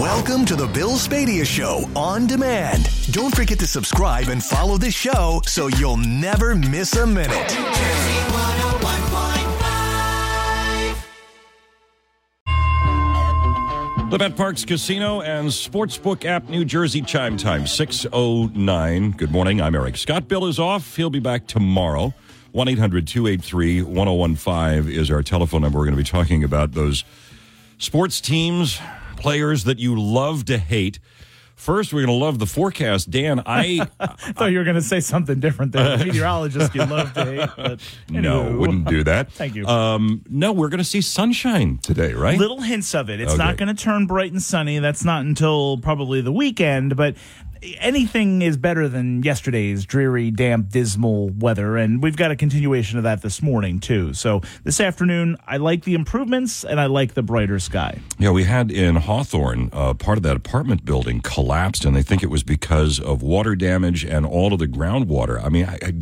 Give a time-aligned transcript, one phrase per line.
[0.00, 2.90] Welcome to the Bill Spadea Show on demand.
[3.12, 7.56] Don't forget to subscribe and follow the show so you'll never miss a minute.
[14.10, 19.12] Levant Parks Casino and Sportsbook app, New Jersey chime time 609.
[19.12, 19.60] Good morning.
[19.60, 20.26] I'm Eric Scott.
[20.26, 20.96] Bill is off.
[20.96, 22.12] He'll be back tomorrow.
[22.50, 25.78] 1 800 283 1015 is our telephone number.
[25.78, 27.04] We're going to be talking about those
[27.78, 28.80] sports teams,
[29.16, 30.98] players that you love to hate.
[31.56, 33.10] First, we're going to love the forecast.
[33.12, 33.86] Dan, I.
[34.00, 37.24] I thought you were going to say something different than a meteorologist you love to
[37.24, 37.50] hate.
[37.56, 37.80] But
[38.10, 39.30] no, wouldn't do that.
[39.32, 39.64] Thank you.
[39.66, 42.36] Um, no, we're going to see sunshine today, right?
[42.38, 43.20] Little hints of it.
[43.20, 43.42] It's Okay.
[43.42, 44.80] not going to turn bright and sunny.
[44.80, 47.14] That's not until probably the weekend, but
[47.78, 51.76] anything is better than yesterday's dreary, damp, dismal weather.
[51.76, 54.12] And we've got a continuation of that this morning, too.
[54.14, 57.98] So this afternoon, I like the improvements and I like the brighter sky.
[58.18, 62.22] Yeah, we had in Hawthorne, uh, part of that apartment building collapsed, and they think
[62.22, 65.42] it was because of water damage and all of the groundwater.
[65.44, 65.92] I mean, I, I,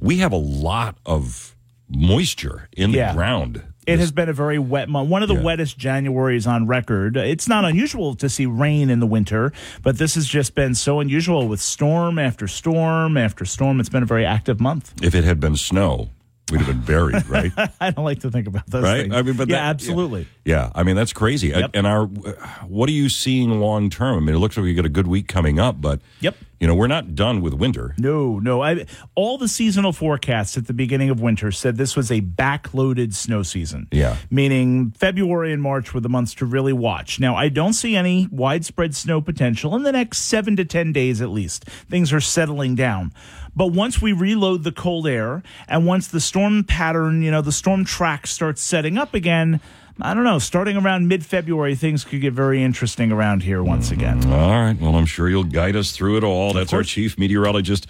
[0.00, 1.54] we have a lot of
[1.88, 3.14] moisture in the Yeah.
[3.14, 3.62] ground.
[3.86, 5.08] It has been a very wet month.
[5.08, 5.42] One of the Yeah.
[5.42, 7.16] wettest Januaries on record.
[7.16, 9.52] It's not unusual to see rain in the winter,
[9.82, 13.80] but this has just been so unusual with storm after storm after storm.
[13.80, 14.92] It's been a very active month.
[15.02, 16.10] If it had been snow,
[16.52, 17.50] we'd have been buried, right?
[17.80, 19.02] I don't like to think about those right?
[19.02, 19.14] things.
[19.14, 20.28] I mean, but yeah, that- absolutely.
[20.44, 21.48] Yeah, I mean that's crazy.
[21.48, 21.70] Yep.
[21.74, 24.16] And our, what are you seeing long term?
[24.18, 26.34] I mean, it looks like we got a good week coming up, but Yep.
[26.58, 27.94] you know, we're not done with winter.
[27.96, 28.60] No, no.
[28.60, 33.14] I, all the seasonal forecasts at the beginning of winter said this was a backloaded
[33.14, 33.86] snow season.
[33.92, 34.16] Yeah.
[34.30, 37.20] Meaning February and March were the months to really watch.
[37.20, 41.20] Now, I don't see any widespread snow potential in the next seven to 10 days
[41.20, 41.64] at least.
[41.88, 43.12] Things are settling down.
[43.54, 47.52] But once we reload the cold air and once the storm pattern, you know, the
[47.52, 49.60] storm track starts setting up again,
[50.00, 53.90] I don't know, starting around mid February, things could get very interesting around here once
[53.90, 54.00] mm-hmm.
[54.00, 54.32] again.
[54.32, 54.76] All right.
[54.80, 56.52] Well, I'm sure you'll guide us through it all.
[56.52, 57.86] That's our chief meteorologist,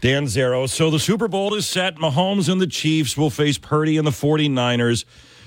[0.00, 0.68] Dan Zarrow.
[0.68, 1.96] So the Super Bowl is set.
[1.96, 5.04] Mahomes and the Chiefs will face Purdy and the 49ers.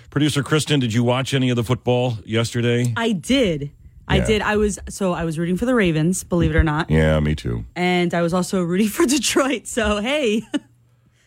[0.09, 2.93] Producer Kristen, did you watch any of the football yesterday?
[2.95, 3.71] I did.
[4.07, 4.25] I Yeah.
[4.25, 4.41] did.
[4.41, 7.35] I was so I was rooting for the Ravens, believe it or not, Yeah, me
[7.35, 7.65] too.
[7.75, 9.67] and I was also rooting for Detroit.
[9.67, 10.43] So hey,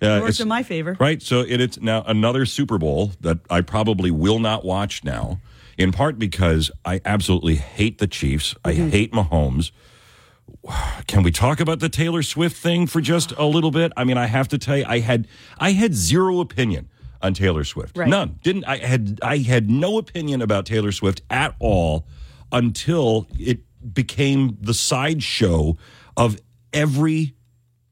[0.01, 0.97] Yeah, it worked it's- in my favor.
[0.99, 1.21] Right.
[1.23, 5.41] So it, it's now another Super Bowl that I probably will not watch now,
[5.77, 8.55] in part because I absolutely hate the Chiefs.
[8.65, 8.89] I Mm-hmm.
[8.89, 9.73] hate Mahomes.
[11.07, 13.93] Can we talk about the Taylor Swift thing for just a little bit?
[13.97, 16.89] I mean, I have to tell you, I had I had zero opinion
[17.23, 17.97] on Taylor Swift.
[17.99, 18.09] Right.
[18.09, 18.39] None.
[18.43, 22.07] Didn't I had I had no opinion about Taylor Swift at all
[22.53, 23.61] until it
[23.95, 25.77] became the sideshow
[26.17, 26.39] of
[26.73, 27.35] every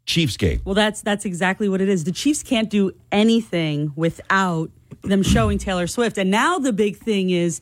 [0.07, 0.63] Chiefs game.
[0.65, 2.05] Well, that's that's exactly what it is.
[2.05, 4.71] The Chiefs can't do anything without
[5.03, 7.61] them showing Taylor Swift, and now the big thing is.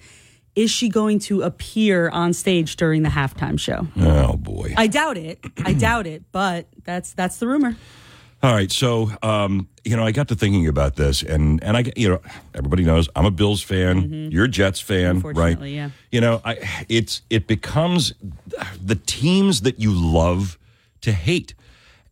[0.54, 3.88] Is she going to appear on stage during the halftime show?
[3.98, 4.72] Oh boy.
[4.74, 5.38] I doubt it.
[5.66, 7.76] I doubt it, but that's that's the rumor.
[8.42, 11.84] All right, so um, you know, I got to thinking about this, and and I,
[11.96, 12.20] you know,
[12.54, 14.30] everybody knows I'm a Bills fan.
[14.30, 15.56] You're a Jets fan, right?
[15.56, 15.64] Mm-hmm.
[15.64, 15.90] Yeah.
[16.12, 18.12] You know, I it's it becomes
[18.80, 20.58] the teams that you love
[21.00, 21.54] to hate.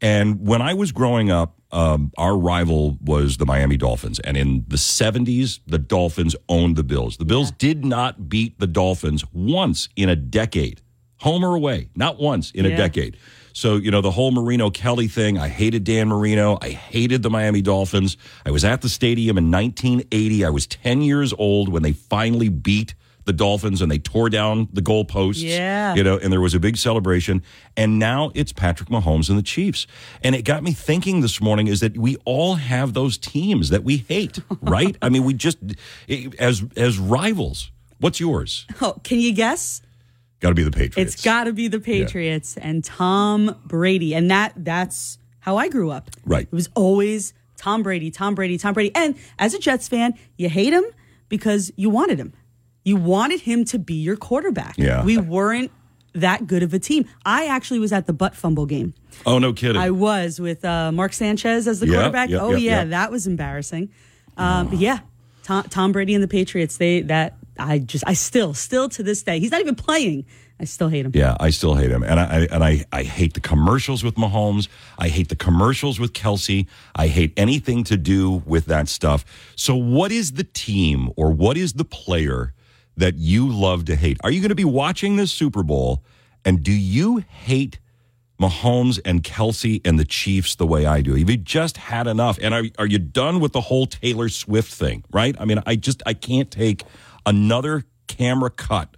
[0.01, 4.65] And when I was growing up, um, our rival was the Miami Dolphins, and in
[4.67, 7.17] the '70s, the Dolphins owned the Bills.
[7.19, 10.81] The Bills did not beat the Dolphins once in a decade,
[11.19, 13.17] home or away, not once in a decade.
[13.55, 16.59] So, you know, the whole Marino Kelly thing, I hated Dan Marino.
[16.61, 18.17] I hated the Miami Dolphins.
[18.45, 20.45] I was at the stadium in 1980.
[20.45, 22.95] I was 10 years old when they finally beat
[23.27, 25.41] the Dolphins and they tore down the goalposts.
[25.41, 25.95] Yeah.
[25.95, 27.45] You know, and there was a big celebration.
[27.77, 29.87] And now it's Patrick Mahomes and the Chiefs.
[30.21, 33.85] And it got me thinking this morning is that we all have those teams that
[33.85, 34.97] we hate, right?
[35.01, 35.59] I mean, we just,
[36.41, 37.71] as, as rivals.
[38.01, 38.67] What's yours?
[38.83, 39.81] Oh, can you guess?
[40.45, 41.15] Got to be the Patriots.
[41.15, 45.91] It's got to be the Patriots and Tom Brady, and that that's how I grew
[45.91, 46.11] up.
[46.27, 46.43] Right.
[46.47, 48.95] It was always Tom Brady, Tom Brady, Tom Brady.
[48.95, 50.85] And as a Jets fan, you hate him
[51.31, 52.35] because you wanted him.
[52.85, 54.75] You wanted him to be your quarterback.
[54.77, 55.03] Yeah.
[55.03, 55.71] We weren't
[56.13, 57.07] that good of a team.
[57.25, 58.93] I actually was at the butt fumble game.
[59.25, 59.81] Oh, no kidding.
[59.81, 62.29] I was with uh, Mark Sanchez as the Yeah, quarterback.
[62.29, 62.85] yeah, oh yeah, yeah, yeah.
[62.85, 63.89] that was embarrassing.
[64.37, 64.99] Um, but yeah,
[65.43, 66.77] Tom, Tom Brady and the Patriots.
[66.77, 70.27] They that I just I still still to this day he's not even playing.
[70.59, 71.13] I still hate him.
[71.15, 74.69] Yeah, I still hate him, and I, and I, I hate the commercials with Mahomes.
[74.99, 76.67] I hate the commercials with Kelce.
[76.95, 79.25] I hate anything to do with that stuff.
[79.57, 82.55] So, what is the team or what is the player
[82.97, 84.19] that you love to hate?
[84.23, 86.05] Are you going to be watching this Super Bowl,
[86.45, 87.81] and do you hate
[88.41, 91.15] Mahomes and Kelce and the Chiefs the way I do?
[91.17, 92.39] Have you just had enough?
[92.41, 95.05] And are are you done with the whole Taylor Swift thing?
[95.11, 95.35] Right?
[95.41, 96.85] I mean, I just I can't take
[97.27, 98.97] another camera cut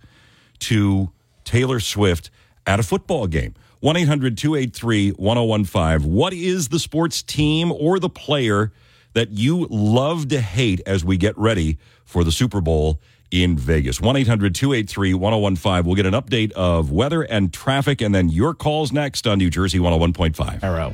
[0.58, 1.12] to
[1.46, 2.30] Taylor Swift
[2.66, 3.54] at a football game.
[3.80, 6.12] 1 800 283 1015.
[6.12, 8.72] What is the sports team or the player
[9.14, 13.00] that you love to hate as we get ready for the Super Bowl
[13.30, 14.00] in Vegas?
[14.00, 15.84] 1 800 283 1015.
[15.84, 19.50] We'll get an update of weather and traffic, and then your calls next on New
[19.50, 20.62] Jersey 101.5.
[20.62, 20.92] Arrow.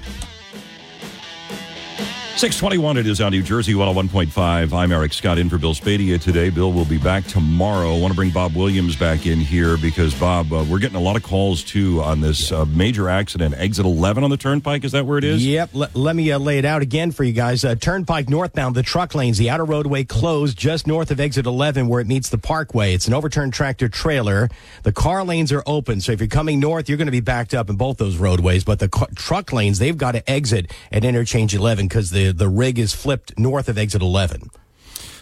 [2.36, 4.72] 621 it is on New Jersey 101.5.
[4.72, 6.50] I'm Eric Scott in for Bill Spadea today.
[6.50, 7.94] Bill will be back tomorrow.
[7.94, 11.00] I want to bring Bob Williams back in here because, Bob, uh, we're getting a
[11.00, 13.54] lot of calls too on this uh, major accident.
[13.58, 15.46] Exit 11 on the Turnpike, is that where it is?
[15.46, 15.70] Yep.
[15.74, 17.64] L- let me uh, lay it out again for you guys.
[17.64, 21.86] Uh, Turnpike northbound, the truck lanes, the outer roadway closed just north of exit 11
[21.86, 22.92] where it meets the parkway.
[22.92, 24.48] It's an overturned tractor trailer.
[24.82, 26.00] The car lanes are open.
[26.00, 28.64] So if you're coming north, you're going to be backed up in both those roadways.
[28.64, 32.78] But the truck lanes, they've got to exit at interchange 11 because the, the rig
[32.78, 34.50] is flipped north of exit 11.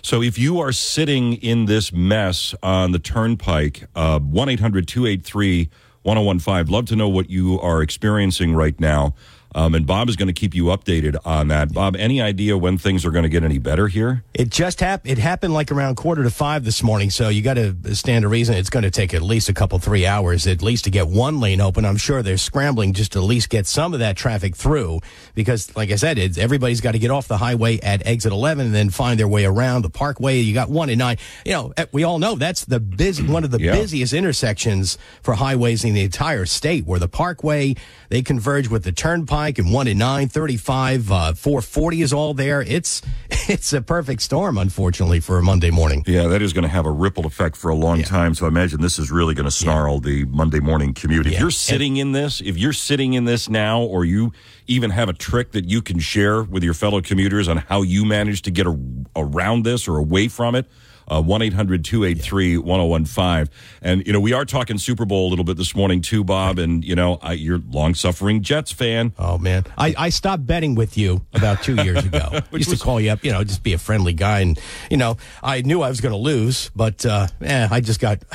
[0.02, 5.70] So if you are sitting in this mess on the turnpike, uh, 1 800 283
[6.02, 9.14] 1015, love to know what you are experiencing right now.
[9.54, 11.72] Um, and Bob is going to keep you updated on that.
[11.72, 14.22] Bob, any idea when things are going to get any better here?
[14.32, 15.10] It just happened.
[15.10, 17.10] It happened like around quarter to five this morning.
[17.10, 18.54] So you got to stand to reason.
[18.54, 21.40] It's going to take at least a couple, three hours at least to get one
[21.40, 21.84] lane open.
[21.84, 25.00] I'm sure they're scrambling just to at least get some of that traffic through
[25.34, 28.66] because, like I said, it's, everybody's got to get off the highway at exit 11
[28.66, 30.38] and then find their way around the parkway.
[30.38, 31.16] You got one and nine.
[31.44, 33.72] You know, eh, we all know that's the busy, one of the Yeah.
[33.72, 37.74] busiest intersections for highways in the entire state where the parkway,
[38.10, 42.60] they converge with the turnpike and one in nine, 35, uh, 440 is all there.
[42.62, 43.00] It's,
[43.48, 46.04] it's a perfect storm, unfortunately, for a Monday morning.
[46.06, 48.04] Yeah, that is going to have a ripple effect for a long Yeah.
[48.04, 48.34] time.
[48.34, 51.26] So I imagine this is really going to snarl the Monday morning commute.
[51.26, 51.40] If Yeah.
[51.40, 54.32] you're sitting in this, if you're sitting in this now, or you
[54.66, 58.04] even have a trick that you can share with your fellow commuters on how you
[58.04, 58.78] manage to get a,
[59.16, 60.66] around this or away from it,
[61.10, 63.52] 1 800 283 1015.
[63.82, 66.58] And, you know, we are talking Super Bowl a little bit this morning, too, Bob.
[66.58, 69.12] And, you know, I, you're long suffering Jets fan.
[69.18, 72.40] Oh man, I, I stopped betting with you about two years ago.
[72.52, 74.58] Used to call you up, you know, just be a friendly guy, and
[74.90, 78.22] you know, I knew I was going to lose, but uh, eh, I just got,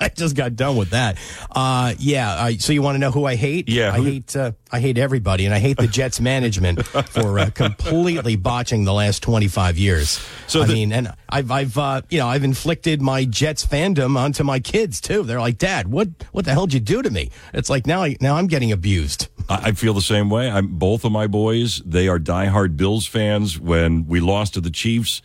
[0.00, 1.18] I just got done with that.
[1.50, 2.42] Uh, yeah.
[2.42, 3.68] I, so you want to know who I hate?
[3.68, 7.38] Yeah, I who- hate, uh, I hate everybody, and I hate the Jets management for
[7.38, 10.20] uh, completely botching the last twenty five years.
[10.46, 14.16] So I the- mean, and I've, I've, uh, you know, I've inflicted my Jets fandom
[14.18, 15.22] onto my kids too.
[15.22, 17.30] They're like, Dad, what, what the hell did you do to me?
[17.54, 19.28] It's like now, I, now I'm getting abused.
[19.48, 20.50] I I feel the same way.
[20.50, 21.80] I'm both of my boys.
[21.86, 23.58] They are diehard Bills fans.
[23.58, 25.22] When we lost to the Chiefs,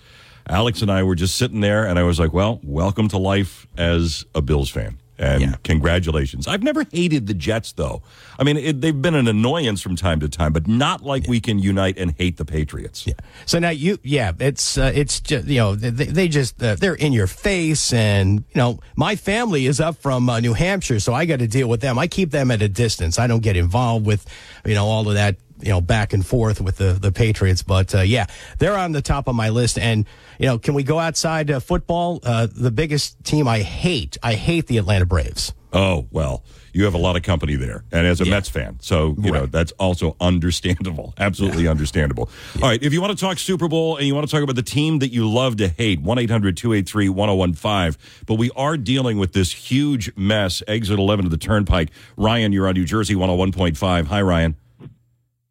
[0.48, 3.68] Alex and I were just sitting there, and I was like, "Well, welcome to life
[3.78, 5.56] as a Bills fan." And Yeah.
[5.64, 6.48] congratulations.
[6.48, 8.02] I've never hated the Jets, though.
[8.40, 11.40] I mean, it, they've been an annoyance from time to time, but not like we
[11.40, 13.06] can unite and hate the Patriots.
[13.06, 13.14] Yeah.
[13.46, 16.96] So now you, yeah, it's uh, it's just you know they, they just uh, they're
[16.96, 21.14] in your face, and you know my family is up from uh, New Hampshire, so
[21.14, 22.00] I got to deal with them.
[22.00, 23.20] I keep them at a distance.
[23.20, 24.26] I don't get involved with
[24.66, 27.64] you know all of that you know back and forth with the the Patriots.
[27.64, 28.26] But uh, yeah,
[28.60, 29.78] they're on the top of my list.
[29.80, 30.06] And
[30.40, 32.20] you know, can we go outside uh, football?
[32.24, 35.54] Uh, the biggest team I hate, I hate the Atlanta Braves.
[35.76, 37.84] Oh, well, you have a lot of company there.
[37.92, 38.30] And as a Yeah.
[38.30, 41.16] Mets fan, so, you know, that's also understandable.
[41.18, 42.30] Absolutely understandable.
[42.62, 42.82] All right.
[42.84, 45.00] If you want to talk Super Bowl and you want to talk about the team
[45.00, 48.00] that you love to hate, 1 800 283 1015.
[48.28, 51.90] But we are dealing with this huge mess, exit 11 of the Turnpike.
[52.18, 54.06] Ryan, you're on New Jersey 101.5.
[54.06, 54.56] Hi, Ryan.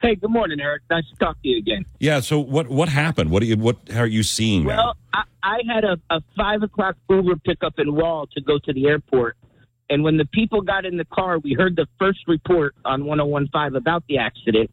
[0.03, 0.83] Hey, good morning, Eric.
[0.91, 1.85] Nice to talk to you again.
[2.01, 2.19] Yeah.
[2.19, 3.31] So what what happened?
[3.31, 4.65] What are you, what how are you seeing?
[4.65, 8.73] Well, I, I had a, a five o'clock Uber pickup in Wall to go to
[8.73, 9.37] the airport,
[9.89, 13.77] and when the people got in the car, we heard the first report on 101.5
[13.77, 14.73] about the accident,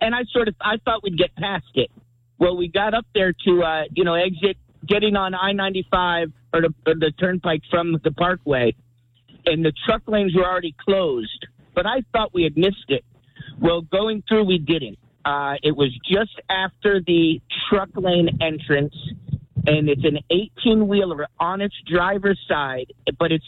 [0.00, 1.92] and I sort of I thought we'd get past it.
[2.40, 4.56] Well, we got up there to uh, you know exit,
[4.88, 8.74] getting on I-95 or the, or the turnpike from the Parkway,
[9.46, 11.46] and the truck lanes were already closed.
[11.76, 13.04] But I thought we had missed it.
[13.60, 14.98] Well, going through, we didn't.
[15.24, 18.94] Uh, it was just after the truck lane entrance,
[19.66, 23.44] and it's an 18 wheeler on its driver's side, but it's.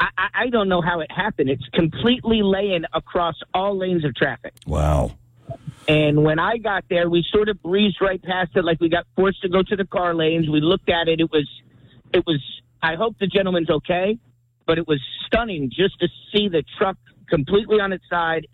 [0.00, 1.48] I, I- I don't know how it happened.
[1.50, 4.52] It's completely laying across all lanes of traffic.
[4.66, 5.12] Wow.
[5.86, 9.06] And when I got there, we sort of breezed right past it, like we got
[9.14, 10.48] forced to go to the car lanes.
[10.48, 11.20] We looked at it.
[11.20, 11.48] It was,
[12.12, 12.40] it was.
[12.82, 14.18] I hope the gentleman's okay,
[14.66, 16.96] but it was stunning just to see the truck
[17.28, 18.46] completely on its side,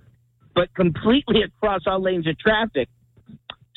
[0.54, 2.88] but completely across all lanes of traffic.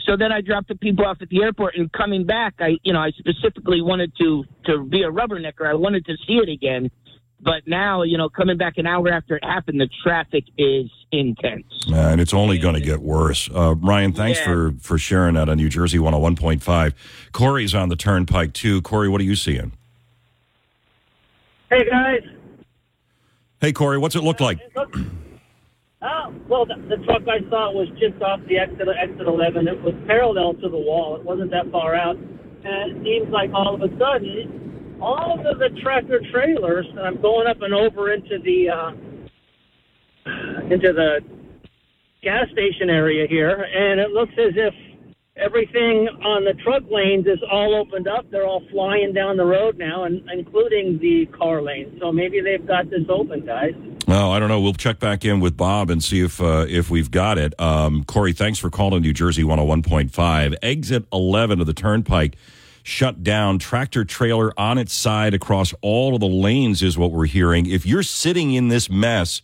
[0.05, 2.91] So then I dropped the people off at the airport, and coming back, I, you
[2.91, 5.65] know, I specifically wanted to to be a rubbernecker.
[5.65, 6.91] I wanted to see it again.
[7.39, 11.65] But now, you know, coming back an hour after it happened, the traffic is intense.
[11.91, 13.49] Uh, and it's only going to get worse.
[13.53, 14.45] Uh, Ryan, thanks Yeah.
[14.45, 16.93] for for sharing that on New Jersey 101.5.
[17.33, 18.81] Corey's on the Turnpike too.
[18.81, 19.73] Corey, what are you seeing?
[21.69, 22.21] Hey guys,
[23.59, 24.59] Hey, Corey, what's it look like?
[26.03, 29.69] Oh, well, the, the truck I saw was just off the exit, exit 11.
[29.69, 31.15] It was parallel to the wall.
[31.15, 32.17] It wasn't that far out.
[32.17, 37.21] And it seems like all of a sudden, all of the tractor trailers, and I'm
[37.21, 38.91] going up and over into the, uh,
[40.69, 41.19] into the
[42.21, 44.73] gas station area here, and it looks as if
[45.35, 48.29] everything on the truck lanes is all opened up.
[48.29, 51.97] They're all flying down the road now, and including the car lane.
[52.01, 53.73] So maybe they've got this open, guys.
[54.15, 54.61] Oh, I don't know.
[54.61, 57.59] We'll check back in with Bob and see if uh, if we've got it.
[57.59, 60.55] Um, Corey, thanks for calling New Jersey 101.5.
[60.61, 62.35] Exit 11 of the Turnpike
[62.83, 63.57] shut down.
[63.57, 67.65] Tractor trailer on its side across all of the lanes is what we're hearing.
[67.65, 69.41] If you're sitting in this mess,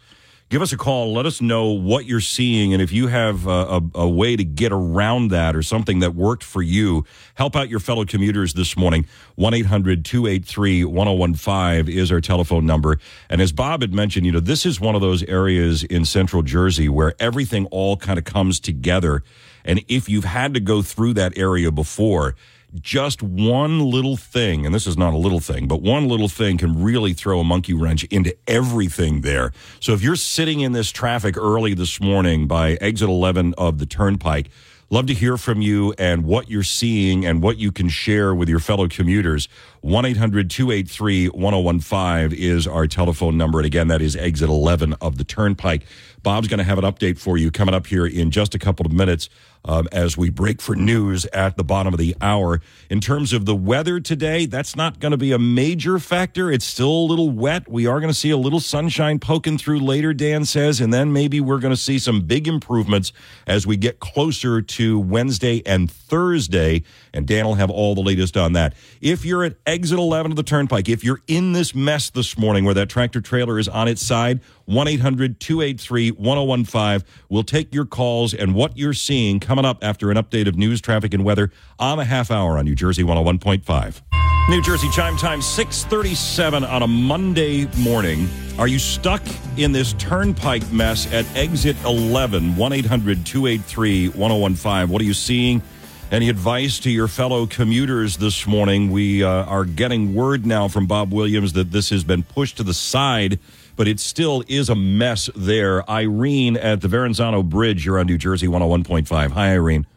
[0.50, 1.14] give us a call.
[1.14, 2.74] Let us know what you're seeing.
[2.74, 6.16] And if you have a, a, a way to get around that or something that
[6.16, 9.06] worked for you, help out your fellow commuters this morning.
[9.36, 12.98] 1 800 283 1015 is our telephone number.
[13.30, 16.42] And as Bob had mentioned, you know, this is one of those areas in central
[16.42, 19.24] Jersey where everything all kind of comes together.
[19.64, 22.36] And if you've had to go through that area before,
[22.76, 26.58] just one little thing, and this is not a little thing, but one little thing
[26.58, 29.52] can really throw a monkey wrench into everything there.
[29.80, 33.86] So if you're sitting in this traffic early this morning by exit 11 of the
[33.86, 34.50] Turnpike,
[34.92, 38.50] love to hear from you and what you're seeing and what you can share with
[38.50, 39.48] your fellow commuters.
[39.82, 43.60] 1 800 283 1015 is our telephone number.
[43.60, 45.86] And again, that is exit 11 of the Turnpike.
[46.22, 48.86] Bob's going to have an update for you coming up here in just a couple
[48.86, 49.30] of minutes
[49.66, 52.62] um, as we break for news at the bottom of the hour.
[52.90, 56.52] In terms of the weather today, that's not going to be a major factor.
[56.52, 57.70] It's still a little wet.
[57.70, 61.14] We are going to see a little sunshine poking through later, Dan says, and then
[61.14, 63.12] maybe we're going to see some big improvements
[63.48, 66.84] as we get closer to Wednesday and Thursday.
[67.14, 68.74] And Dan will have all the latest on that.
[69.02, 72.66] If you're at exit 11 of the Turnpike, if you're in this mess this morning
[72.66, 77.04] where that tractor trailer is on its side, 1 800 283 1015.
[77.28, 80.80] We'll take your calls and what you're seeing coming up after an update of news,
[80.80, 84.02] traffic, and weather on a half hour on New Jersey 101.5.
[84.50, 88.30] New Jersey chime time 637 on a Monday morning.
[88.60, 89.24] Are you stuck
[89.58, 92.56] in this turnpike mess at exit 11?
[92.56, 94.90] 1 800 283 1015.
[94.90, 95.64] What are you seeing?
[96.12, 98.90] Any advice to your fellow commuters this morning?
[98.90, 102.64] We uh, are getting word now from Bob Williams that this has been pushed to
[102.64, 103.38] the side,
[103.80, 105.90] but it still is a mess there.
[105.90, 109.32] Irene at the Verrazano Bridge, you're on New Jersey 101.5.
[109.32, 109.88] Hi, Irene.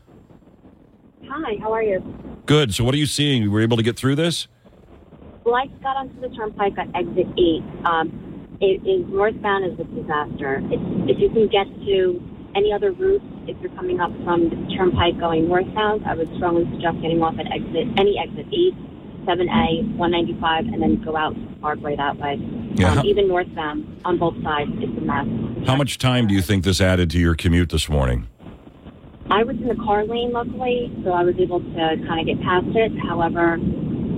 [1.26, 2.00] Hi, how are you?
[2.46, 2.72] Good.
[2.72, 3.42] So, what are you seeing?
[3.42, 4.46] You were able to get through this?
[5.42, 7.62] Well, I got onto the turnpike at exit 8.
[7.84, 10.62] Um, it is northbound is a disaster.
[10.70, 12.22] It's, if you can get to
[12.54, 16.70] any other route, if you're coming up from the turnpike going northbound, I would strongly
[16.70, 21.96] suggest getting off at exit any exit 8, 7A, 195, and then go out Parkway
[21.96, 22.38] that way.
[22.74, 23.00] Yeah.
[23.00, 25.66] Um, even northbound on both sides, it's a mess.
[25.66, 28.28] How much time do you think this added to your commute this morning?
[29.30, 32.42] I was in the car lane, luckily, so I was able to kind of get
[32.42, 32.92] past it.
[32.98, 33.58] However,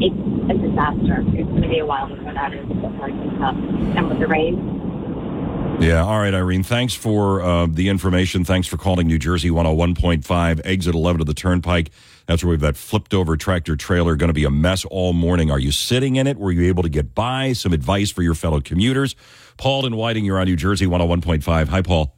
[0.00, 1.22] it's a disaster.
[1.38, 3.54] It's going to be a while before that is it up.
[3.94, 4.56] And with the rain,
[5.80, 6.02] Yeah.
[6.02, 6.62] All right, Irene.
[6.62, 8.44] Thanks for uh, the information.
[8.44, 11.90] Thanks for calling New Jersey 101.5, exit 11 of the Turnpike.
[12.26, 15.50] That's where we've that flipped over tractor trailer going to be a mess all morning.
[15.50, 16.38] Are you sitting in it?
[16.38, 17.52] Were you able to get by?
[17.52, 19.14] Some advice for your fellow commuters.
[19.56, 21.68] Paul and Whiting, you're on New Jersey 101.5.
[21.68, 22.16] Hi, Paul.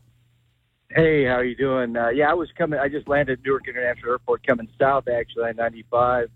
[0.90, 1.96] Hey, how are you doing?
[1.96, 2.78] Uh, yeah, I was coming.
[2.78, 6.30] I just landed Newark International Airport, coming south actually on 95.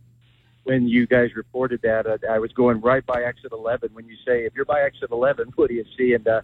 [0.64, 3.90] When you guys reported that, uh, I was going right by exit 11.
[3.92, 6.14] When you say if you're by exit 11, what do you see?
[6.14, 6.42] And uh,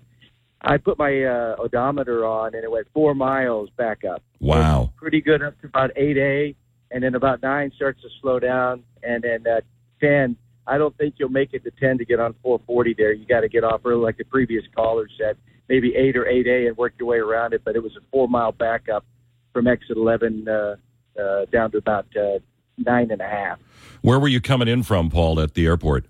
[0.66, 4.23] I put my uh, odometer on, and it went four miles back up.
[4.40, 4.92] Wow.
[4.96, 6.56] Pretty good up to about 8A,
[6.90, 9.61] and then about nine starts to slow down, and then uh,
[10.00, 10.37] 10.
[10.66, 13.12] I don't think you'll make it to 10 to get on 440 there.
[13.12, 15.37] You got to get off early, like the previous caller said,
[15.68, 17.62] maybe 8 or 8A and work your way around it.
[17.64, 19.04] But it was a four mile back up
[19.52, 20.76] from exit 11 uh,
[21.16, 22.40] uh, down to about uh,
[22.76, 23.61] nine and a half.
[24.02, 26.06] Where were you coming in from, Paul, at the airport?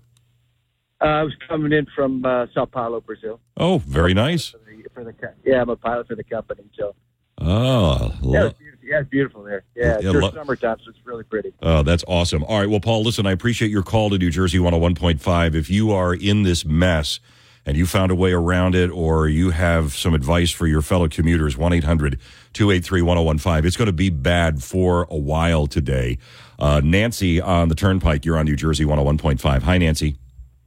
[0.99, 3.39] Uh, I was coming in from uh, Sao Paulo, Brazil.
[3.55, 4.49] Oh, very nice.
[4.49, 5.13] For the, for the,
[5.45, 6.63] yeah, I'm a pilot for the company.
[6.77, 6.95] So
[7.39, 9.63] Oh, yeah, lo- it's beautiful, yeah, it's beautiful there.
[9.75, 11.53] Yeah, it's Yeah, during lo- summertime, so it's really pretty.
[11.61, 12.43] Oh, that's awesome.
[12.45, 12.69] All right.
[12.69, 15.53] Well, Paul, listen, I appreciate your call to New Jersey 101.5.
[15.53, 17.19] If you are in this mess
[17.63, 21.07] and you found a way around it or you have some advice for your fellow
[21.07, 22.19] commuters, 1 800
[22.53, 23.67] 283 1015.
[23.67, 26.17] It's going to be bad for a while today.
[26.57, 29.61] Uh, Nancy on the Turnpike, you're on New Jersey 101.5.
[29.61, 30.15] Hi, Nancy.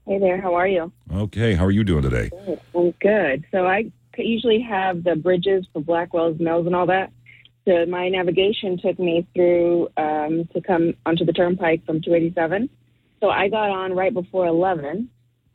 [0.06, 0.90] Hey there, how are you?
[1.14, 1.54] Okay.
[1.54, 2.30] How are you doing today?
[2.74, 3.44] I'm good.
[3.52, 7.12] So I usually have the bridges for Blackwell's Mills and all that.
[7.66, 12.68] So my navigation took me through um, to come onto the turnpike from 287.
[13.20, 15.08] So I got on right before 11.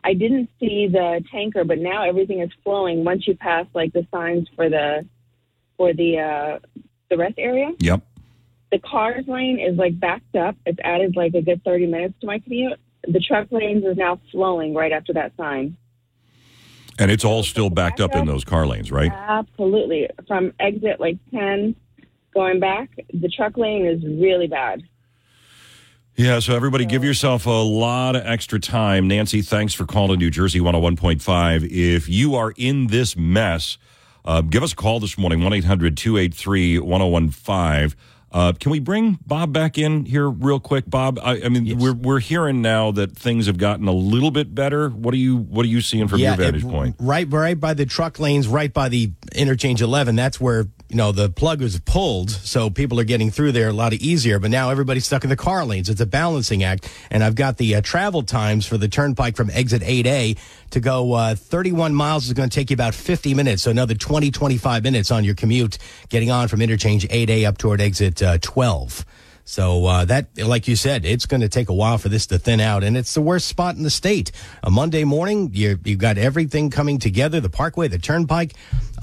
[0.04, 4.06] I didn't see the tanker, but now everything is flowing once you pass like the
[4.12, 5.06] signs for the
[5.78, 6.60] for the uh,
[7.10, 7.72] the rest area.
[7.80, 8.02] Yep.
[8.72, 10.56] The cars lane is like backed up.
[10.66, 12.80] It's added like a good 30 minutes to my commute.
[13.08, 15.78] The truck lanes is now flowing right after that sign.
[16.98, 19.12] And it's all still backed up in those car lanes, right?
[19.12, 20.08] Absolutely.
[20.28, 21.76] From exit like 10
[22.34, 24.84] going back, the truck lane is really bad.
[26.18, 29.10] Yeah, so everybody give yourself a lot of extra time.
[29.10, 31.68] Nancy, thanks for calling New Jersey 101.5.
[31.70, 33.78] If you are in this mess,
[34.24, 37.98] uh, give us a call this morning, 1 800 283 1015.
[38.36, 41.18] Uh, can we bring Bob back in here real quick, Bob?
[41.24, 44.89] I, I mean, we're we're hearing now that things have gotten a little bit better.
[44.89, 46.98] What are you What are you seeing from your vantage it- point?
[47.00, 50.18] Right, right by the truck lanes, right by the interchange 11.
[50.18, 50.65] That's where
[50.96, 54.40] you know the plug was pulled, so people are getting through there a lot easier.
[54.40, 55.90] But now everybody's stuck in the car lanes.
[55.90, 59.50] It's a balancing act, and I've got the uh, travel times for the turnpike from
[59.50, 60.38] exit 8A
[60.70, 63.94] to go uh, 31 miles is going to take you about 50 minutes, so another
[63.94, 68.38] 20, 25 minutes on your commute getting on from interchange 8A up toward exit uh,
[68.38, 69.04] 12.
[69.48, 72.40] So uh, that, like you said, it's going to take a while for this to
[72.40, 74.32] thin out, and it's the worst spot in the state.
[74.64, 78.54] A Monday morning, you you've got everything coming together: the Parkway, the Turnpike.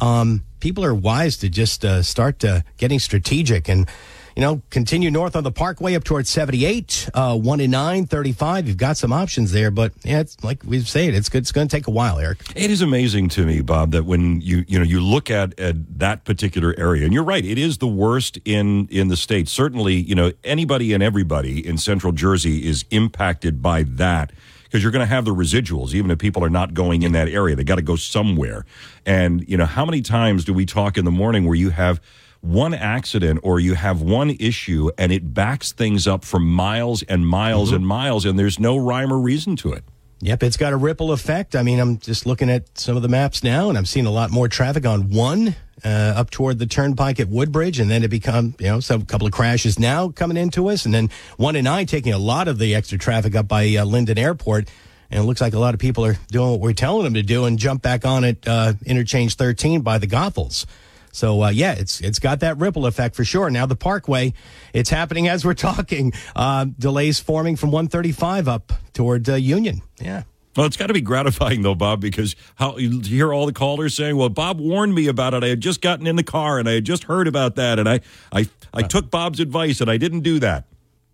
[0.01, 3.89] Um, people are wise to just uh, start uh, getting strategic and.
[4.37, 8.69] You know, continue north on the Parkway up towards 78, uh, 1 in 9, 35.
[8.69, 11.31] You've got some options there, but yeah, it's like we've said, it's.
[11.43, 12.39] It's going to take a while, Eric.
[12.55, 15.99] It is amazing to me, Bob, that when you you know you look at, at
[15.99, 19.49] that particular area, and you're right, it is the worst in in the state.
[19.49, 24.31] Certainly, you know anybody and everybody in Central Jersey is impacted by that
[24.65, 27.29] because you're going to have the residuals, even if people are not going in that
[27.29, 27.55] area.
[27.55, 28.65] They got to go somewhere.
[29.05, 32.01] And you know how many times do we talk in the morning where you have
[32.43, 37.27] one accident or you have one issue and it backs things up for miles and
[37.27, 39.85] miles and miles, and there's no rhyme or reason to it.
[40.21, 41.57] Yep, it's got a ripple effect.
[41.57, 44.11] I mean, I'm just looking at some of the maps now, and I'm seeing a
[44.11, 48.09] lot more traffic on one uh, up toward the turnpike at Woodbridge, and then it
[48.09, 51.65] become you know some couple of crashes now coming into us, and then one and
[51.65, 54.69] nine taking a lot of the extra traffic up by uh, Linden Airport.
[55.11, 57.23] And it looks like a lot of people are doing what we're telling them to
[57.23, 60.65] do and jump back on at uh, interchange 13 by the Goethals.
[61.13, 63.51] So uh, yeah, it's it's got that ripple effect for sure.
[63.51, 64.33] Now the Parkway,
[64.73, 66.13] it's happening as we're talking.
[66.35, 69.83] Uh, delays forming from 135 up toward uh, Union.
[70.01, 70.25] Yeah.
[70.57, 73.95] Well, it's got to be gratifying though, Bob, because how you hear all the callers
[73.95, 75.45] saying, "Well, Bob warned me about it.
[75.45, 77.89] I had just gotten in the car and I had just heard about that, and
[77.89, 78.01] I,
[78.33, 80.65] I, I took Bob's advice and I didn't do that."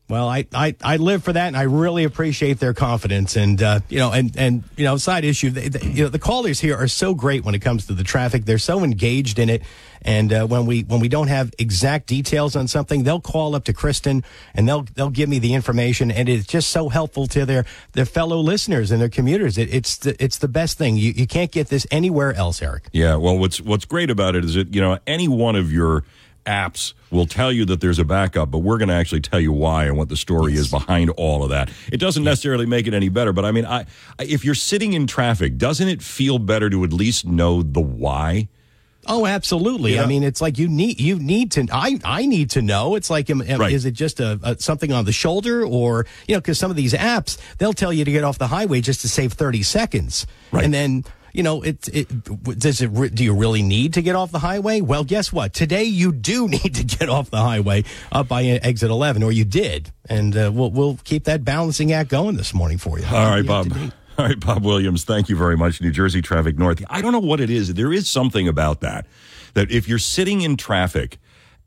[0.08, 3.36] Well, I, I, I live for that, and I really appreciate their confidence.
[3.36, 6.18] And uh, you know, and and you know, side issue, they, they, you know, the
[6.18, 8.46] callers here are so great when it comes to the traffic.
[8.46, 9.62] They're so engaged in it,
[10.02, 13.64] and uh, when we when we don't have exact details on something, they'll call up
[13.64, 17.44] to Kristen and they'll they'll give me the information, and it's just so helpful to
[17.44, 19.58] their their fellow listeners and their commuters.
[19.58, 20.96] It, it's the, it's the best thing.
[20.96, 22.88] You you can't get this anywhere else, Eric.
[22.92, 23.16] Yeah.
[23.16, 26.04] Well, what's what's great about it is that you know any one of your
[26.48, 29.52] apps will tell you that there's a backup, but we're going to actually tell you
[29.52, 31.70] why and what the story is behind all of that.
[31.92, 33.84] It doesn't necessarily make it any better, but I mean, I
[34.18, 38.48] if you're sitting in traffic, doesn't it feel better to at least know the why?
[39.08, 39.94] Oh, absolutely.
[39.94, 40.02] Yeah.
[40.02, 41.66] I mean, it's like you need you need to.
[41.72, 42.94] I I need to know.
[42.94, 43.72] It's like, am, am- Right.
[43.72, 46.76] is it just a, a something on the shoulder, or you know, because some of
[46.76, 50.26] these apps they'll tell you to get off the highway just to save thirty seconds,
[50.52, 50.64] Right.
[50.64, 51.04] and then.
[51.34, 52.86] You know, it, it does it.
[52.88, 54.80] re- Do you really need to get off the highway?
[54.80, 55.52] Well, guess what?
[55.52, 59.44] Today you do need to get off the highway up by exit eleven, or you
[59.44, 63.04] did, and uh, we'll we'll keep that balancing act going this morning for you.
[63.06, 63.68] All right, Be Bob.
[64.18, 65.04] All right, Bob Williams.
[65.04, 65.80] Thank you very much.
[65.80, 66.82] New Jersey Traffic North.
[66.90, 67.72] I don't know what it is.
[67.74, 69.06] There is something about that.
[69.54, 71.18] That if you're sitting in traffic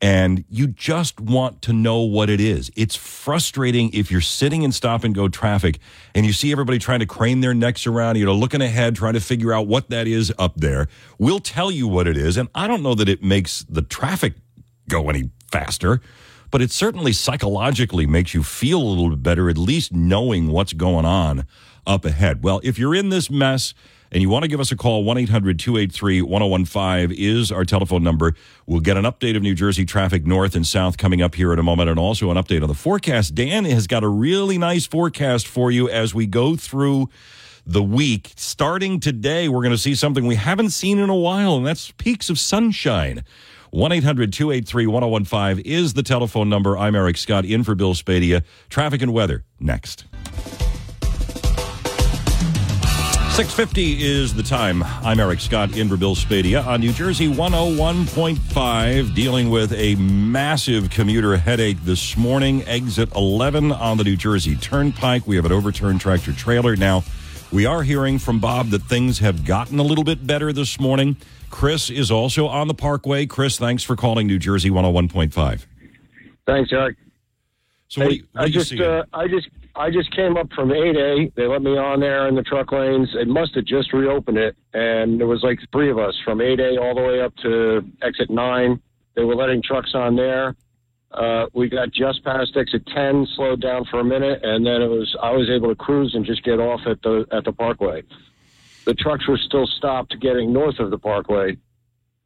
[0.02, 4.74] and you just want to know what it is, it's frustrating if you're sitting in
[4.74, 5.80] stop and go traffic
[6.14, 9.14] and you see everybody trying to crane their necks around, you know, looking ahead, trying
[9.14, 10.90] to figure out what that is up there.
[11.18, 12.36] We'll tell you what it is.
[12.36, 14.34] And I don't know that it makes the traffic
[14.90, 16.02] go any faster
[16.50, 20.74] but it certainly psychologically makes you feel a little bit better, at least knowing what's
[20.74, 21.48] going on
[21.86, 22.44] up ahead.
[22.44, 23.74] Well, if you're in this mess
[24.12, 28.04] and you want to give us a call, 1 800 283 1015 is our telephone
[28.04, 28.34] number.
[28.66, 31.60] We'll get an update of New Jersey traffic north and south coming up here in
[31.60, 33.36] a moment, and also an update on the forecast.
[33.36, 37.10] Dan has got a really nice forecast for you as we go through
[37.66, 38.34] the week.
[38.36, 41.92] Starting today, we're going to see something we haven't seen in a while, and that's
[41.92, 43.24] peeks of sunshine.
[43.72, 46.78] 1 800 283 1015 is the telephone number.
[46.78, 48.44] I'm Eric Scott in for Bill Spadea.
[48.70, 50.06] Traffic and weather next.
[53.42, 54.84] 650 is the time.
[54.84, 61.84] I'm Eric Scott in Spadea on New Jersey 101.5, dealing with a massive commuter headache
[61.84, 62.62] this morning.
[62.68, 65.26] Exit 11 on the New Jersey Turnpike.
[65.26, 67.04] We have an overturned tractor trailer now
[67.52, 71.18] We are hearing from Bob that things have gotten a little bit better this morning.
[71.50, 73.26] Chris is also on the Parkway.
[73.26, 75.66] Chris, thanks for calling New Jersey 101.5.
[76.46, 76.96] Thanks, Eric.
[77.88, 79.61] So what do you, what I do you just, uh, I just, I just
[80.12, 81.34] came up from 8A.
[81.36, 83.10] They let me on there in the truck lanes.
[83.14, 86.80] It must have just reopened it, and there was like three of us from 8A
[86.80, 88.82] all the way up to exit nine.
[89.16, 90.56] They were letting trucks on there.
[91.12, 94.88] Uh, we got just past exit 10, slowed down for a minute, and then it
[94.88, 98.04] was I was able to cruise and just get off at the at the Parkway.
[98.86, 101.58] The trucks were still stopped getting north of the Parkway,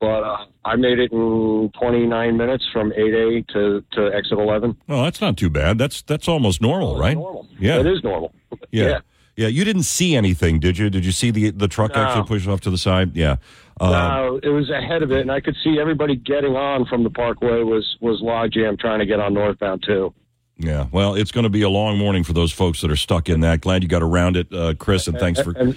[0.06, 4.78] but uh, I made it in 29 minutes from 8A to, to exit 11.
[4.88, 5.80] oh, that's not too bad.
[5.80, 7.18] That's that's almost normal, right?
[7.18, 7.48] Normal.
[7.58, 7.80] Yeah.
[7.80, 8.32] It is normal.
[8.70, 8.86] Yeah.
[8.86, 9.00] yeah.
[9.36, 9.48] yeah.
[9.48, 10.92] you didn't see anything, did you?
[10.92, 12.04] Did you see the the truck No.
[12.04, 13.16] actually push off to the side?
[13.16, 13.38] Yeah.
[13.82, 17.04] Uh, no, it was ahead of it, and I could see everybody getting on from
[17.04, 20.14] the Parkway was was logjam trying to get on northbound too.
[20.58, 20.86] Yeah.
[20.92, 23.40] Well, it's going to be a long morning for those folks that are stuck in
[23.42, 23.62] that.
[23.62, 25.52] Glad you got around it, uh, Chris, and thanks for.
[25.58, 25.76] And,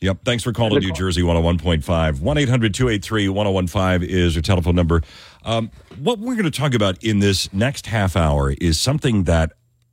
[0.00, 0.18] Yep.
[0.24, 2.20] Thanks for calling New Jersey 101.5.
[2.20, 5.02] 1 800 283 1015 is your telephone number.
[5.44, 9.52] Um, what we're going to talk about in this next half hour is something that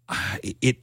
[0.09, 0.77] uh, it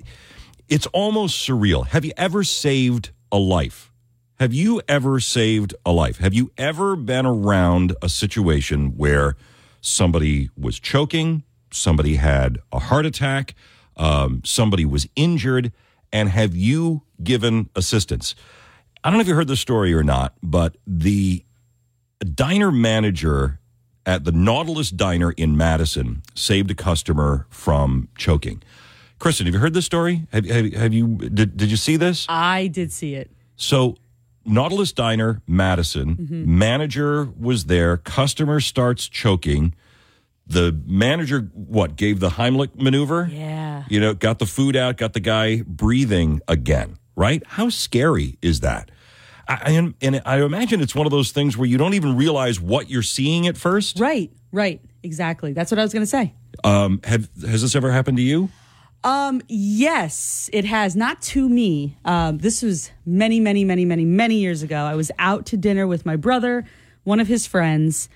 [0.69, 1.87] it's almost surreal.
[1.89, 3.91] Have you ever saved a life?
[4.39, 6.19] Have you ever saved a life?
[6.19, 9.37] Have you ever been around a situation where
[9.83, 13.55] somebody was choking, somebody had a heart attack,
[13.97, 15.73] um, somebody was injured,
[16.11, 18.35] and have you given assistance?
[19.03, 21.45] I don't know if you heard the story or not, but the
[22.35, 23.59] diner manager
[24.07, 28.63] at the Nautilus Diner in Madison saved a customer from choking.
[29.19, 30.27] Kristen, have you heard this story?
[30.33, 32.27] Have, have, have you did, did you see this?
[32.29, 33.31] I did see it.
[33.57, 33.97] So,
[34.47, 36.59] Nautilus Diner, Madison, Mm-hmm.
[36.59, 37.99] manager was there.
[37.99, 39.75] Customer starts choking.
[40.47, 43.29] The manager, what, gave the Heimlich maneuver?
[43.31, 43.85] Yeah.
[43.89, 47.43] You know, got the food out, got the guy breathing again, right?
[47.47, 48.91] How scary is that?
[49.47, 52.59] I, and, and I imagine it's one of those things where you don't even realize
[52.59, 54.01] what you're seeing at first.
[54.01, 54.81] Right, right.
[55.03, 55.53] Exactly.
[55.53, 56.35] That's what I was going to say.
[56.65, 58.49] Um, have has this ever happened to you?
[59.05, 60.97] Um, yes, it has.
[60.97, 61.97] Not to me.
[62.05, 64.77] Um, this was many, many, many, many, many years ago.
[64.77, 66.65] I was out to dinner with my brother,
[67.05, 68.09] one of his friends,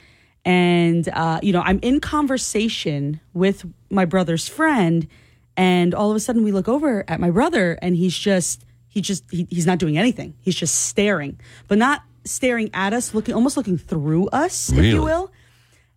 [0.44, 5.08] and uh, you know, I'm in conversation with my brother's friend,
[5.56, 8.64] and all of a sudden we look over at my brother, and he's just
[8.94, 10.35] he just he, he's not doing anything.
[10.40, 15.02] He's just staring, but not staring at us, looking almost looking through us, if you
[15.02, 15.30] will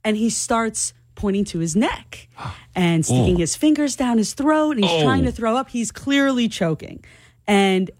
[0.08, 2.30] and he starts pointing to his neck
[2.76, 3.40] and sticking oh.
[3.40, 5.04] his fingers down his throat and he's Oh.
[5.04, 5.70] trying to throw up.
[5.70, 7.04] He's clearly choking.
[7.46, 7.92] And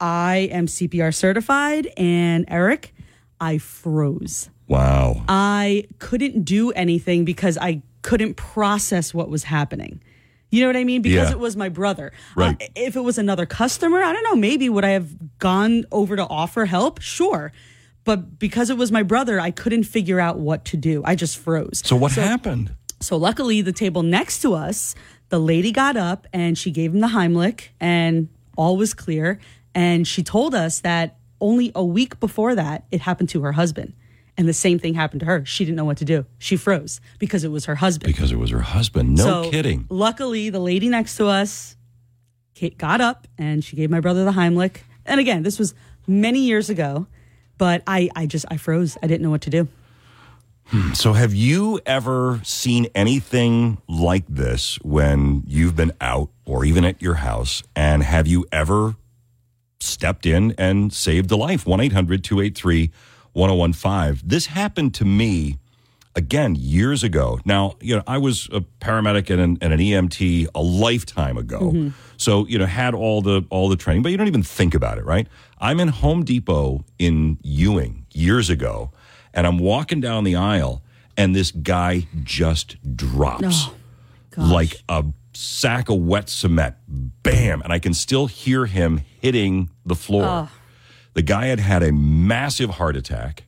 [0.00, 2.94] I am CPR certified and Eric,
[3.40, 4.48] I froze.
[4.68, 5.22] Wow.
[5.28, 10.00] I couldn't do anything because I couldn't process what was happening.
[10.50, 11.02] You know what I mean?
[11.02, 11.32] Because Yeah.
[11.32, 12.12] it was my brother.
[12.34, 12.60] Right.
[12.60, 16.16] Uh, if it was another customer, I don't know, maybe would I have gone over
[16.16, 17.00] to offer help?
[17.00, 17.52] Sure.
[18.04, 21.02] But because it was my brother, I couldn't figure out what to do.
[21.04, 21.82] I just froze.
[21.84, 22.74] So what happened?
[23.00, 24.94] So luckily, the table next to us,
[25.28, 29.40] the lady got up and she gave him the Heimlich, and all was clear.
[29.74, 33.92] And she told us that only a week before that, it happened to her husband.
[34.38, 35.44] And the same thing happened to her.
[35.46, 36.26] She didn't know what to do.
[36.38, 38.12] She froze because it was her husband.
[38.12, 39.16] Because it was her husband.
[39.16, 39.86] No So, kidding.
[39.88, 41.74] Luckily, the lady next to us
[42.58, 44.78] ca- got up and she gave my brother the Heimlich.
[45.06, 45.74] And again, this was
[46.06, 47.06] many years ago,
[47.56, 48.98] but I, I just, I froze.
[49.02, 49.68] I didn't know what to do.
[50.66, 50.92] Hmm.
[50.94, 57.00] So, have you ever seen anything like this when you've been out or even at
[57.00, 57.62] your house?
[57.76, 58.96] And have you ever
[59.78, 61.66] stepped in and saved a life?
[61.66, 62.90] 1 800 283
[63.36, 64.26] 1015.
[64.26, 65.58] This happened to me
[66.14, 67.38] again years ago.
[67.44, 71.60] Now, you know, I was a paramedic and an, and an EMT a lifetime ago.
[71.60, 71.88] Mm-hmm.
[72.16, 74.96] So, you know, had all the all the training, but you don't even think about
[74.96, 75.28] it, right?
[75.58, 78.90] I'm in Home Depot in Ewing years ago,
[79.34, 80.82] and I'm walking down the aisle,
[81.16, 83.68] and this guy just drops
[84.38, 86.76] oh, like a sack of wet cement.
[86.88, 87.60] Bam.
[87.60, 90.48] And I can still hear him hitting the floor.
[91.16, 93.44] The guy had had a massive heart attack.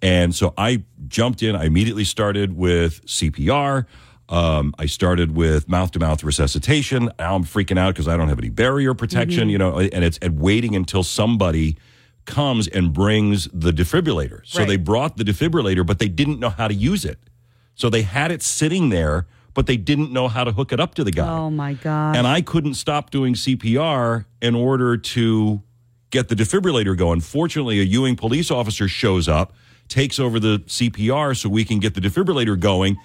[0.00, 1.56] And so I jumped in.
[1.56, 3.86] I immediately started with CPR.
[4.28, 7.10] Um, I started with mouth to mouth resuscitation.
[7.18, 10.16] Now I'm freaking out because I don't have any barrier protection, you know, and it's
[10.18, 11.76] and waiting until somebody
[12.24, 14.42] comes and brings the defibrillator.
[14.44, 14.68] So Right.
[14.68, 17.18] they brought the defibrillator, but they didn't know how to use it.
[17.74, 20.94] So they had it sitting there, but they didn't know how to hook it up
[20.94, 21.28] to the guy.
[21.28, 22.14] Oh my God.
[22.16, 25.62] And I couldn't stop doing CPR in order to
[26.12, 27.20] get the defibrillator going.
[27.20, 29.52] Fortunately, a Ewing police officer shows up,
[29.88, 32.96] takes over the CPR so we can get the defibrillator going.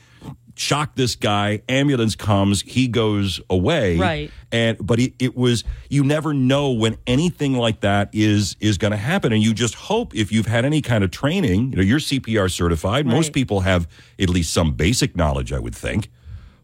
[0.55, 1.61] shock this guy.
[1.69, 3.97] Ambulance comes, he goes away.
[3.97, 4.31] Right.
[4.51, 8.91] And but it, it was you never know when anything like that is is going
[8.91, 11.83] to happen, and you just hope if you've had any kind of training, you know,
[11.83, 13.05] you're CPR certified.
[13.05, 13.87] Most people have
[14.19, 16.09] at least some basic knowledge, I would think.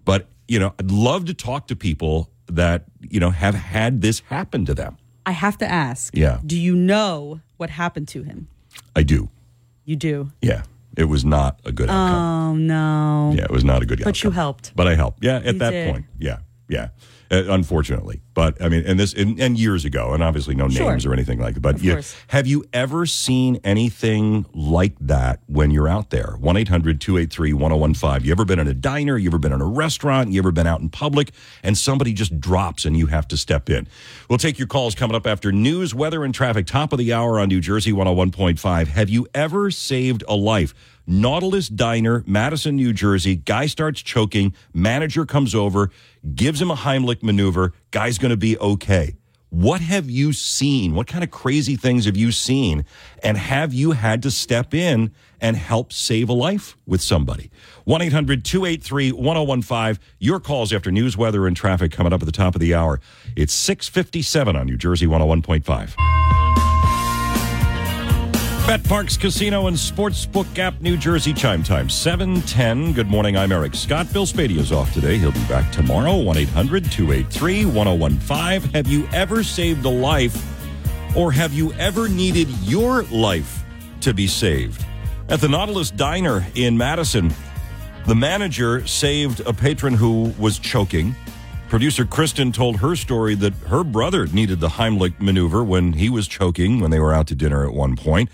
[0.06, 4.22] But you know, I'd love to talk to people that you know have had this
[4.22, 4.98] happen to them.
[5.26, 6.16] I have to ask.
[6.16, 6.40] Yeah.
[6.46, 8.48] Do you know what happened to him?
[8.96, 9.30] I do.
[9.86, 10.32] You do.
[10.42, 10.64] Yeah,
[10.98, 12.16] it was not a good outcome.
[12.16, 13.34] Oh no.
[13.36, 14.12] Yeah, it was not a good outcome.
[14.12, 14.74] But you helped.
[14.76, 15.24] But I helped.
[15.24, 15.92] Yeah, at You that did.
[15.92, 16.06] point.
[16.20, 16.38] Yeah,
[16.70, 16.90] yeah.
[17.34, 20.92] Uh, unfortunately, but I mean, and this and, and years ago, and obviously no Sure.
[20.92, 21.62] names or anything like that.
[21.62, 26.36] But yeah, have you ever seen anything like that when you're out there?
[26.40, 28.24] 1 800 283 1015.
[28.28, 29.18] You ever been in a diner?
[29.18, 30.32] You ever been in a restaurant?
[30.32, 31.32] You ever been out in public
[31.64, 33.88] and somebody just drops and you have to step in?
[34.30, 36.68] We'll take your calls coming up after news, weather, and traffic.
[36.68, 38.88] Top of the hour on New Jersey 101.5.
[38.90, 40.76] Have you ever saved a life?
[41.06, 43.36] Nautilus Diner, Madison, New Jersey.
[43.36, 44.54] Guy starts choking.
[44.74, 45.92] Manager comes over,
[46.34, 47.74] gives him a Heimlich maneuver.
[47.92, 49.16] Guy's going to be okay.
[49.50, 50.96] What have you seen?
[50.96, 52.86] What kind of crazy things have you seen?
[53.22, 57.52] And have you had to step in and help save a life with somebody?
[57.84, 60.04] 1 800 283 1015.
[60.18, 63.00] Your calls after news, weather, and traffic coming up at the top of the hour.
[63.36, 66.33] It's 657 on New Jersey 101.5.
[68.66, 71.34] Bet Parx Casino and Sportsbook app, New Jersey.
[71.34, 72.94] Chime time 710.
[72.94, 73.36] Good morning.
[73.36, 74.12] I'm Eric Scott.
[74.14, 75.18] Bill Spadea is off today.
[75.18, 76.16] He'll be back tomorrow.
[76.16, 78.72] 1 800 283 1015.
[78.72, 80.42] Have you ever saved a life
[81.18, 83.66] or have you ever needed your life
[84.00, 84.86] to be saved?
[85.28, 87.34] At the Nautilus Diner in Madison,
[88.08, 91.14] the manager saved a patron who was choking.
[91.68, 96.30] Producer Kristen told her story that her brother needed the Heimlich maneuver when he was
[96.30, 98.30] choking when they were out to dinner at one point.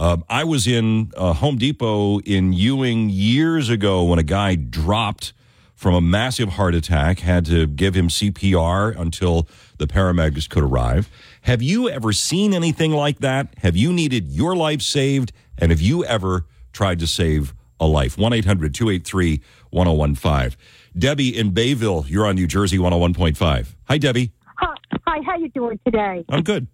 [0.00, 5.34] Uh, I was in uh, Home Depot in Ewing years ago when a guy dropped
[5.74, 11.10] from a massive heart attack, had to give him CPR until the paramedics could arrive.
[11.42, 13.52] Have you ever seen anything like that?
[13.58, 15.32] Have you needed your life saved?
[15.58, 18.16] And have you ever tried to save a life?
[18.16, 20.58] 1 800 283 1015.
[20.98, 23.74] Debbie in Bayville, you're on New Jersey 101.5.
[23.84, 24.32] Hi, Debbie.
[24.56, 24.74] Hi,
[25.06, 26.24] hi, how you doing today?
[26.30, 26.68] I'm good.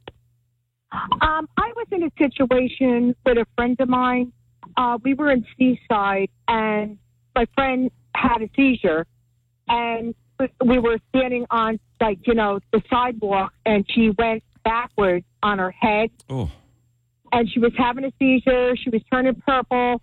[0.93, 4.33] Um, I was in a situation with a friend of mine.
[4.77, 6.99] Uh, we were in Seaside, and
[7.35, 9.07] my friend had a seizure,
[9.69, 10.15] and
[10.65, 15.71] we were standing on like you know the sidewalk, and she went backwards on her
[15.71, 16.51] head, Oh,
[17.33, 18.77] and she was having a seizure.
[18.77, 20.01] She was turning purple,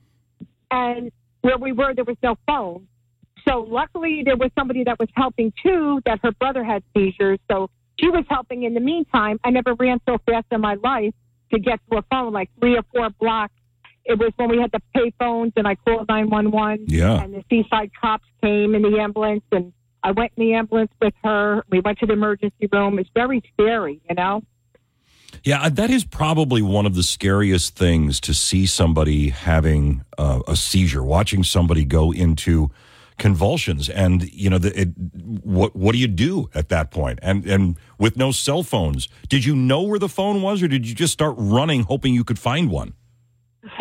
[0.72, 2.88] and where we were, there was no phone.
[3.48, 6.02] So luckily, there was somebody that was helping too.
[6.06, 9.40] That her brother had seizures, so she was helping in the meantime.
[9.44, 11.14] I never ran so fast in my life
[11.52, 13.54] to get to a phone, like three or four blocks.
[14.06, 16.86] It was when we had the pay phones, and I called nine one one.
[16.88, 17.22] Yeah.
[17.22, 19.72] And the seaside cops came in the ambulance, and
[20.04, 21.64] I went in the ambulance with her.
[21.70, 23.00] We went to the emergency room.
[23.00, 24.42] It's very scary, you know.
[25.44, 30.42] Yeah, uh, that is probably one of the scariest things to see somebody having uh,
[30.48, 32.72] a seizure, watching somebody go into
[33.18, 34.90] convulsions, and you know, the, it,
[35.44, 37.20] what what do you do at that point?
[37.22, 40.88] And and with no cell phones, did you know where the phone was, or did
[40.88, 42.94] you just start running, hoping you could find one?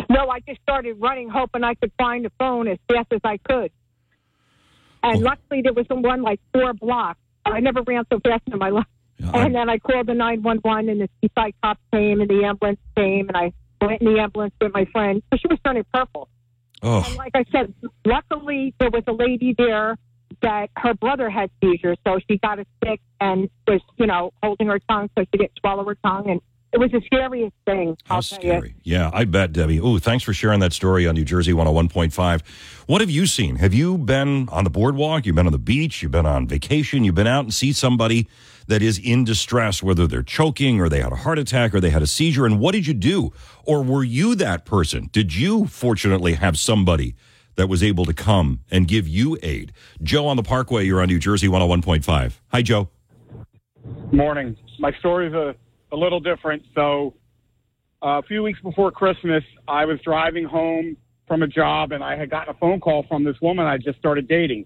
[0.09, 3.37] No, I just started running, hoping I could find the phone as fast as I
[3.37, 3.71] could.
[5.03, 5.19] And oh.
[5.19, 7.19] luckily, there was one like four blocks.
[7.45, 8.85] I never ran so fast in my life.
[9.19, 13.27] And then I called the 911, and the seaside cops came, and the ambulance came,
[13.29, 13.53] and I
[13.85, 15.21] went in the ambulance with my friend.
[15.31, 16.29] So she was turning purple.
[16.83, 17.73] Oh, And like I said,
[18.05, 19.97] luckily, there was a lady there
[20.41, 24.67] that her brother had seizures, so she got a stick and was, you know, holding
[24.67, 26.29] her tongue so she didn't swallow her tongue.
[26.29, 26.41] And
[26.73, 27.95] it was the scariest thing.
[28.05, 28.75] How I'll scary.
[28.83, 29.79] Yeah, I bet, Debbie.
[29.79, 32.41] Oh, thanks for sharing that story on New Jersey 101.5.
[32.87, 33.57] What have you seen?
[33.57, 35.25] Have you been on the boardwalk?
[35.25, 36.01] You've been on the beach?
[36.01, 37.03] You've been on vacation?
[37.05, 38.27] You've been out and see somebody
[38.67, 41.89] that is in distress, whether they're choking or they had a heart attack or they
[41.89, 42.45] had a seizure?
[42.45, 43.31] And what did you do?
[43.65, 45.09] Or were you that person?
[45.11, 47.15] Did you fortunately have somebody
[47.55, 49.73] that was able to come and give you aid?
[50.01, 52.39] Joe on the Parkway, you're on New Jersey 101.5.
[52.51, 52.89] Hi, Joe.
[54.11, 54.55] Morning.
[54.79, 55.55] My story's a,
[55.91, 56.63] a little different.
[56.73, 57.13] So,
[58.01, 60.97] uh, a few weeks before Christmas, I was driving home
[61.27, 63.97] from a job and I had gotten a phone call from this woman I just
[63.97, 64.65] started dating.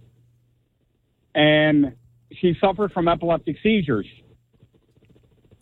[1.36, 1.94] And
[2.32, 4.08] she suffered from epileptic seizures.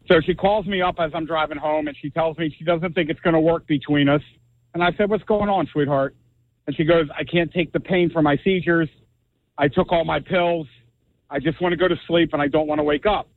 [0.07, 2.93] So she calls me up as I'm driving home and she tells me she doesn't
[2.93, 4.21] think it's going to work between us.
[4.73, 6.15] And I said, What's going on, sweetheart?
[6.67, 8.89] And she goes, I can't take the pain from my seizures.
[9.57, 10.67] I took all my pills.
[11.29, 13.29] I just want to go to sleep and I don't want to wake up.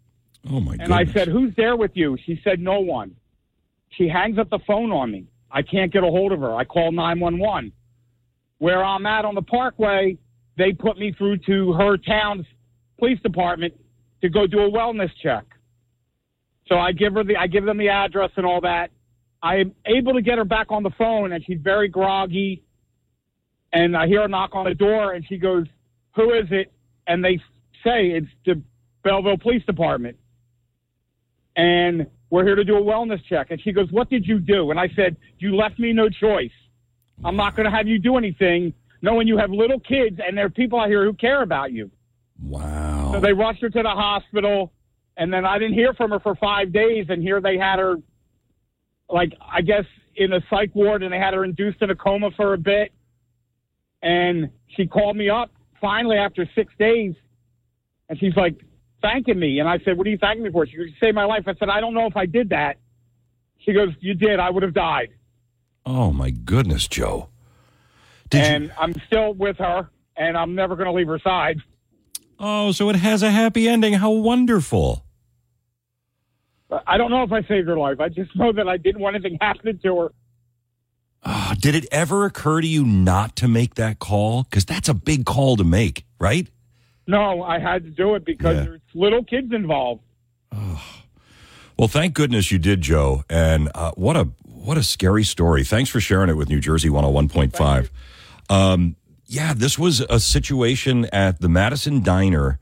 [0.51, 0.85] Oh, my God.
[0.85, 2.17] And I said, Who's there with you?
[2.25, 3.17] She said, No one.
[3.91, 5.27] She hangs up the phone on me.
[5.51, 6.55] I can't get a hold of her.
[6.55, 7.73] I call 911.
[8.59, 10.19] Where I'm at on the parkway,
[10.59, 12.45] they put me through to her town's
[12.99, 13.75] police department
[14.23, 15.45] to go do a wellness check.
[16.69, 18.91] So I give her the I give them the address and all that.
[19.43, 22.63] I'm able to get her back on the phone, and she's very groggy.
[23.73, 25.67] And I hear a knock on the door, and she goes,
[26.17, 26.73] "Who is it?"
[27.07, 27.39] And they
[27.85, 28.61] say it's the
[29.05, 30.17] Belleville Police Department.
[31.57, 33.51] And we're here to do a wellness check.
[33.51, 36.53] And she goes, "What did you do?" And I said, "You left me no choice.
[37.25, 40.47] I'm not going to have you do anything, knowing you have little kids, and there
[40.47, 41.91] are people out here who care about you."
[42.43, 42.88] Wow.
[43.13, 44.73] So they rushed her to the hospital,
[45.17, 47.07] and then I didn't hear from her for five days.
[47.09, 47.97] And here they had her,
[49.09, 49.85] like I guess,
[50.17, 52.93] in a psych ward, and they had her induced in a coma for a bit.
[54.03, 57.15] And she called me up finally after six days,
[58.09, 58.57] and she's like
[59.03, 59.61] thanking me.
[59.61, 61.45] And I said, "What are you thanking me for?" She goes, "You saved my life."
[61.47, 62.77] I said, "I don't know if I did that."
[63.59, 64.39] She goes, "You did.
[64.39, 65.09] I would have died."
[65.87, 67.29] Oh my goodness, Joe.
[68.45, 71.59] and I'm still with her, and I'm never going to leave her side.
[72.39, 73.95] Oh, so it has a happy ending.
[73.95, 75.05] How wonderful.
[76.87, 77.99] I don't know if I saved her life.
[78.01, 80.09] I just know that I didn't want anything happening to her.
[81.25, 84.45] Ah, did it ever occur to you not to make that call?
[84.45, 86.47] Because that's a big call to make, right?
[87.07, 88.63] No, I had to do it because Yeah.
[88.65, 90.03] there's little kids involved.
[90.53, 93.25] Well, thank goodness you did, Joe.
[93.31, 95.65] And uh, what a what a scary story.
[95.65, 97.89] Thanks for sharing it with New Jersey 101.5.
[98.51, 98.97] Um,
[99.29, 102.59] yeah, this was a situation at the Madison Diner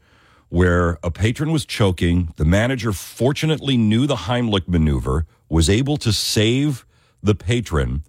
[0.49, 2.33] where a patron was choking.
[2.37, 6.85] The manager fortunately knew the Heimlich maneuver, was able to save
[7.23, 8.03] the patron.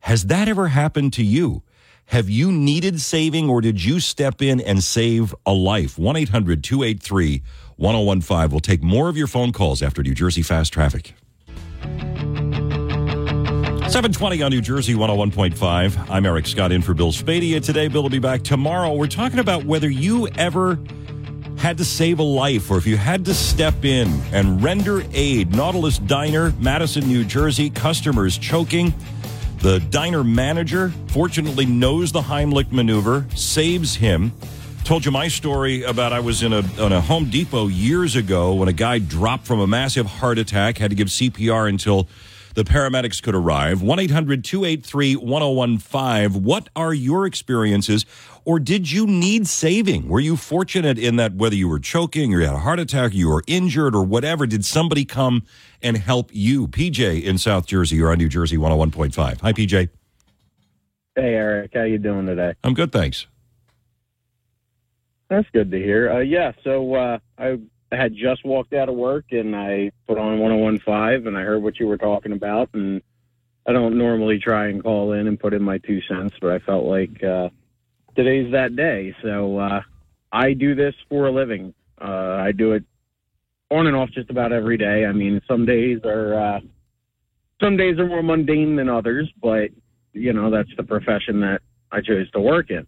[0.00, 1.62] Has that ever happened to you?
[2.06, 5.96] Have you needed saving or did you step in and save a life?
[5.96, 7.42] 1 800 283
[7.76, 8.50] 1015.
[8.50, 11.14] We'll take more of your phone calls after New Jersey Fast Traffic.
[13.90, 16.10] 720 on New Jersey 101.5.
[16.10, 17.60] I'm Eric Scott in for Bill Spadea.
[17.60, 18.94] Today, Bill will be back tomorrow.
[18.94, 20.78] We're talking about whether you ever
[21.58, 25.56] had to save a life or if you had to step in and render aid.
[25.56, 28.94] Nautilus Diner, Madison, New Jersey, customers choking.
[29.58, 34.30] The diner manager fortunately knows the Heimlich maneuver, saves him.
[34.84, 38.54] Told you my story about I was in a, in a Home Depot years ago
[38.54, 42.06] when a guy dropped from a massive heart attack, had to give CPR until
[42.54, 43.82] the paramedics could arrive.
[43.82, 46.42] 1 800 283 1015.
[46.42, 48.06] What are your experiences?
[48.44, 50.08] Or did you need saving?
[50.08, 53.14] Were you fortunate in that whether you were choking or you had a heart attack,
[53.14, 55.44] you were injured or whatever, did somebody come
[55.82, 56.66] and help you?
[56.68, 59.40] PJ in South Jersey, you're on New Jersey 101.5.
[59.40, 59.88] Hi, PJ.
[61.16, 62.54] Hey Eric, how you doing today?
[62.62, 63.26] I'm good, thanks.
[65.28, 66.10] That's good to hear.
[66.10, 67.58] Uh, yeah, so uh, I
[67.96, 71.78] had just walked out of work and I put on 1015 and I heard what
[71.80, 72.70] you were talking about.
[72.72, 73.02] And
[73.66, 76.58] I don't normally try and call in and put in my two cents, but I
[76.60, 77.50] felt like uh,
[78.16, 79.14] today's that day.
[79.22, 79.82] So uh,
[80.32, 81.74] I do this for a living.
[82.00, 82.84] Uh, I do it
[83.70, 85.04] on and off just about every day.
[85.04, 86.60] I mean, some days are uh,
[87.60, 89.70] some days are more mundane than others, but
[90.12, 91.60] you know that's the profession that
[91.92, 92.86] I chose to work in.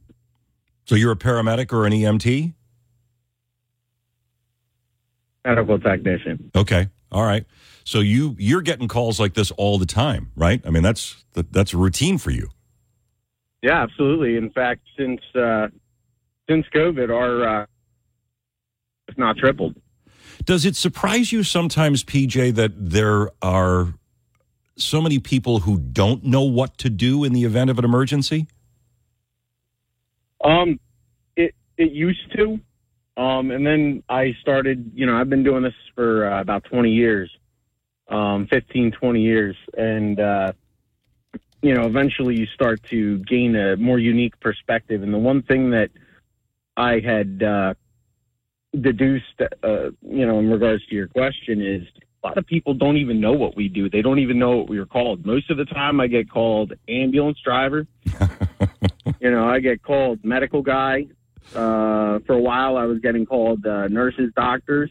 [0.84, 2.54] So you're a paramedic or an EMT?
[5.44, 6.50] Medical technician.
[6.54, 6.88] Okay.
[7.10, 7.44] All right.
[7.84, 10.62] So you you're getting calls like this all the time, right?
[10.64, 12.48] I mean, that's that, that's a routine for you.
[13.62, 14.36] Yeah, absolutely.
[14.36, 15.68] In fact, since uh,
[16.48, 17.66] since COVID, our uh,
[19.08, 19.76] it's not tripled.
[20.44, 23.94] Does it surprise you sometimes, PJ, that there are
[24.76, 28.48] so many people who don't know what to do in the event of an emergency?
[30.42, 30.80] Um,
[31.36, 32.58] it it used to,
[33.16, 34.92] um, and then I started.
[34.94, 37.30] You know, I've been doing this for uh, about twenty years,
[38.08, 40.52] um, 15, 20 years, and uh,
[41.62, 45.02] you know, eventually you start to gain a more unique perspective.
[45.02, 45.90] And the one thing that
[46.76, 47.74] I had uh,
[48.78, 51.82] deduced, uh, you know, in regards to your question is
[52.22, 53.88] a lot of people don't even know what we do.
[53.88, 55.24] They don't even know what we are called.
[55.24, 57.86] Most of the time, I get called ambulance driver.
[59.20, 61.06] you know, I get called medical guy.
[61.50, 64.90] Uh, for a while, I was getting called uh, nurses, doctors,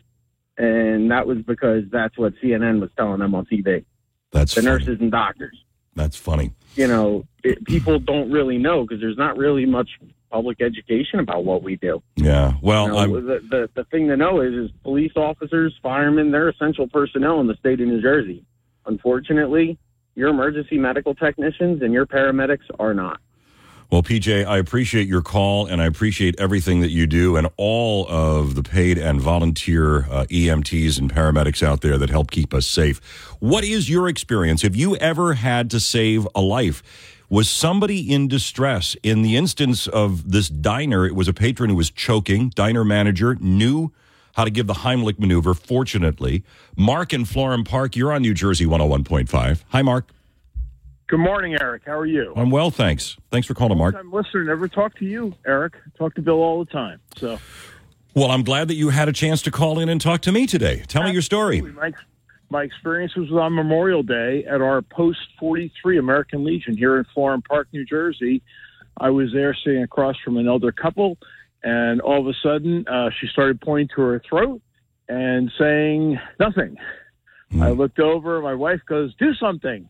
[0.57, 3.85] and that was because that's what CNN was telling them on TV.
[4.31, 4.73] That's the funny.
[4.73, 5.57] nurses and doctors.
[5.95, 6.53] That's funny.
[6.75, 9.89] You know, it, people don't really know because there's not really much
[10.29, 12.01] public education about what we do.
[12.15, 12.53] Yeah.
[12.61, 16.49] Well, You know, the, the the thing to know is, is police officers, firemen, they're
[16.49, 18.45] essential personnel in the state of New Jersey.
[18.85, 19.77] Unfortunately,
[20.15, 23.19] your emergency medical technicians and your paramedics are not.
[23.91, 28.07] Well, PJ, I appreciate your call and I appreciate everything that you do and all
[28.07, 32.65] of the paid and volunteer uh, EMTs and paramedics out there that help keep us
[32.65, 32.99] safe.
[33.41, 34.61] What is your experience?
[34.61, 36.81] Have you ever had to save a life?
[37.29, 38.95] Was somebody in distress?
[39.03, 42.47] In the instance of this diner, it was a patron who was choking.
[42.55, 43.91] Diner manager knew
[44.35, 46.45] how to give the Heimlich maneuver, fortunately.
[46.77, 49.63] Mark in Florham Park, you're on New Jersey 101.5.
[49.67, 50.07] Hi, Mark.
[51.11, 51.81] Good morning, Eric.
[51.85, 52.31] How are you?
[52.37, 53.17] I'm well, thanks.
[53.31, 53.95] Thanks for calling, Mark.
[53.95, 54.45] I'm listener.
[54.45, 55.73] Never talk to you, Eric.
[55.97, 57.01] Talk to Bill all the time.
[57.17, 57.37] So,
[58.15, 60.47] Well, I'm glad that you had a chance to call in and talk to me
[60.47, 60.85] today.
[60.87, 61.59] Tell me your story.
[61.59, 61.91] my,
[62.49, 67.43] my experience was on Memorial Day at our Post 43 American Legion here in Florham
[67.43, 68.41] Park, New Jersey.
[68.97, 71.17] I was there sitting across from an elder couple,
[71.61, 74.61] and all of a sudden, uh, she started pointing to her throat
[75.09, 76.77] and saying nothing.
[77.59, 78.41] I looked over.
[78.41, 79.89] My wife goes, "Do something."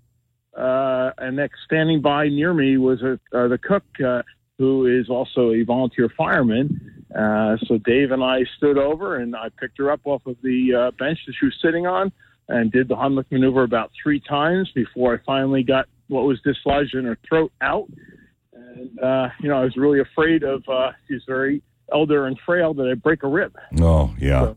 [0.56, 4.22] Uh, and next, standing by near me was a, uh, the cook, uh,
[4.58, 7.06] who is also a volunteer fireman.
[7.16, 10.74] Uh, so Dave and I stood over, and I picked her up off of the
[10.74, 12.12] uh, bench that she was sitting on,
[12.47, 16.95] and did the Heimlich maneuver about three times before I finally got what was dislodged
[16.95, 17.88] in her throat out.
[18.54, 20.68] And uh, you know, I was really afraid of.
[20.68, 23.56] Uh, she's very elder and frail that I break a rib.
[23.80, 24.54] Oh, yeah.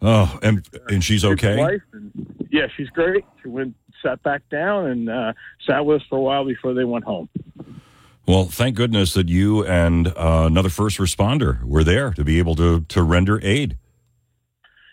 [0.00, 1.80] Oh, and and she's okay.
[1.92, 3.24] And, yeah, she's great.
[3.42, 5.32] She went, sat back down, and uh,
[5.66, 7.28] sat with us for a while before they went home.
[8.26, 12.54] Well, thank goodness that you and uh, another first responder were there to be able
[12.56, 13.78] to to render aid.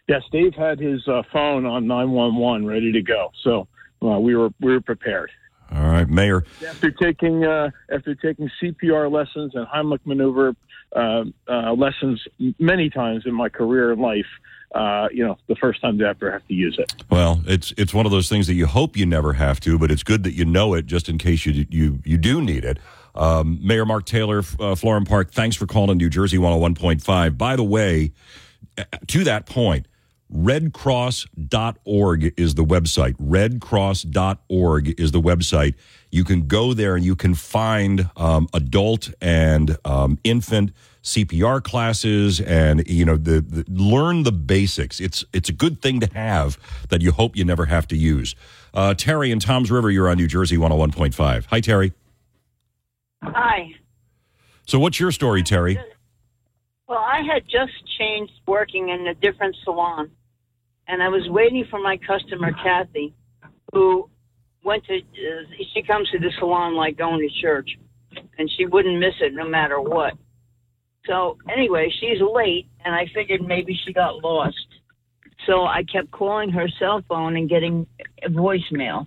[0.08, 3.68] Yes, Dave had his uh, phone on nine one one ready to go, so
[4.02, 5.32] uh, we were we were prepared.
[5.72, 6.46] All right, Mayor.
[6.66, 10.56] After taking uh, after taking CPR lessons and Heimlich maneuver
[10.96, 12.24] uh, uh, lessons
[12.60, 14.28] many times in my career and life,
[14.76, 16.94] uh, you know, the first time to ever have to use it.
[17.10, 19.90] Well, it's it's one of those things that you hope you never have to, but
[19.90, 22.80] it's good that you know it just in case you you you do need it.
[23.16, 27.38] Um, Mayor Mark Taylor, uh, Florham Park, thanks for calling New Jersey 101.5.
[27.38, 28.12] By the way,
[29.08, 29.88] to that point,
[30.34, 33.14] redcross.org is the website.
[33.14, 35.76] Redcross.org is the website.
[36.12, 40.74] You can go there and you can find um, adult and um, infant
[41.06, 45.00] CPR classes and you know the, the learn the basics.
[45.00, 46.58] It's it's a good thing to have
[46.90, 48.36] that you hope you never have to use.
[48.74, 51.46] Uh, Terry in Toms River, you're on New Jersey 101.5.
[51.46, 51.94] Hi, Terry.
[53.24, 53.74] Hi.
[54.66, 55.80] So, what's your story, Terry?
[56.88, 60.12] Well, I had just changed working in a different salon,
[60.88, 63.14] and I was waiting for my customer, Kathy,
[63.74, 64.10] who
[64.64, 65.02] went to, uh,
[65.74, 67.70] she comes to the salon like going to church,
[68.38, 70.16] and she wouldn't miss it no matter what.
[71.08, 74.56] So, anyway, she's late, and I figured maybe she got lost.
[75.46, 77.86] So I kept calling her cell phone and getting
[78.30, 79.06] voicemail.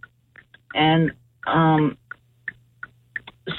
[0.74, 1.10] And
[1.46, 1.96] um,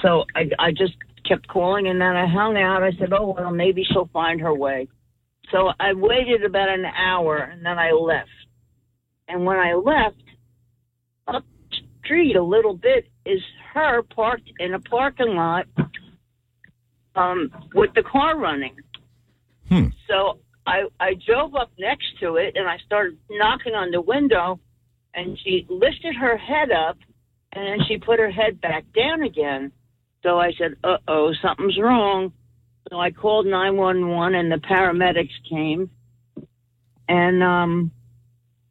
[0.01, 0.93] so I, I just
[1.27, 2.83] kept calling and then I hung out.
[2.83, 4.87] I said, oh, well, maybe she'll find her way.
[5.51, 8.29] So I waited about an hour and then I left.
[9.27, 10.21] And when I left,
[11.27, 11.43] up
[12.03, 13.39] street a little bit is
[13.73, 15.65] her parked in a parking lot
[17.15, 18.75] um, with the car running.
[20.07, 24.59] So I, I drove up next to it and I started knocking on the window
[25.13, 26.97] and she lifted her head up
[27.53, 29.71] and then she put her head back down again.
[30.23, 32.33] So I said, uh oh, something's wrong.
[32.89, 35.89] So I called 911 and the paramedics came.
[37.07, 37.91] And um,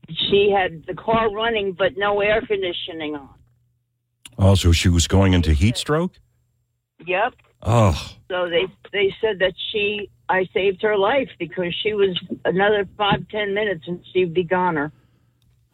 [0.09, 3.30] she had the car running, but no air conditioning on.
[4.39, 6.12] Oh, so she was going into heat stroke?
[7.05, 7.34] Yep.
[7.63, 12.87] Oh, So they they said that she I saved her life because she was another
[12.97, 14.93] five ten minutes and she'd be goner.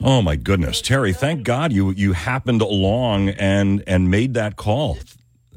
[0.03, 1.12] oh my goodness, Terry!
[1.12, 4.99] Thank God you you happened along and and made that call.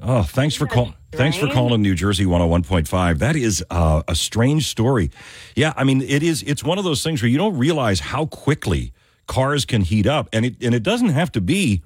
[0.01, 0.93] Oh, thanks for call.
[1.13, 3.19] Thanks for calling New Jersey 101.5.
[3.19, 5.09] That is uh, a strange story.
[5.55, 6.43] Yeah, I mean it is.
[6.43, 8.91] It's one of those things where you don't realize how quickly
[9.27, 11.81] cars can heat up, and it and it doesn't have to be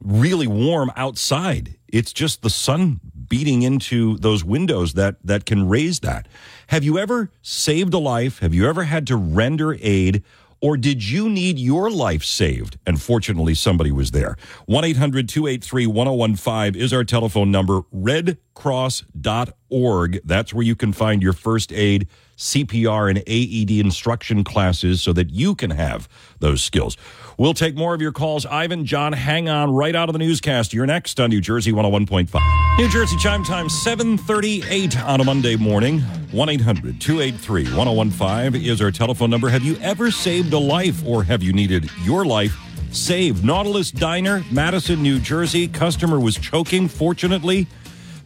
[0.00, 1.74] really warm outside.
[1.88, 6.28] It's just the sun beating into those windows that that can raise that.
[6.68, 8.40] Have you ever saved a life?
[8.40, 10.22] Have you ever had to render aid?
[10.64, 12.78] Or did you need your life saved?
[12.86, 14.38] And fortunately, somebody was there.
[14.64, 17.82] 1 800 283 1015 is our telephone number.
[17.94, 20.20] Redcross.org.
[20.24, 22.08] That's where you can find your first aid,
[22.38, 26.08] CPR, and AED instruction classes so that you can have
[26.38, 26.96] those skills.
[27.36, 28.46] We'll take more of your calls.
[28.46, 30.72] Ivan, John, hang on right out of the newscast.
[30.72, 32.78] You're next on New Jersey 101.5.
[32.78, 35.98] New Jersey chime time 738 on a Monday morning.
[36.32, 39.48] 1-800-283-1015 is our telephone number.
[39.48, 42.56] Have you ever saved a life or have you needed your life
[42.92, 43.44] saved?
[43.44, 45.66] Nautilus Diner, Madison, New Jersey.
[45.66, 46.86] Customer was choking.
[46.88, 47.66] Fortunately,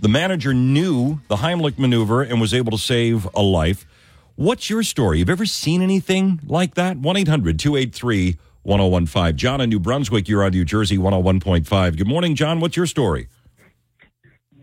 [0.01, 3.87] the manager knew the Heimlich maneuver and was able to save a life.
[4.37, 5.19] What's your story?
[5.19, 6.99] Have you ever seen anything like that?
[6.99, 8.39] 1 800 283
[8.69, 9.37] 1015.
[9.37, 11.97] John in New Brunswick, you're on New Jersey 101.5.
[11.97, 12.61] Good morning, John.
[12.61, 13.29] What's your story?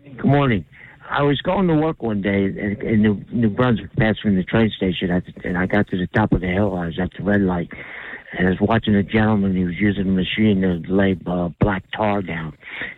[0.04, 0.64] Good morning.
[1.10, 5.10] I was going to work one day in, New, New Brunswick, passing the train station,
[5.10, 6.74] at the, and I got to the top of the hill.
[6.74, 7.70] I was at the red light,
[8.32, 9.56] and I was watching a gentleman.
[9.56, 12.56] He was using a machine to lay uh, black tar down,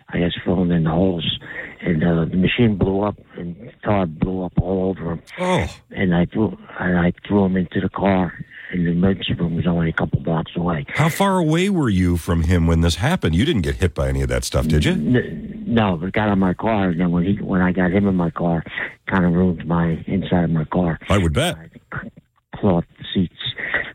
[0.09, 1.39] I guess filling in the holes.
[1.81, 5.21] And uh, the machine blew up, and tar blew up all over him.
[5.39, 5.67] Oh.
[5.91, 8.33] And I threw, and I threw him into the car.
[8.71, 10.85] And the emergency room was only a couple blocks away.
[10.89, 13.35] How far away were you from him when this happened?
[13.35, 14.95] You didn't get hit by any of that stuff, did you?
[14.95, 18.15] No, but got on my car, and then when he when I got him in
[18.15, 18.63] my car,
[19.07, 20.99] kind of ruined my inside of my car.
[21.09, 21.55] I would bet.
[22.55, 23.33] Cloth seats,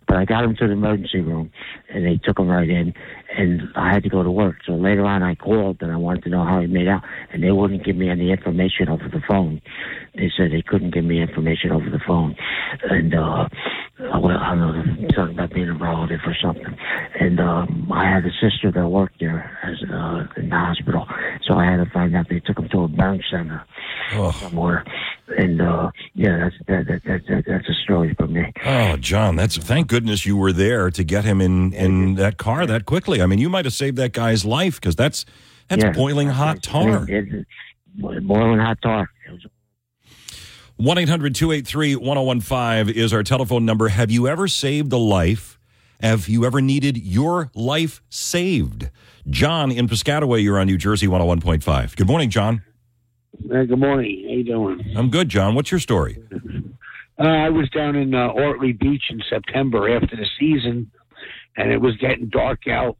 [0.08, 1.50] but I got him to the emergency room,
[1.90, 2.94] and they took him right in,
[3.36, 4.56] and I had to go to work.
[4.66, 7.42] So later on, I called and I wanted to know how he made out, and
[7.42, 9.60] they wouldn't give me any information over the phone.
[10.14, 12.36] They said they couldn't give me information over the phone,
[12.88, 13.48] and uh,
[13.98, 16.76] well, I don't know something about being a relative or something.
[17.20, 21.06] And um, I had a sister that worked there as uh, in the hospital,
[21.46, 23.64] so I had to find out they took him to a burn center
[24.32, 24.84] somewhere.
[25.38, 28.52] And uh, yeah, that's that, that, that, that that's a story for me.
[28.64, 32.66] Oh, John, that's thank goodness you were there to get him in in that car
[32.66, 33.20] that quickly.
[33.24, 35.24] I mean, you might have saved that guy's life because that's
[35.68, 35.92] that's Yeah.
[35.92, 37.08] boiling hot tar.
[37.08, 37.46] It- it-
[38.26, 39.08] boiling hot tar.
[40.76, 43.88] 1 800 283 1015 is our telephone number.
[43.88, 45.58] Have you ever saved a life?
[46.02, 48.90] Have you ever needed your life saved?
[49.30, 51.96] John in Piscataway, you're on New Jersey 101.5.
[51.96, 52.62] Good morning, John.
[53.50, 54.24] Hey, good morning.
[54.28, 54.84] How you doing?
[54.96, 55.54] I'm good, John.
[55.54, 56.18] What's your story?
[57.18, 60.90] Uh, I was down in uh, Ortley Beach in September after the season,
[61.56, 62.98] and it was getting dark out.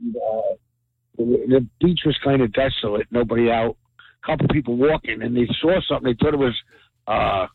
[0.00, 0.54] Uh,
[1.16, 3.76] the, the beach was kind of desolate, nobody out.
[4.22, 6.12] A couple people walking, and they saw something.
[6.12, 6.56] They thought it was,
[7.06, 7.46] uh,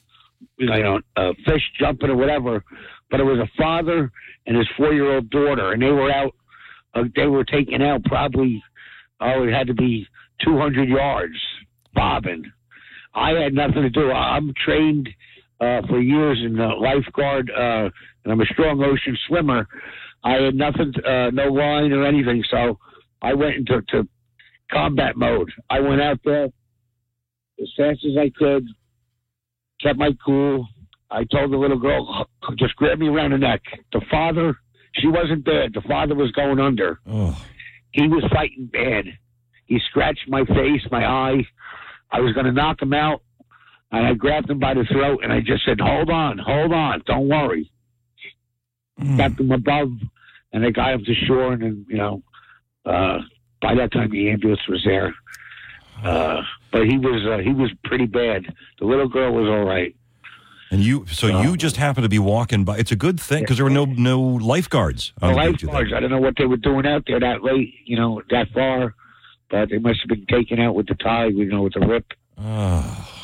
[0.58, 2.64] you know, a fish jumping or whatever,
[3.10, 4.12] but it was a father
[4.46, 6.34] and his four-year-old daughter, and they were out.
[6.94, 8.64] Uh, they were taken out probably.
[9.20, 10.08] Oh, it had to be
[10.46, 11.36] 200 yards
[11.94, 12.50] bobbing.
[13.14, 14.12] I had nothing to do.
[14.12, 15.10] I'm trained
[15.60, 17.90] uh, for years in lifeguard, uh,
[18.24, 19.68] and I'm a strong ocean swimmer.
[20.24, 22.78] I had nothing, uh, no line or anything, so
[23.22, 24.08] I went into to
[24.72, 25.52] combat mode.
[25.70, 28.66] I went out there as fast as I could,
[29.82, 30.68] kept my cool.
[31.12, 33.62] I told the little girl, just grab me around the neck.
[33.94, 34.56] The father,
[34.96, 35.68] she wasn't there.
[35.70, 37.00] The father was going under.
[37.08, 37.42] Oh.
[37.92, 39.06] He was fighting bad.
[39.66, 41.48] He scratched my face, my eye.
[42.12, 43.22] I was going to knock him out,
[43.92, 47.02] and I grabbed him by the throat, and I just said, "Hold on, hold on,
[47.06, 47.72] don't worry."
[49.18, 49.92] Kept them above,
[50.52, 52.22] and they got him to shore, and then you know,
[52.86, 53.20] uh,
[53.62, 55.14] by that time the ambulance was there.
[56.04, 56.42] Uh,
[56.72, 58.46] but he was uh, he was pretty bad.
[58.80, 59.96] The little girl was all right.
[60.72, 62.78] And you, so you just happened to be walking by.
[62.78, 65.14] It's a good thing because there were no no lifeguards.
[65.20, 65.64] The on the beach.
[65.64, 68.50] lifeguards, I don't know what they were doing out there that late, you know, that
[68.54, 68.94] far,
[69.50, 72.14] but they must have been taken out with the tide, you know, with the rip.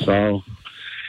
[0.04, 0.42] So,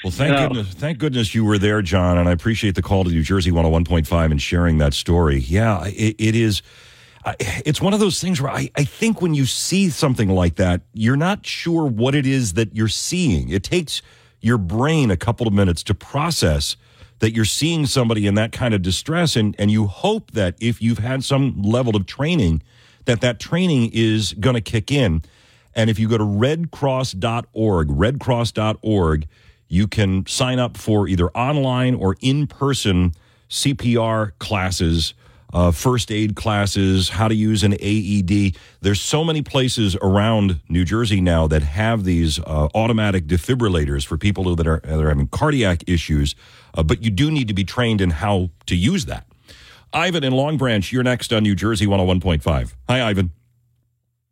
[0.07, 0.47] Well, thank No.
[0.47, 3.51] goodness, thank goodness you were there, John, and I appreciate the call to New Jersey
[3.51, 5.41] 101.5 and sharing that story.
[5.41, 6.63] Yeah, it, it is.
[7.41, 10.83] It's one of those things where I, I think when you see something like that,
[10.95, 13.49] you're not sure what it is that you're seeing.
[13.49, 14.01] It takes
[14.41, 16.77] your brain a couple of minutes to process
[17.19, 20.81] that you're seeing somebody in that kind of distress, and, and you hope that if
[20.81, 22.63] you've had some level of training,
[23.07, 25.23] that that training is going to kick in.
[25.75, 29.27] And if you go to redcross.org, redcross.org,
[29.69, 33.13] you can sign up for either online or in person
[33.49, 35.15] CPR classes,
[35.53, 38.57] uh, first aid classes, how to use an AED.
[38.81, 44.19] There's so many places around New Jersey now that have these uh, automatic defibrillators for
[44.19, 46.35] people that are, that are having cardiac issues,
[46.75, 49.27] uh, but you do need to be trained in how to use that.
[49.93, 52.75] Ivan in Long Branch, you're next on New Jersey 101.5.
[52.89, 53.33] Hi, Ivan.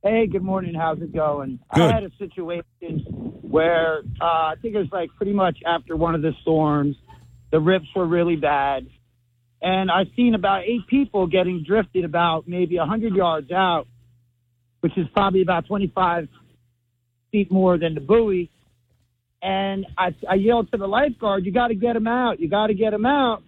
[0.07, 0.75] Hey, good morning.
[0.75, 1.61] How's it going?
[1.75, 1.91] Good.
[1.91, 3.07] I had a situation
[3.41, 6.95] where uh, I think it was like pretty much after one of the storms,
[7.51, 8.87] the rips were really bad,
[9.63, 13.87] and I seen about eight people getting drifted about maybe a hundred yards out,
[14.81, 16.29] which is probably about twenty-five
[17.33, 18.51] feet more than the buoy.
[19.41, 22.41] And I, I yelled to the lifeguard, "You got to get him out!
[22.41, 23.43] You got to get him out!"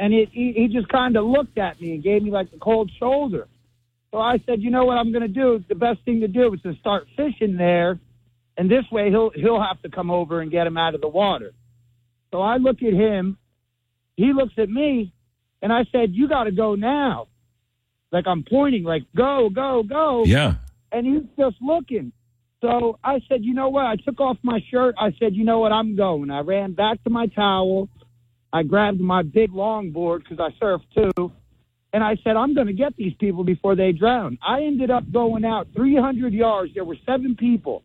[0.00, 2.58] And it, he, he just kind of looked at me and gave me like the
[2.58, 3.46] cold shoulder.
[4.16, 5.62] So I said, you know what I'm going to do?
[5.68, 8.00] The best thing to do is to start fishing there,
[8.56, 11.08] and this way he'll he'll have to come over and get him out of the
[11.08, 11.52] water.
[12.30, 13.36] So I look at him,
[14.16, 15.12] he looks at me,
[15.60, 17.28] and I said, you got to go now.
[18.10, 20.24] Like I'm pointing, like go, go, go.
[20.24, 20.54] Yeah.
[20.92, 22.10] And he's just looking.
[22.62, 23.84] So I said, you know what?
[23.84, 24.94] I took off my shirt.
[24.98, 25.72] I said, you know what?
[25.72, 26.30] I'm going.
[26.30, 27.90] I ran back to my towel.
[28.50, 31.32] I grabbed my big longboard because I surf too.
[31.96, 34.36] And I said, I'm going to get these people before they drown.
[34.46, 36.74] I ended up going out 300 yards.
[36.74, 37.84] There were seven people.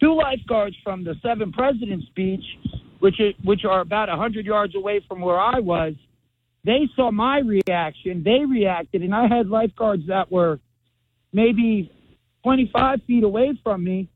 [0.00, 2.42] Two lifeguards from the Seven Presidents Beach,
[3.00, 5.92] which is, which are about 100 yards away from where I was.
[6.64, 8.22] They saw my reaction.
[8.24, 10.58] They reacted, and I had lifeguards that were
[11.34, 11.92] maybe
[12.44, 14.08] 25 feet away from me,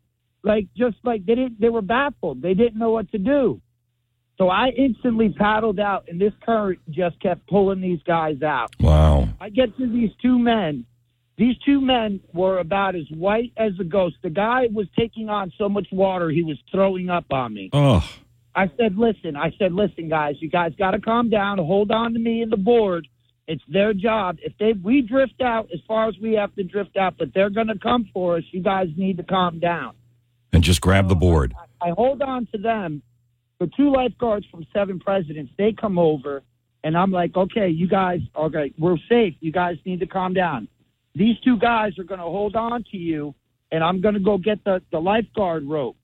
[0.43, 1.61] like just like they didn't.
[1.61, 2.41] They were baffled.
[2.41, 3.61] They didn't know what to do.
[4.39, 8.75] So I instantly paddled out, and this current just kept pulling these guys out.
[8.79, 9.29] Wow.
[9.41, 10.85] I get to these two men.
[11.39, 14.17] These two men were about as white as a ghost.
[14.23, 17.71] The guy was taking on so much water, he was throwing up on me.
[17.73, 18.09] Oh.
[18.55, 22.15] I said, listen, I said, listen, guys, you guys got to calm down, hold on
[22.15, 23.07] to me and the board.
[23.47, 24.39] It's their job.
[24.43, 27.51] If they we drift out as far as we have to drift out, but they're
[27.51, 28.43] going to come for us.
[28.51, 29.95] You guys need to calm down.
[30.53, 31.55] And just grab the board.
[31.81, 33.03] I hold on to them.
[33.59, 36.43] The two lifeguards from Seven Presidents, they come over,
[36.85, 39.35] and I'm like, okay, you guys, okay, we're safe.
[39.41, 40.69] You guys need to calm down.
[41.15, 43.35] These two guys are going to hold on to you,
[43.73, 45.97] and I'm going to go get the, the lifeguard rope.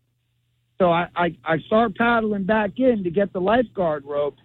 [0.79, 4.37] So I, I, I start paddling back in to get the lifeguard rope.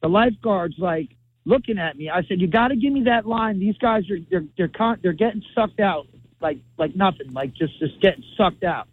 [0.00, 1.10] The lifeguard's like
[1.44, 2.08] looking at me.
[2.08, 3.58] I said, "You got to give me that line.
[3.58, 6.06] These guys are they're they're con- they're getting sucked out
[6.40, 8.88] like like nothing, like just just getting sucked out."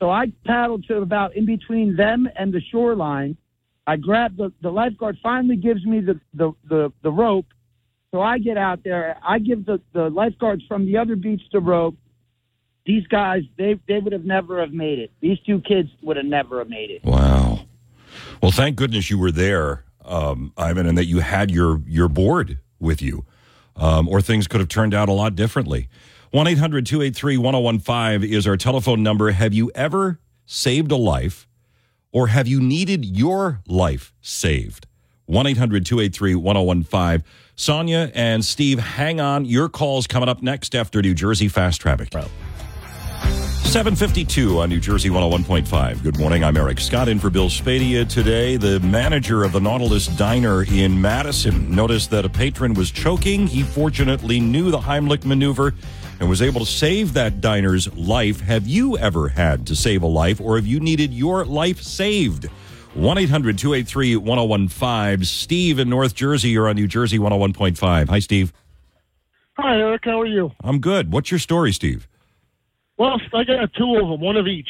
[0.00, 3.36] So I paddled to about in between them and the shoreline.
[3.86, 5.18] I grab the the lifeguard.
[5.22, 7.46] Finally, gives me the the the, the rope.
[8.10, 9.16] So I get out there.
[9.22, 11.96] I give the the lifeguards from the other beach the rope.
[12.86, 15.12] These guys, they they would have never have made it.
[15.20, 17.04] These two kids would have never have made it.
[17.04, 17.60] Wow.
[18.42, 22.58] Well, thank goodness you were there, um, Ivan, and that you had your your board
[22.78, 23.26] with you,
[23.76, 25.88] um, or things could have turned out a lot differently.
[26.32, 29.32] 1 800 283 1015 is our telephone number.
[29.32, 31.48] Have you ever saved a life,
[32.12, 34.86] or have you needed your life saved?
[35.26, 37.24] 1 800 283 1015.
[37.56, 39.44] Sonia and Steve, hang on.
[39.44, 42.12] Your call's coming up next after New Jersey Fast Traffic.
[42.12, 46.02] 752 on New Jersey 101.5.
[46.04, 46.44] Good morning.
[46.44, 48.56] I'm Eric Scott in for Bill Spadea today.
[48.56, 53.48] The manager of the Nautilus Diner in Madison noticed that a patron was choking.
[53.48, 55.74] He fortunately knew the Heimlich maneuver
[56.20, 58.40] and was able to save that diner's life.
[58.42, 62.44] Have you ever had to save a life or have you needed your life saved?
[62.94, 65.24] 1 800 283 1015.
[65.24, 68.08] Steve in North Jersey, you're on New Jersey 101.5.
[68.08, 68.52] Hi, Steve.
[69.56, 70.02] Hi, Eric.
[70.04, 70.52] How are you?
[70.62, 71.12] I'm good.
[71.12, 72.06] What's your story, Steve?
[72.98, 74.68] Well, I got two of them, one of each.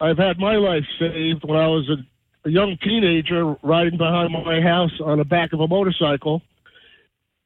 [0.00, 4.60] I've had my life saved when I was a, a young teenager riding behind my
[4.60, 6.42] house on the back of a motorcycle.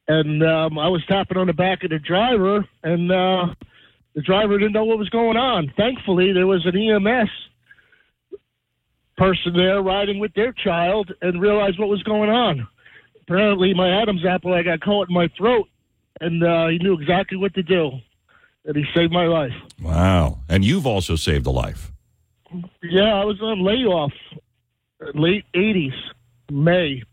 [0.07, 3.53] And um, I was tapping on the back of the driver, and uh,
[4.15, 5.71] the driver didn't know what was going on.
[5.75, 7.29] Thankfully, there was an EMS
[9.17, 12.67] person there riding with their child and realized what was going on.
[13.21, 15.67] Apparently, my Adam's apple I got caught in my throat,
[16.21, 17.91] and uh, he knew exactly what to do,
[18.63, 19.53] and he saved my life.
[19.81, 20.39] Wow.
[20.47, 21.91] And you've also saved a life.
[22.81, 24.13] Yeah, I was on layoff,
[25.13, 25.93] late '80s,
[26.49, 27.03] May,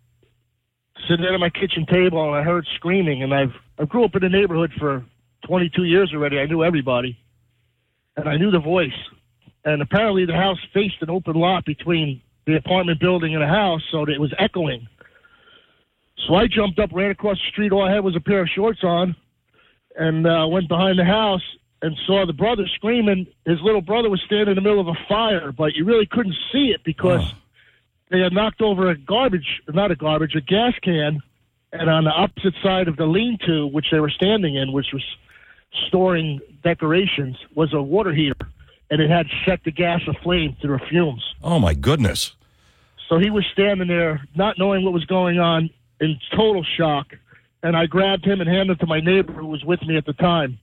[1.08, 3.22] sitting at my kitchen table, and I heard screaming.
[3.22, 5.04] And I've I grew up in the neighborhood for
[5.46, 6.38] 22 years already.
[6.38, 7.18] I knew everybody,
[8.16, 8.92] and I knew the voice.
[9.64, 13.82] And apparently, the house faced an open lot between the apartment building and the house,
[13.90, 14.86] so that it was echoing.
[16.26, 17.72] So I jumped up, ran across the street.
[17.72, 19.16] All I had was a pair of shorts on,
[19.96, 21.42] and uh, went behind the house
[21.82, 23.26] and saw the brother screaming.
[23.44, 26.36] His little brother was standing in the middle of a fire, but you really couldn't
[26.52, 27.34] see it because
[28.10, 31.20] they had knocked over a garbage, not a garbage, a gas can,
[31.72, 35.04] and on the opposite side of the lean-to, which they were standing in, which was
[35.88, 38.36] storing decorations, was a water heater,
[38.90, 41.24] and it had set the gas aflame through the fumes.
[41.42, 42.36] Oh, my goodness.
[43.08, 47.08] So he was standing there, not knowing what was going on, in total shock.
[47.62, 50.04] And I grabbed him and handed him to my neighbor who was with me at
[50.06, 50.58] the time,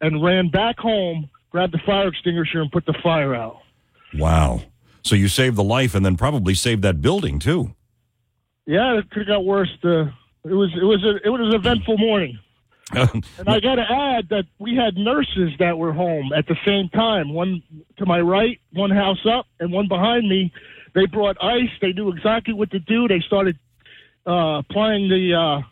[0.00, 3.60] and ran back home, grabbed the fire extinguisher, and put the fire out.
[4.14, 4.62] Wow.
[5.02, 7.74] So you saved the life and then probably saved that building, too.
[8.66, 9.70] Yeah, it could have got worse.
[9.82, 10.06] Uh,
[10.44, 12.38] it was it was a it was an eventful morning.
[12.94, 16.90] And I got to add that we had nurses that were home at the same
[16.90, 17.32] time.
[17.32, 17.62] One
[17.96, 20.52] to my right, one house up, and one behind me.
[20.94, 21.70] They brought ice.
[21.80, 23.08] They knew exactly what to do.
[23.08, 23.56] They started
[24.26, 25.62] uh, applying the uh,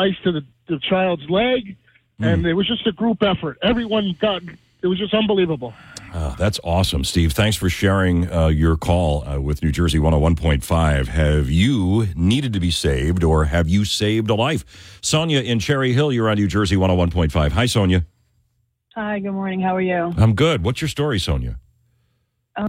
[0.00, 1.76] ice to the, the child's leg,
[2.20, 3.58] and it was just a group effort.
[3.62, 4.42] Everyone got.
[4.80, 5.74] It was just unbelievable.
[6.14, 7.32] Oh, that's awesome, Steve.
[7.32, 11.06] Thanks for sharing uh, your call uh, with New Jersey 101.5.
[11.08, 14.98] Have you needed to be saved or have you saved a life?
[15.02, 17.52] Sonia in Cherry Hill, you're on New Jersey 101.5.
[17.52, 18.06] Hi, Sonia.
[18.94, 19.60] Hi, good morning.
[19.60, 20.12] How are you?
[20.16, 20.64] I'm good.
[20.64, 21.58] What's your story, Sonia?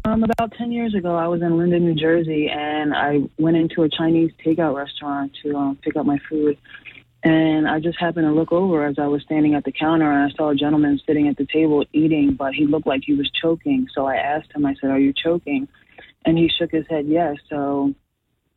[0.05, 3.81] Um, about 10 years ago, I was in Linden, New Jersey, and I went into
[3.81, 6.57] a Chinese takeout restaurant to um, pick up my food.
[7.23, 10.31] And I just happened to look over as I was standing at the counter and
[10.31, 13.29] I saw a gentleman sitting at the table eating, but he looked like he was
[13.41, 13.87] choking.
[13.93, 15.67] So I asked him, I said, Are you choking?
[16.25, 17.35] And he shook his head, yes.
[17.49, 17.93] So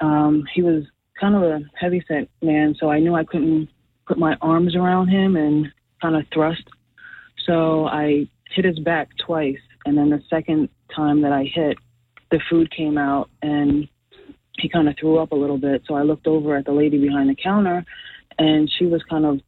[0.01, 0.85] um, he was
[1.21, 2.77] kind of a heavy set man.
[2.79, 3.69] So I knew I couldn't
[4.07, 5.67] put my arms around him and
[6.01, 6.65] kind of thrust.
[7.47, 9.59] So I hit his back twice.
[9.87, 11.79] And then the second time that I hit,
[12.31, 13.89] the food came out and
[14.59, 15.83] he kind of threw up a little bit.
[15.89, 17.85] So I looked over at the lady behind the counter
[18.43, 19.41] and she was kind of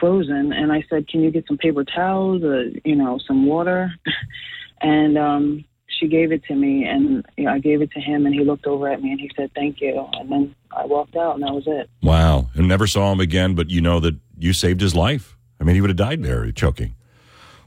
[0.00, 0.52] frozen.
[0.52, 3.92] And I said, Can you get some paper towels or, you know, some water?
[4.80, 8.26] and um, she gave it to me and you know, I gave it to him
[8.26, 10.06] and he looked over at me and he said, Thank you.
[10.14, 11.88] And then I walked out and that was it.
[12.02, 12.50] Wow.
[12.54, 15.36] And never saw him again, but you know that you saved his life.
[15.60, 16.94] I mean, he would have died there choking.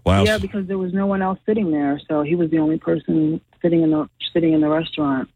[0.06, 0.24] Wow.
[0.24, 2.00] Yeah, because there was no one else sitting there.
[2.08, 5.30] So he was the only person sitting in the sitting in the restaurant.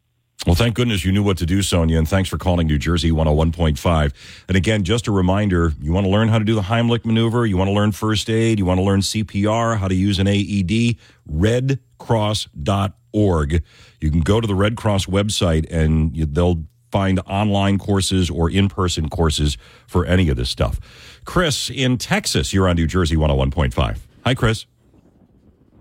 [0.48, 3.12] Well, thank goodness you knew what to do, Sonia, and thanks for calling New Jersey
[3.12, 4.12] 101.5.
[4.48, 7.46] And again, just a reminder you want to learn how to do the Heimlich maneuver,
[7.46, 10.28] you want to learn first aid, you want to learn CPR, how to use an
[10.28, 10.98] AED,
[11.32, 13.64] redcross.org.
[14.02, 18.68] You can go to the Red Cross website and they'll find online courses or in
[18.68, 20.80] person courses for any of this stuff.
[21.24, 24.00] Chris in Texas, you're on New Jersey 101.5.
[24.26, 24.66] Hi, Chris.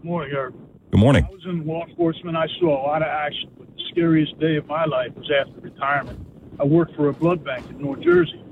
[0.02, 0.54] Morning, Eric.
[0.91, 1.24] Good morning.
[1.24, 2.36] I was in law enforcement.
[2.36, 5.61] I saw a lot of action, but the scariest day of my life was after
[5.61, 6.18] retirement.
[6.59, 8.43] I worked for a blood bank in North Jersey,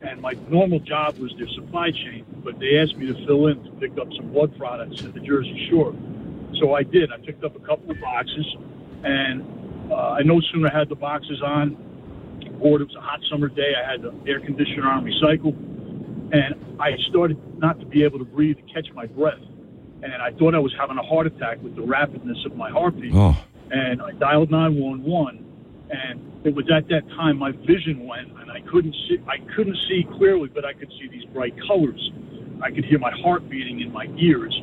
[0.00, 3.62] and my normal job was their supply chain, but they asked me to fill in
[3.62, 5.94] to pick up some blood products at the Jersey Shore.
[6.58, 7.12] So I did.
[7.12, 8.46] I picked up a couple of boxes,
[9.04, 9.42] and
[9.92, 11.76] uh, I no sooner had the boxes on
[12.58, 12.80] board.
[12.80, 13.74] It was a hot summer day.
[13.80, 15.54] I had the air conditioner on recycle,
[16.34, 19.38] and I started not to be able to breathe and catch my breath.
[20.02, 23.12] And I thought I was having a heart attack with the rapidness of my heartbeat.
[23.14, 23.36] Oh.
[23.70, 25.44] And I dialed 911,
[25.90, 29.18] and it was at that time my vision went, and I couldn't see.
[29.26, 32.12] I couldn't see clearly, but I could see these bright colors.
[32.62, 34.54] I could hear my heart beating in my ears,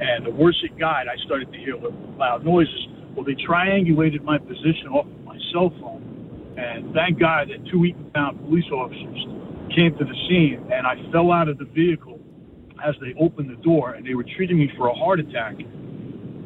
[0.00, 1.76] and the worse it got, I started to hear
[2.16, 2.86] loud noises.
[3.14, 7.78] Well, they triangulated my position off of my cell phone, and thank God that two
[7.78, 9.26] Eatontown police officers
[9.74, 12.20] came to the scene, and I fell out of the vehicle
[12.84, 15.56] as they opened the door, and they were treating me for a heart attack.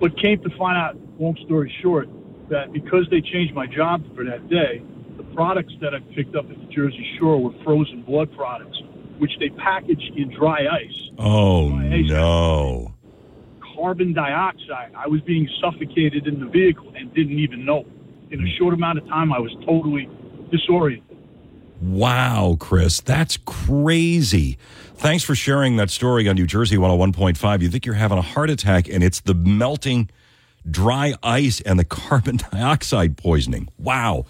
[0.01, 2.09] But came to find out, long story short,
[2.51, 4.83] that because they changed my job for that day,
[5.17, 8.79] the products that I picked up at the Jersey Shore were frozen blood products,
[9.19, 11.11] which they packaged in dry ice.
[11.19, 12.95] Oh, no.
[13.75, 14.93] Carbon dioxide.
[14.95, 17.85] I was being suffocated in the vehicle and didn't even know.
[18.31, 20.09] In a short amount of time, I was totally
[20.51, 21.17] disoriented.
[21.81, 24.59] Wow, Chris, that's crazy.
[24.99, 27.61] Thanks for sharing that story on New Jersey 101.5.
[27.63, 30.11] You think you're having a heart attack, and it's the melting
[30.69, 33.69] dry ice and the carbon dioxide poisoning.
[33.79, 34.25] Wow.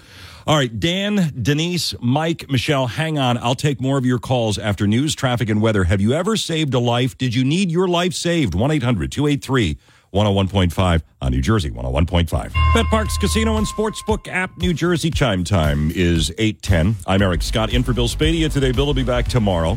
[0.46, 3.38] All right, Dan, Denise, Mike, Michelle, hang on.
[3.38, 5.84] I'll take more of your calls after news, traffic, and weather.
[5.84, 7.16] Have you ever saved a life?
[7.16, 8.54] Did you need your life saved?
[8.54, 9.78] 1 800 283
[10.14, 12.30] 101.5 on New Jersey 101.5.
[12.74, 16.96] Bet Parx Casino and Sportsbook app, New Jersey chime time is 810.
[17.06, 18.72] I'm Eric Scott in for Bill Spadea today.
[18.72, 19.76] Bill will be back tomorrow.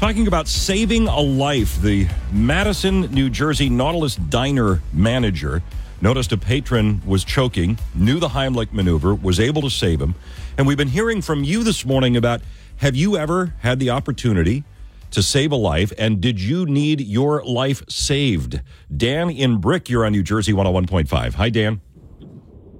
[0.00, 5.62] Talking about saving a life, the Madison, New Jersey Nautilus Diner manager
[6.00, 10.14] noticed a patron was choking, knew the Heimlich maneuver, was able to save him.
[10.56, 12.40] And we've been hearing from you this morning about
[12.76, 14.64] have you ever had the opportunity
[15.10, 15.92] to save a life?
[15.98, 18.62] And did you need your life saved?
[18.96, 21.34] Dan in Brick, you're on New Jersey 101.5.
[21.34, 21.82] Hi, Dan.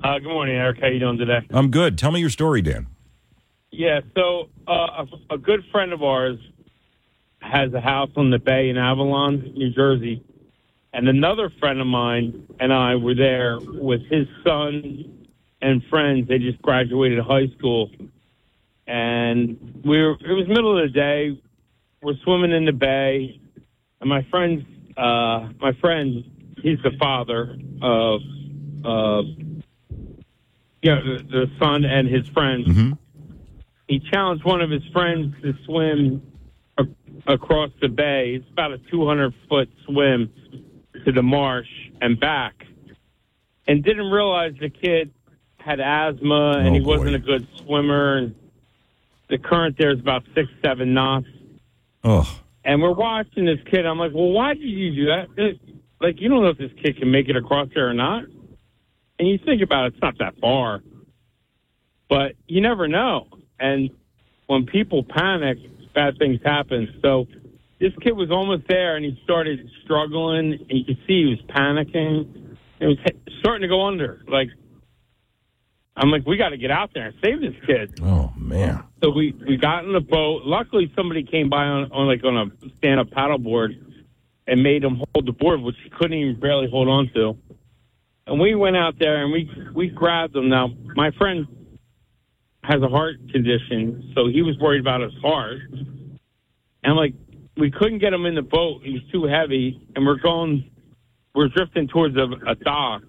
[0.02, 0.78] Uh, good morning, Eric.
[0.80, 1.46] How you doing today?
[1.50, 1.98] I'm good.
[1.98, 2.86] Tell me your story, Dan.
[3.70, 6.38] Yeah, so uh, a, a good friend of ours
[7.40, 10.22] has a house on the bay in Avalon, New Jersey,
[10.92, 15.26] and another friend of mine and I were there with his son
[15.62, 16.28] and friends.
[16.28, 17.90] They just graduated high school,
[18.86, 20.12] and we were.
[20.12, 21.40] It was middle of the day.
[22.02, 23.40] We're swimming in the bay,
[24.00, 24.64] and my friend,
[24.96, 26.24] uh, my friend,
[26.62, 28.20] he's the father of,
[28.84, 29.22] uh,
[30.82, 32.96] you know, the, the son and his friends.
[33.86, 36.29] He challenged one of his friends to swim
[37.32, 38.34] across the bay.
[38.36, 40.32] It's about a 200 foot swim
[41.04, 41.68] to the marsh
[42.00, 42.66] and back,
[43.66, 45.12] and didn't realize the kid
[45.58, 48.16] had asthma and he oh, wasn't a good swimmer.
[48.16, 48.34] And
[49.28, 51.26] the current there is about six, seven knots.
[52.02, 52.40] Oh.
[52.64, 53.86] And we're watching this kid.
[53.86, 55.58] I'm like, well, why did you do that?
[56.00, 58.24] Like, you don't know if this kid can make it across there or not.
[59.18, 60.80] And you think about it, it's not that far.
[62.08, 63.28] But you never know.
[63.58, 63.90] And
[64.46, 65.58] when people panic,
[66.00, 66.88] bad things happen.
[67.02, 67.26] So
[67.78, 70.54] this kid was almost there and he started struggling.
[70.68, 72.56] And you could see he was panicking.
[72.80, 72.98] It was
[73.40, 74.22] starting to go under.
[74.26, 74.48] Like,
[75.96, 78.00] I'm like, we got to get out there and save this kid.
[78.02, 78.84] Oh, man.
[79.02, 80.42] So we we got in the boat.
[80.44, 83.70] Luckily, somebody came by on, on like on a stand up paddleboard
[84.46, 87.36] and made him hold the board, which he couldn't even barely hold on to.
[88.26, 90.48] And we went out there and we we grabbed him.
[90.48, 91.46] Now my friend
[92.62, 95.60] has a heart condition, so he was worried about his heart.
[96.82, 97.14] And like
[97.56, 99.86] we couldn't get him in the boat; he was too heavy.
[99.94, 100.70] And we're going,
[101.34, 103.02] we're drifting towards a, a dock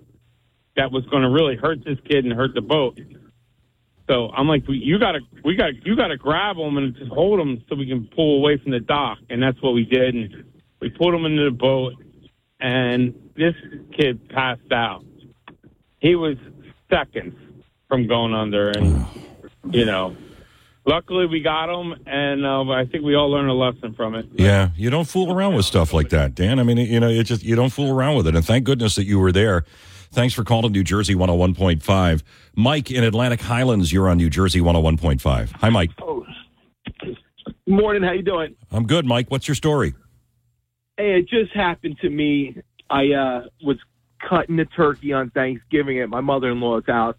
[0.76, 3.00] that was going to really hurt this kid and hurt the boat.
[4.08, 7.40] So I'm like, you gotta, we got, to you gotta grab him and just hold
[7.40, 9.20] him so we can pull away from the dock.
[9.30, 10.16] And that's what we did.
[10.16, 10.44] And
[10.82, 11.94] we pulled him into the boat,
[12.60, 13.54] and this
[13.98, 15.06] kid passed out.
[16.00, 16.36] He was
[16.90, 17.36] seconds
[17.88, 19.06] from going under, and
[19.70, 20.16] you know,
[20.86, 24.28] luckily we got him, and uh, I think we all learned a lesson from it.
[24.34, 26.60] Yeah, you don't fool around with stuff like that, Dan.
[26.60, 28.36] I mean, you know, it just you don't fool around with it.
[28.36, 29.66] And thank goodness that you were there.
[30.12, 32.24] Thanks for calling New Jersey 101.5.
[32.56, 35.52] Mike in Atlantic Highlands, you're on New Jersey 101.5.
[35.54, 35.92] Hi, Mike.
[37.66, 38.56] Morning, how you doing?
[38.72, 39.32] I'm good, Mike.
[39.32, 39.94] What's your story?
[40.98, 42.58] Hey, it just happened to me.
[42.90, 43.78] I uh, was
[44.30, 47.16] cutting the turkey on Thanksgiving at my mother-in-law's house.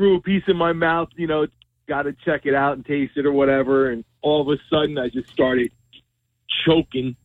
[0.00, 1.46] Threw a piece in my mouth, you know,
[1.86, 3.90] got to check it out and taste it or whatever.
[3.90, 5.72] And all of a sudden, I just started
[6.64, 7.16] choking.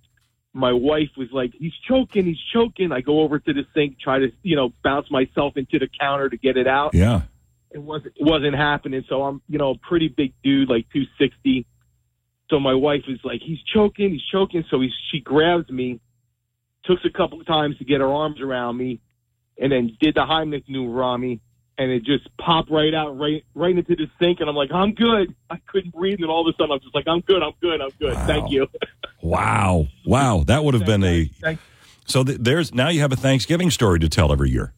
[0.51, 4.19] My wife was like, "He's choking, he's choking." I go over to the sink, try
[4.19, 6.93] to, you know, bounce myself into the counter to get it out.
[6.93, 7.21] Yeah.
[7.71, 9.05] It wasn't it wasn't happening.
[9.07, 11.65] So I'm, you know, a pretty big dude, like 260.
[12.49, 14.65] So my wife is like, he's choking, he's choking.
[14.69, 16.01] So he, she grabs me,
[16.83, 18.99] took a couple of times to get her arms around me,
[19.57, 21.39] and then did the Heimlich maneuver on me,
[21.77, 24.39] and it just popped right out, right, right into the sink.
[24.39, 25.35] And I'm like, I'm good.
[25.49, 27.81] I couldn't breathe, and all of a sudden I'm just like, I'm good, I'm good,
[27.81, 28.15] I'm good.
[28.25, 28.67] Thank you.
[29.21, 29.87] Wow.
[30.05, 30.43] Wow.
[30.45, 31.25] That would have been a.
[31.25, 31.61] Thanks.
[32.05, 34.73] So th- there's now you have a Thanksgiving story to tell every year.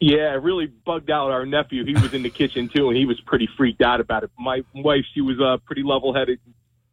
[0.00, 1.84] Yeah, it really bugged out our nephew.
[1.84, 4.30] He was in the kitchen too, and he was pretty freaked out about it.
[4.38, 6.40] My wife, she was uh, pretty level-headed,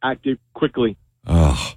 [0.03, 0.97] acted quickly.
[1.26, 1.74] Oh,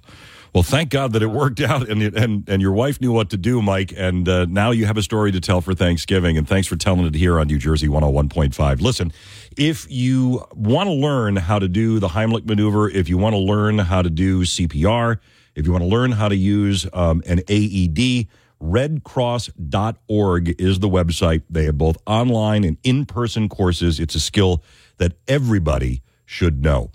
[0.53, 3.37] well, thank God that it worked out, and and and your wife knew what to
[3.37, 3.93] do, Mike.
[3.95, 6.37] And uh, now you have a story to tell for Thanksgiving.
[6.37, 8.81] And thanks for telling it here on New Jersey one hundred one point five.
[8.81, 9.13] Listen,
[9.57, 13.39] if you want to learn how to do the Heimlich maneuver, if you want to
[13.39, 15.19] learn how to do CPR,
[15.55, 18.27] if you want to learn how to use um, an AED.
[18.61, 21.41] Redcross.org is the website.
[21.49, 23.99] They have both online and in person courses.
[23.99, 24.63] It's a skill
[24.97, 26.91] that everybody should know.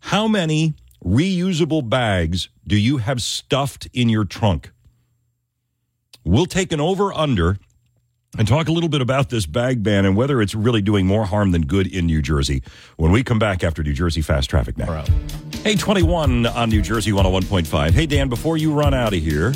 [0.00, 0.74] How many
[1.06, 4.72] reusable bags do you have stuffed in your trunk?
[6.24, 7.58] We'll take an over under
[8.36, 11.24] and talk a little bit about this bag ban and whether it's really doing more
[11.24, 12.62] harm than good in New Jersey
[12.96, 15.04] when we come back after New Jersey Fast Traffic now.
[15.62, 17.92] Hey, 21 on New Jersey 101.5.
[17.92, 19.52] Hey, Dan, before you run out of here,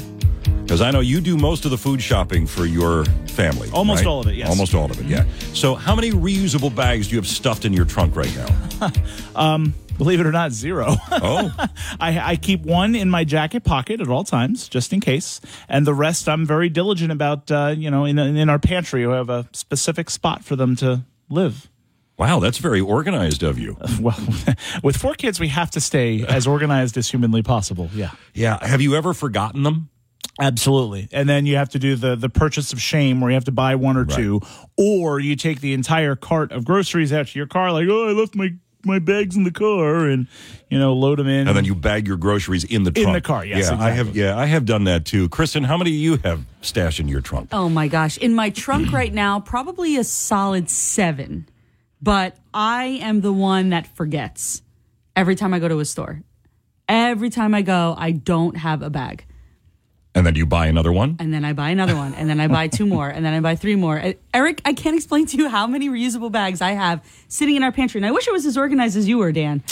[0.63, 3.69] because I know you do most of the food shopping for your family.
[3.73, 4.07] Almost right?
[4.07, 4.49] all of it, yes.
[4.49, 5.25] Almost all of it, yeah.
[5.53, 8.93] So, how many reusable bags do you have stuffed in your trunk right now?
[9.37, 10.97] Um, believe it or not, zero.
[11.11, 11.55] Oh.
[12.01, 15.87] I, I keep one in my jacket pocket at all times, just in case, and
[15.87, 17.51] the rest I'm very diligent about.
[17.51, 21.05] Uh, you know, in in our pantry, we have a specific spot for them to
[21.29, 21.69] live.
[22.17, 23.77] Wow, that's very organized of you.
[24.01, 24.19] Well,
[24.83, 27.91] with four kids, we have to stay as organized as humanly possible.
[27.93, 28.13] Yeah.
[28.33, 28.65] Yeah.
[28.67, 29.91] Have you ever forgotten them?
[30.41, 31.09] Absolutely.
[31.13, 33.53] And then you have to do the the purchase of shame where you have to
[33.53, 34.41] buy one or two
[34.79, 38.13] or you take the entire cart of groceries out to your car like, "Oh, I
[38.13, 40.27] left my my bags in the car and
[40.71, 43.15] you know, load them in." And then you bag your groceries in the In trunk.
[43.15, 44.17] the car, yes, Yeah, I have.
[44.17, 45.29] Yeah, I have done that too.
[45.29, 47.51] Kristen, how many do you have stashed in your trunk?
[47.53, 48.19] Oh my gosh.
[48.19, 48.93] In my trunk mm.
[48.93, 51.49] right now, probably a solid seven.
[52.03, 54.63] But I am the one that forgets
[55.15, 56.23] every time I go to a store.
[56.89, 59.27] Every time I go, I don't have a bag.
[60.15, 61.17] And then you buy another one.
[61.21, 62.15] And then I buy another one.
[62.15, 63.09] And then I buy two more.
[63.09, 63.99] And then I buy three more.
[63.99, 67.63] Uh, Eric, I can't explain to you how many reusable bags I have sitting in
[67.63, 68.01] our pantry.
[68.01, 69.63] And I wish it was as organized as you were, Dan.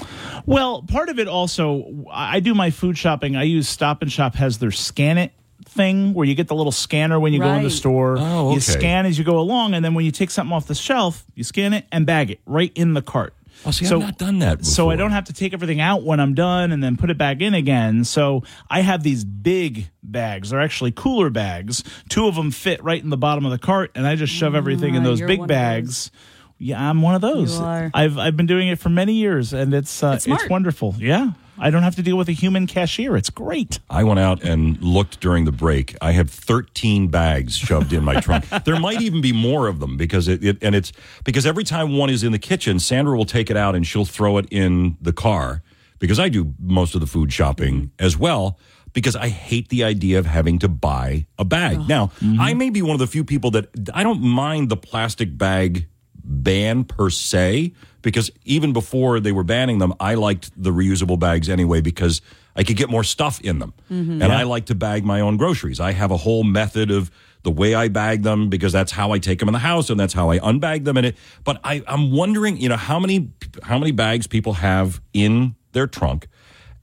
[0.47, 3.35] Well, part of it also, I I do my food shopping.
[3.35, 5.33] I use Stop and Shop has their scan it
[5.65, 8.17] thing where you get the little scanner when you go in the store.
[8.17, 8.55] Oh, okay.
[8.55, 11.25] You scan as you go along, and then when you take something off the shelf,
[11.35, 13.35] you scan it and bag it right in the cart.
[13.67, 16.21] Oh, see, I've not done that So I don't have to take everything out when
[16.21, 18.05] I'm done and then put it back in again.
[18.05, 20.51] So I have these big bags.
[20.51, 21.83] They're actually cooler bags.
[22.09, 24.55] Two of them fit right in the bottom of the cart, and I just shove
[24.55, 25.55] everything in Ah, those big one those.
[25.55, 26.11] bags.
[26.59, 27.59] Yeah, I'm one of those.
[27.59, 27.91] You are.
[27.95, 30.95] I've I've been doing it for many years, and it's uh, It's it's, wonderful.
[30.99, 31.31] Yeah,
[31.61, 33.17] I don't have to deal with a human cashier.
[33.17, 33.81] It's great.
[33.91, 35.97] I went out and looked during the break.
[36.01, 38.47] I have 13 bags shoved in my trunk.
[38.65, 40.93] there might even be more of them because it, it and it's
[41.25, 44.05] because every time one is in the kitchen, Sandra will take it out and she'll
[44.05, 45.63] throw it in the car
[45.99, 48.05] because I do most of the food shopping mm-hmm.
[48.05, 48.59] as well
[48.93, 51.89] because I hate the idea of having to buy a bag.
[51.89, 52.59] Now, I mm-hmm.
[52.59, 55.89] may be one of the few people that I don't mind the plastic bag
[56.29, 57.73] ban per se
[58.03, 62.21] because even before they were banning them, I liked the reusable bags anyway because
[62.55, 63.73] I could get more stuff in them.
[63.91, 64.11] Mhm.
[64.11, 64.39] And Yeah.
[64.39, 65.81] I like to bag my own groceries.
[65.81, 67.11] I have a whole method of
[67.45, 69.99] the way I bag them because that's how I take them in the house and
[69.99, 71.17] that's how I unbag them in it.
[71.45, 73.31] But I, I'm wondering, you know, how many
[73.63, 76.29] how many bags people have in their trunk.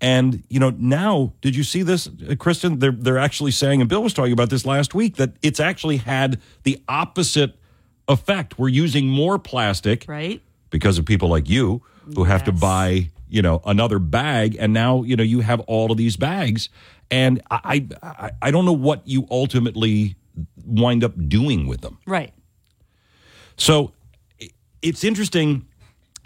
[0.02, 2.80] And you know, now did you see this, uh, Kristen?
[2.80, 5.98] They're they're actually saying, and Bill was talking about this last week, that it's actually
[5.98, 7.58] had the opposite
[8.08, 8.58] effect.
[8.60, 10.42] We're using more plastic, right?
[10.70, 11.82] Because of people like you
[12.16, 15.92] who have to buy, you know, another bag, and now you know you have all
[15.92, 16.70] of these bags,
[17.10, 20.16] and I I, I don't know what you ultimately
[20.66, 21.98] wind up doing with them.
[22.06, 22.34] Right.
[23.58, 23.94] So
[24.82, 25.66] it's interesting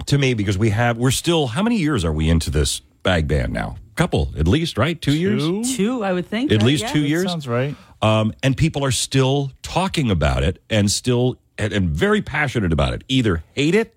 [0.08, 3.28] to me because we have we're still how many years are we into this bag
[3.28, 3.78] ban now?
[3.96, 5.00] Couple at least, right?
[5.02, 5.76] Two, years.
[5.76, 6.52] Two, I would think.
[6.52, 6.66] At right?
[6.68, 6.94] least Yeah.
[6.94, 7.26] two years.
[7.30, 7.76] Sounds right.
[8.02, 12.94] Um, and people are still talking about it and still and, and very passionate about
[12.94, 13.04] it.
[13.08, 13.96] Either hate it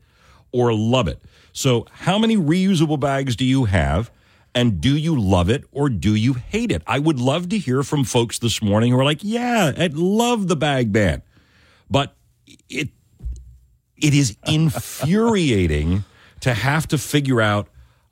[0.51, 1.23] or love it.
[1.53, 4.11] So, how many reusable bags do you have?
[4.55, 6.83] And do you love it or do you hate it?
[6.87, 10.49] I would love to hear from folks this morning who are like, "Yeah, I love
[10.49, 11.23] the bag ban,"
[11.91, 12.15] but
[12.69, 12.91] it
[13.97, 16.05] it is infuriating
[16.41, 17.69] to have to figure out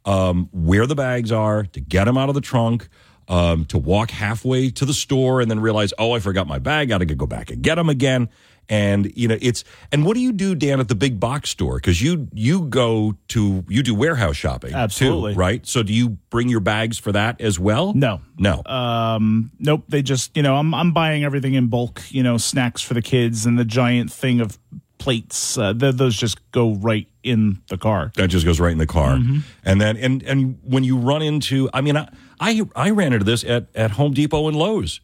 [0.06, 2.88] um, where the bags are, to get them out of the trunk,
[3.28, 6.88] um, to walk halfway to the store and then realize, oh, I forgot my bag.
[6.88, 8.28] Got to go back and get them again.
[8.68, 11.76] And you know, it's and what do you do, Dan, at the big box store?
[11.76, 15.34] Because you you go to you do warehouse shopping, too, Absolutely.
[15.34, 15.66] right?
[15.66, 17.92] So do you bring your bags for that as well?
[17.94, 18.62] No, no.
[18.66, 19.84] Um, nope.
[19.88, 22.00] They just, you know, I'm I'm buying everything in bulk.
[22.10, 24.56] You know, snacks for the kids and the giant thing of
[24.98, 25.58] plates.
[25.58, 28.12] Uh, th- those just go right in the car.
[28.16, 29.16] That just goes right in the car.
[29.16, 29.42] Mhm.
[29.64, 32.08] And then and and when you run into I mean I
[32.38, 35.00] I, I ran into this at, at Home Depot and Lowe's.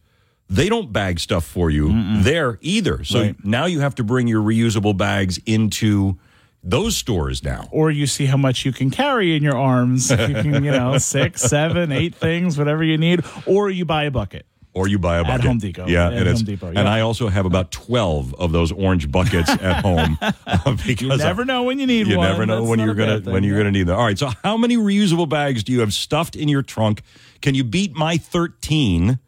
[0.49, 1.91] They don't bag stuff for you
[2.23, 3.03] there either.
[3.05, 3.45] So Right.
[3.45, 6.19] now you have to bring your reusable bags into
[6.63, 7.69] those stores now.
[7.73, 10.11] Or you see how much you can carry in your arms.
[10.11, 13.25] You can, you know, six, seven, eight things, whatever you need.
[13.47, 14.47] Or you buy a bucket.
[14.73, 15.47] Or you buy a At bucket.
[15.47, 15.87] Home Depot.
[15.89, 16.87] Yeah, At and Home Depot, and.
[16.87, 21.47] I also have about twelve of those orange buckets at home uh, because You never
[21.47, 22.27] know when you need you one.
[22.27, 23.61] You never know That's when you're gonna thing, when you're yeah.
[23.61, 23.97] gonna need them.
[23.99, 24.19] All right.
[24.19, 27.01] So how many reusable bags do you have stuffed in your trunk?
[27.41, 29.19] Can you beat my thirteen?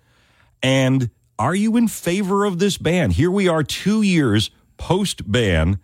[0.63, 3.11] And are you in favor of this ban?
[3.11, 5.79] Here we are, two years post ban.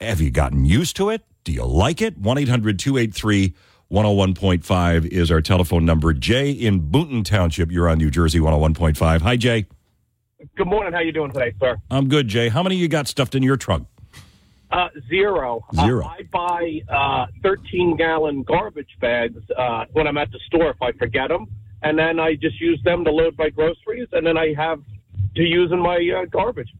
[0.00, 1.22] Have you gotten used to it?
[1.44, 2.18] Do you like it?
[2.18, 3.54] 1 800 283
[3.92, 6.12] 101.5 is our telephone number.
[6.12, 9.20] Jay in Boonton Township, you're on New Jersey 101.5.
[9.20, 9.66] Hi, Jay.
[10.56, 10.92] Good morning.
[10.92, 11.76] How you doing today, sir?
[11.90, 12.48] I'm good, Jay.
[12.48, 13.86] How many you got stuffed in your trunk?
[14.70, 15.64] Uh, zero.
[15.74, 16.04] Zero.
[16.04, 20.82] Uh, I buy uh, 13 gallon garbage bags uh, when I'm at the store if
[20.82, 21.46] I forget them,
[21.84, 24.80] and then I just use them to load my groceries, and then I have
[25.36, 26.72] to use in my uh, garbage.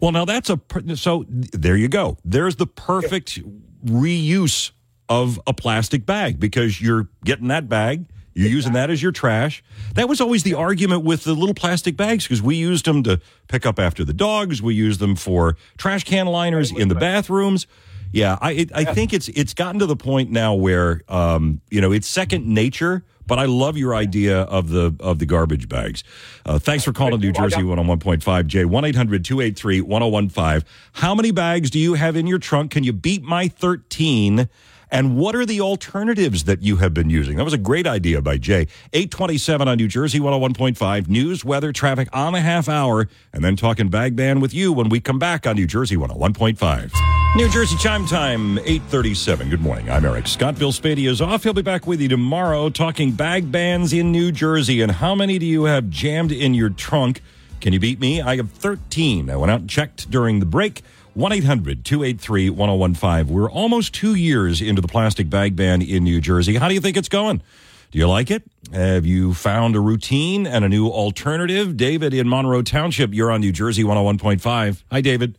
[0.00, 0.60] Well, now that's a
[0.96, 2.18] so there you go.
[2.24, 3.40] There's the perfect
[3.86, 4.72] reuse
[5.08, 9.62] of a plastic bag because you're getting that bag, you're using that as your trash.
[9.94, 13.20] That was always the argument with the little plastic bags because we used them to
[13.46, 17.68] pick up after the dogs, we used them for trash can liners in the bathrooms.
[18.12, 21.80] Yeah, I it, I think it's it's gotten to the point now where um, you
[21.80, 23.04] know it's second nature.
[23.24, 26.02] But I love your idea of the of the garbage bags.
[26.44, 30.68] Uh, thanks for calling New Jersey 101.5 J 1 800 283 1015.
[30.94, 32.72] How many bags do you have in your trunk?
[32.72, 34.48] Can you beat my 13?
[34.92, 37.38] And what are the alternatives that you have been using?
[37.38, 38.68] That was a great idea by Jay.
[38.92, 41.08] 827 on New Jersey 101.5.
[41.08, 44.90] News, weather, traffic on a half hour, and then talking bag ban with you when
[44.90, 46.92] we come back on New Jersey 101.5.
[47.36, 49.48] New Jersey chime time, 837.
[49.48, 49.88] Good morning.
[49.88, 50.58] I'm Eric Scott.
[50.58, 51.42] Bill is off.
[51.42, 54.82] He'll be back with you tomorrow talking bag bans in New Jersey.
[54.82, 57.22] And how many do you have jammed in your trunk?
[57.62, 58.20] Can you beat me?
[58.20, 59.30] I have 13.
[59.30, 60.82] I went out and checked during the break.
[61.14, 63.34] 1 800 283 1015.
[63.34, 66.54] We're almost two years into the plastic bag ban in New Jersey.
[66.56, 67.42] How do you think it's going?
[67.90, 68.42] Do you like it?
[68.72, 71.76] Have you found a routine and a new alternative?
[71.76, 74.84] David in Monroe Township, you're on New Jersey 101.5.
[74.90, 75.36] Hi, David.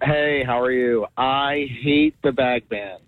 [0.00, 1.06] Hey, how are you?
[1.16, 2.98] I hate the bag ban.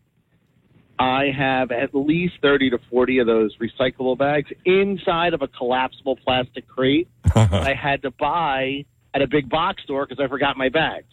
[0.99, 6.17] I have at least 30 to 40 of those recyclable bags inside of a collapsible
[6.17, 10.69] plastic crate I had to buy at a big box store because I forgot my
[10.69, 11.07] bags.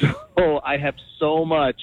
[0.38, 1.80] So I have so much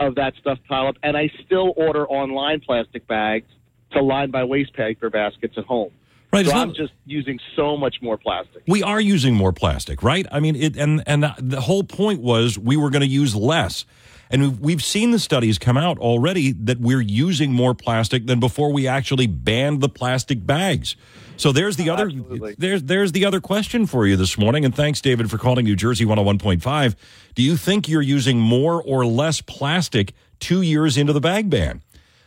[0.00, 3.46] of that stuff piled up, and I still order online plastic bags
[3.92, 5.92] to line my waste paper baskets at home.
[6.32, 8.62] Right, So I'm not- just using so much more plastic.
[8.66, 10.26] We are using more plastic, right?
[10.30, 13.84] I mean, it and and the whole point was we were going to use less.
[14.30, 18.40] And we've, we've seen the studies come out already that we're using more plastic than
[18.40, 20.96] before we actually banned the plastic bags.
[21.38, 22.10] So there's the other
[22.58, 24.64] there's there's the other question for you this morning.
[24.64, 26.96] And thanks, David, for calling New Jersey 101.5.
[27.36, 31.82] Do you think you're using more or less plastic two years into the bag ban?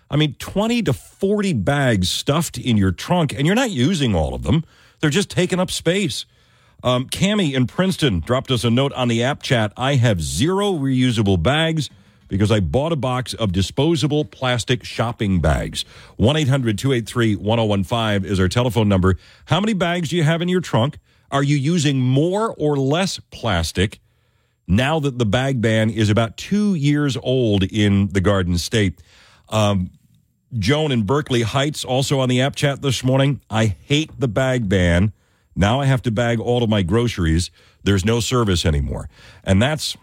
[0.10, 4.34] I mean, 20 to 40 bags stuffed in your trunk, and you're not using all
[4.34, 4.64] of them.
[5.00, 6.26] They're just taking up space.
[6.84, 9.74] Um, Cami in Princeton dropped us a note on the app chat.
[9.78, 11.90] I have zero reusable bags
[12.32, 15.84] because I bought a box of disposable plastic shopping bags.
[16.16, 19.18] 1 800 283 1015 is our telephone number.
[19.46, 20.98] How many bags do you have in your trunk?
[21.30, 24.00] Are you using more or less plastic
[24.66, 29.02] now that the bag ban is about two years old in the Garden State?
[29.50, 29.92] Um,
[30.58, 33.42] Joan in Berkeley Heights also on the app chat this morning.
[33.50, 35.12] I hate the bag ban.
[35.54, 37.52] Now I have to bag all of my groceries.
[37.84, 39.10] There's no service anymore.
[39.44, 39.98] And that's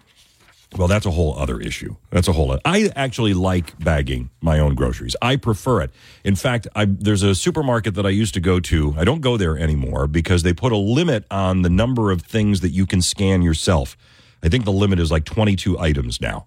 [0.77, 1.97] well, that's a whole other issue.
[2.11, 2.59] That's a whole.
[2.64, 5.16] I actually like bagging my own groceries.
[5.23, 5.91] I prefer it.
[6.25, 8.95] In fact, I, there's a supermarket that I used to go to.
[8.97, 12.61] I don't go there anymore because they put a limit on the number of things
[12.61, 13.97] that you can scan yourself.
[14.43, 16.47] I think the limit is like 22 items now.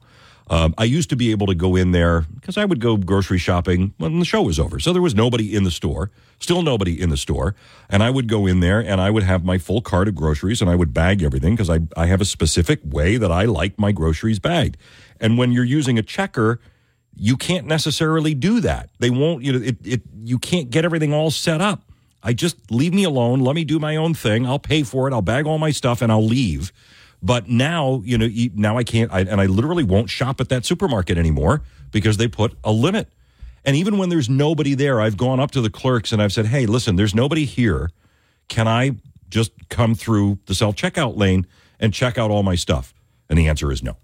[0.52, 3.38] Um, I used to be able to go in there because I would go grocery
[3.38, 4.82] shopping when the show was over.
[4.82, 7.56] So there was nobody in the store, still nobody in the store.
[7.90, 10.62] And I would go in there and I would have my full cart of groceries
[10.62, 13.80] and I would bag everything because I, I have a specific way that I like
[13.80, 14.76] my groceries bagged.
[15.22, 16.60] And when you're using a checker,
[17.16, 18.90] you can't necessarily do that.
[19.00, 21.84] They won't, you know, it, it, you can't get everything all set up.
[22.24, 23.40] I just leave me alone.
[23.40, 24.46] Let me do my own thing.
[24.46, 25.14] I'll pay for it.
[25.14, 26.74] I'll bag all my stuff and I'll leave.
[27.22, 30.66] But now, you know, now I can't, I, and I literally won't shop at that
[30.66, 31.62] supermarket anymore
[31.92, 33.10] because they put a limit.
[33.64, 36.48] And even when there's nobody there, I've gone up to the clerks and I've said,
[36.48, 37.92] hey, listen, there's nobody here.
[38.48, 38.96] Can I
[39.30, 41.46] just come through the self checkout lane
[41.80, 42.94] and check out all my stuff?
[43.30, 43.98] And the answer is no.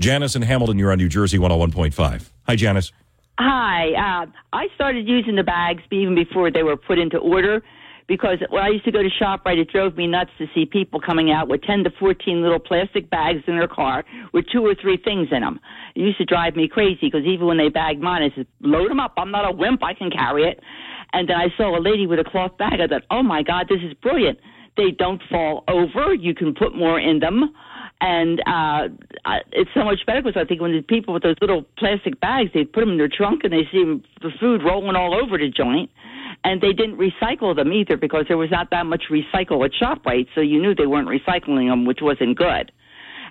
[0.00, 2.30] Janice in Hamilton, you're on New Jersey 101.5.
[2.46, 2.92] Hi, Janice.
[3.38, 3.92] Hi.
[4.22, 7.62] Uh, I started using the bags even before they were put into order
[8.08, 11.00] because when I used to go to ShopRite, it drove me nuts to see people
[11.00, 14.74] coming out with 10 to 14 little plastic bags in their car with two or
[14.74, 15.58] three things in them.
[15.94, 18.90] It used to drive me crazy because even when they bagged mine, I said, load
[18.90, 19.14] them up.
[19.16, 19.82] I'm not a wimp.
[19.82, 20.60] I can carry it.
[21.12, 22.80] And then I saw a lady with a cloth bag.
[22.80, 24.38] I thought, oh my God, this is brilliant.
[24.76, 26.14] They don't fall over.
[26.14, 27.54] You can put more in them
[28.00, 28.88] and uh
[29.52, 32.50] it's so much better because I think when the people with those little plastic bags,
[32.52, 33.84] they put them in their trunk and they see
[34.20, 35.90] the food rolling all over the joint,
[36.44, 40.28] and they didn't recycle them either because there was not that much recycle at Shoprite,
[40.34, 42.72] so you knew they weren't recycling them, which wasn't good.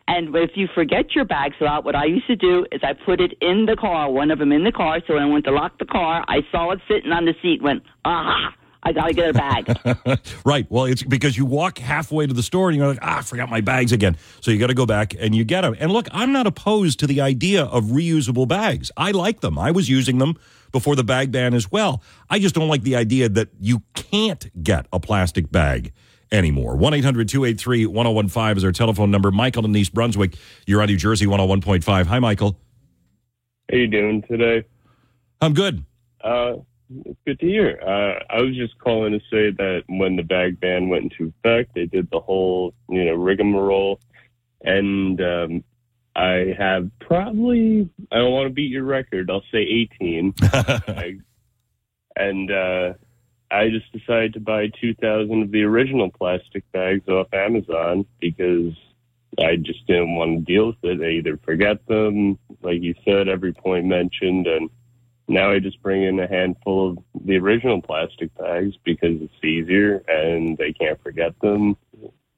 [0.08, 3.20] And if you forget your bags out, what I used to do is I put
[3.20, 5.00] it in the car, one of them in the car.
[5.08, 7.62] So when I went to lock the car, I saw it sitting on the seat.
[7.64, 8.54] Went, aha!
[8.84, 10.20] I gotta get a bag.
[10.46, 10.68] right.
[10.70, 13.50] Well, it's because you walk halfway to the store and you're like, ah, I forgot
[13.50, 14.16] my bags again.
[14.42, 15.76] So you got to go back and you get them.
[15.80, 18.92] And look, I'm not opposed to the idea of reusable bags.
[18.96, 19.58] I like them.
[19.58, 20.38] I was using them
[20.76, 22.04] before the bag ban as well.
[22.30, 25.94] I just don't like the idea that you can't get a plastic bag
[26.34, 26.76] anymore.
[26.76, 29.32] 1 800 283 1015 is our telephone number.
[29.32, 30.36] Michael in East Brunswick,
[30.68, 32.08] you're on New Jersey 101.5.
[32.08, 32.60] Hi, Michael.
[33.72, 34.68] How you doing today?
[35.40, 35.86] I'm good.
[36.22, 36.56] Uh,
[37.06, 37.80] it's good to hear.
[37.82, 41.74] Uh, I was just calling to say that when the bag ban went into effect,
[41.74, 44.02] they did the whole, you know, rigmarole,
[44.62, 45.64] and um,
[46.16, 49.30] I have probably I don't want to beat your record.
[49.30, 51.24] I'll say 18, bags.
[52.16, 52.94] and uh,
[53.52, 58.74] I just decided to buy 2,000 of the original plastic bags off Amazon because
[59.40, 61.02] I just didn't want to deal with it.
[61.02, 64.70] I either forget them, like you said, every point mentioned, and
[65.28, 70.04] now I just bring in a handful of the original plastic bags because it's easier
[70.08, 71.76] and they can't forget them.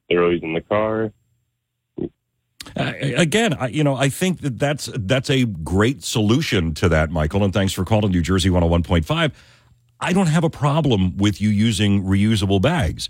[0.08, 1.12] They're always in the car.
[2.76, 7.10] Uh, again, I, you know, I think that that's that's a great solution to that,
[7.10, 7.44] Michael.
[7.44, 9.32] And thanks for calling New Jersey 101.5.
[10.00, 13.08] I don't have a problem with you using reusable bags.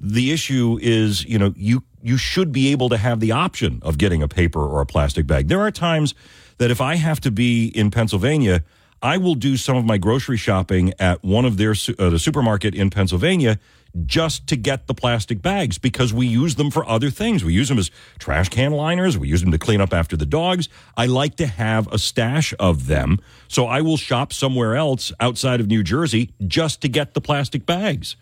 [0.00, 3.98] The issue is, you know, you you should be able to have the option of
[3.98, 5.48] getting a paper or a plastic bag.
[5.48, 6.14] There are times
[6.58, 8.62] that if I have to be in Pennsylvania,
[9.02, 12.74] I will do some of my grocery shopping at one of their uh, the supermarket
[12.74, 13.58] in Pennsylvania
[14.04, 17.44] just to get the plastic bags because we use them for other things.
[17.44, 19.16] We use them as trash can liners.
[19.16, 20.68] We use them to clean up after the dogs.
[20.96, 23.18] I like to have a stash of them.
[23.48, 27.64] So I will shop somewhere else outside of New Jersey just to get the plastic
[27.64, 28.16] bags.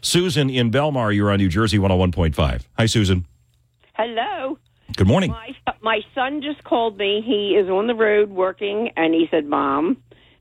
[0.00, 2.62] Susan in Belmar, you're on New Jersey 101.5.
[2.78, 3.26] Hi, Susan.
[3.94, 4.58] Hello.
[4.96, 5.30] Good morning.
[5.30, 7.22] My my son just called me.
[7.24, 9.98] He is on the road working, and he said, "Mom,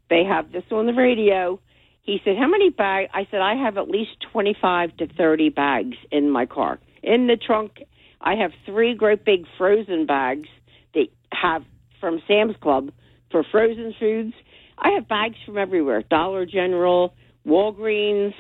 [0.10, 1.60] they have this on the radio."
[2.08, 5.98] He said, "How many bags?" I said, "I have at least twenty-five to thirty bags
[6.10, 6.80] in my car.
[7.04, 7.84] In the trunk,
[8.20, 10.48] I have three great big frozen bags
[10.94, 11.64] that have
[12.00, 12.92] from Sam's Club
[13.30, 14.34] for frozen foods.
[14.78, 17.14] I have bags from everywhere: Dollar General,
[17.46, 18.34] Walgreens,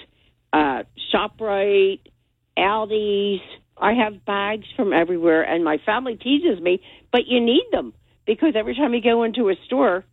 [0.54, 0.84] uh,
[1.14, 2.00] Shoprite,
[2.58, 3.42] Aldi's.
[3.78, 6.82] I have bags from everywhere, and my family teases me,
[7.12, 7.94] but you need them
[8.26, 10.06] because every time you go into a store,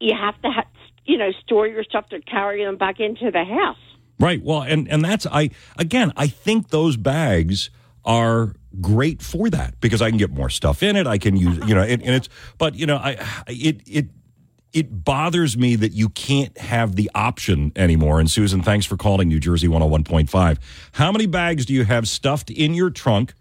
[0.00, 0.68] you have to, ha-
[1.04, 3.76] you know, store your stuff to carry them back into the house.
[4.18, 4.42] Right.
[4.42, 7.70] Well, and and that's I again, I think those bags
[8.04, 11.06] are great for that because I can get more stuff in it.
[11.06, 12.28] I can use, you know, and, and it's
[12.58, 13.16] but you know, I
[13.48, 14.06] it it
[14.72, 18.18] it bothers me that you can't have the option anymore.
[18.18, 20.58] And Susan, thanks for calling New Jersey 101.5.
[20.92, 23.34] How many bags do you have stuffed in your trunk?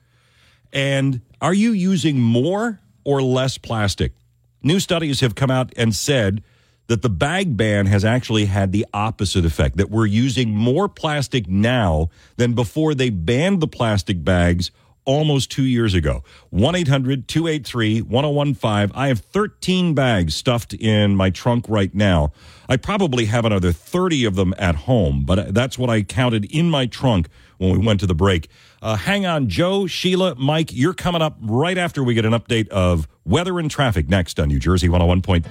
[0.72, 4.14] And are you using more or less plastic?
[4.62, 6.44] New studies have come out and said
[6.88, 11.48] that the bag ban has actually had the opposite effect, that we're using more plastic
[11.48, 14.72] now than before they banned the plastic bags
[15.06, 16.24] almost two years ago.
[16.50, 18.92] 1 800 283 1015.
[18.96, 22.32] I have 13 bags stuffed in my trunk right now.
[22.70, 26.70] I probably have another 30 of them at home, but that's what I counted in
[26.70, 27.28] my trunk
[27.58, 28.50] when we went to the break.
[28.82, 32.68] Uh, hang on, Joe, Sheila, Mike, you're coming up right after we get an update
[32.70, 35.44] of weather and traffic next on New Jersey 101.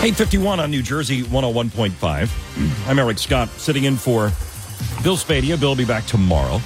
[0.00, 0.14] Point.
[0.14, 2.88] 851 on New Jersey 101.5.
[2.88, 4.30] I'm Eric Scott, sitting in for
[5.02, 5.60] Bill Spadea.
[5.60, 6.58] Bill will be back tomorrow.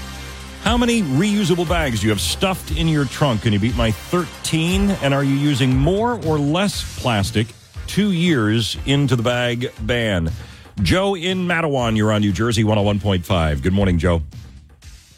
[0.62, 3.42] How many reusable bags do you have stuffed in your trunk?
[3.42, 4.88] Can you beat my 13?
[5.02, 7.48] And are you using more or less plastic
[7.88, 10.30] two years into the bag ban?
[10.82, 13.62] Joe in Matawan, you're on New Jersey 101.5.
[13.62, 14.22] Good morning, Joe.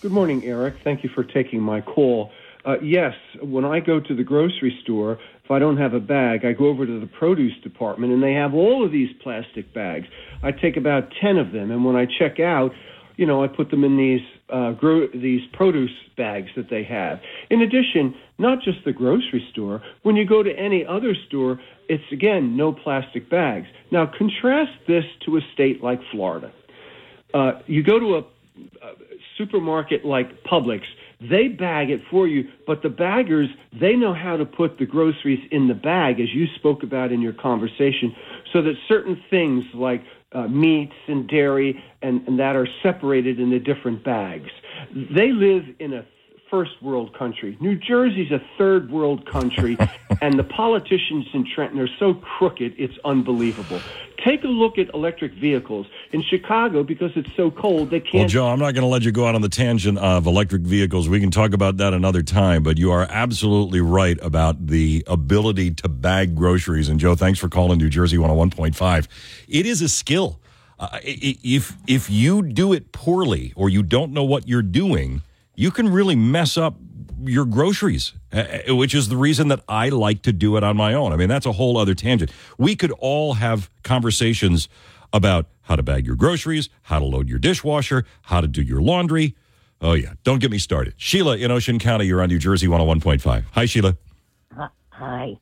[0.00, 0.76] Good morning, Eric.
[0.82, 2.32] Thank you for taking my call.
[2.64, 6.44] Uh, yes, when I go to the grocery store, if I don't have a bag,
[6.44, 10.08] I go over to the produce department and they have all of these plastic bags.
[10.42, 12.72] I take about 10 of them, and when I check out,
[13.14, 17.20] you know, I put them in these uh, gro- these produce bags that they have.
[17.48, 22.04] In addition, not just the grocery store, when you go to any other store, it's
[22.12, 23.68] again no plastic bags.
[23.92, 26.52] Now, contrast this to a state like Florida.
[27.32, 28.92] Uh, you go to a, a
[29.38, 30.82] supermarket like Publix,
[31.20, 33.48] they bag it for you, but the baggers,
[33.78, 37.20] they know how to put the groceries in the bag, as you spoke about in
[37.20, 38.14] your conversation,
[38.52, 40.02] so that certain things like
[40.32, 44.50] uh, meats and dairy and, and that are separated in the different bags.
[44.94, 46.04] They live in a
[46.56, 47.54] first world country.
[47.60, 49.76] New Jersey's a third world country,
[50.22, 53.78] and the politicians in Trenton are so crooked, it's unbelievable.
[54.24, 55.86] Take a look at electric vehicles.
[56.12, 58.14] In Chicago, because it's so cold, they can't.
[58.14, 60.62] Well, Joe, I'm not going to let you go out on the tangent of electric
[60.62, 61.10] vehicles.
[61.10, 65.72] We can talk about that another time, but you are absolutely right about the ability
[65.72, 66.88] to bag groceries.
[66.88, 69.08] And Joe, thanks for calling New Jersey 101.5.
[69.46, 70.40] It is a skill.
[70.78, 75.20] Uh, if if you do it poorly or you don't know what you're doing,
[75.56, 76.76] you can really mess up
[77.24, 80.76] your groceries, uh, uh, which is the reason that I like to do it on
[80.76, 81.12] my own.
[81.12, 82.30] I mean, that's a whole other tangent.
[82.58, 84.68] We could all have conversations
[85.12, 88.80] about how to bag your groceries, how to load your dishwasher, how to do your
[88.80, 89.34] laundry.
[89.80, 90.14] Oh, yeah.
[90.24, 90.94] Don't get me started.
[90.96, 93.44] Sheila in Ocean County, you're on New Jersey 101.5.
[93.52, 93.96] Hi, Sheila.
[94.90, 95.38] Hi.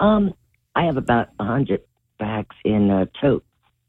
[0.00, 0.34] Um,
[0.74, 1.82] I have about a hundred
[2.18, 3.44] bags in a tote,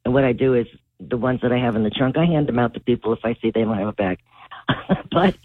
[0.06, 0.68] and what I do is
[1.00, 3.20] the ones that I have in the trunk, I hand them out to people if
[3.24, 4.20] I see they don't have a bag.
[5.12, 5.36] but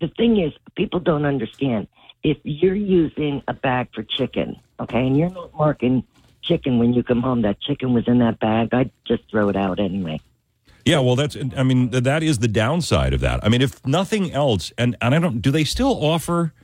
[0.00, 1.86] the thing is, people don't understand.
[2.22, 6.04] If you're using a bag for chicken, okay, and you're not marking
[6.42, 9.56] chicken when you come home, that chicken was in that bag, I'd just throw it
[9.56, 10.20] out anyway.
[10.84, 13.44] Yeah, well, that's, I mean, that is the downside of that.
[13.44, 16.54] I mean, if nothing else, and, and I don't, do they still offer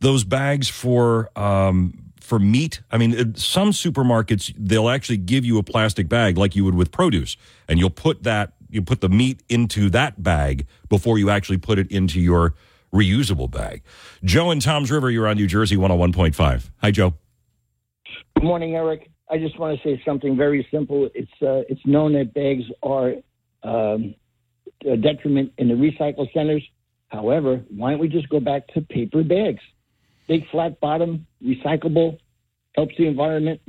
[0.00, 2.82] those bags for, um, for meat?
[2.90, 6.92] I mean, some supermarkets, they'll actually give you a plastic bag like you would with
[6.92, 11.58] produce, and you'll put that, you put the meat into that bag before you actually
[11.58, 12.54] put it into your
[12.94, 13.82] reusable bag.
[14.22, 16.70] Joe and Toms River, you're on New Jersey 101.5.
[16.78, 17.14] Hi, Joe.
[18.36, 19.10] Good morning, Eric.
[19.30, 21.08] I just want to say something very simple.
[21.14, 23.14] It's uh, it's known that bags are
[23.62, 24.14] um,
[24.86, 26.62] a detriment in the recycle centers.
[27.08, 29.62] However, why don't we just go back to paper bags?
[30.28, 32.18] Big flat bottom, recyclable,
[32.74, 33.60] helps the environment.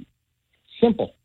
[0.82, 1.16] Simple.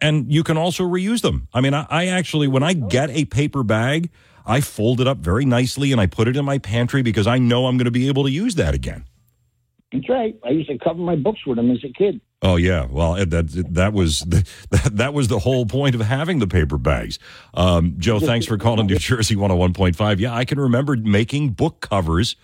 [0.00, 1.48] and you can also reuse them.
[1.52, 4.10] I mean, I, I actually, when I get a paper bag,
[4.46, 7.38] I fold it up very nicely and I put it in my pantry because I
[7.38, 9.04] know I'm going to be able to use that again.
[9.92, 10.36] That's right.
[10.44, 12.20] I used to cover my books with them as a kid.
[12.42, 14.48] Oh yeah, well that that was the,
[14.92, 17.18] that was the whole point of having the paper bags.
[17.54, 20.18] Um, Joe, thanks for calling New Jersey 101.5.
[20.18, 22.36] Yeah, I can remember making book covers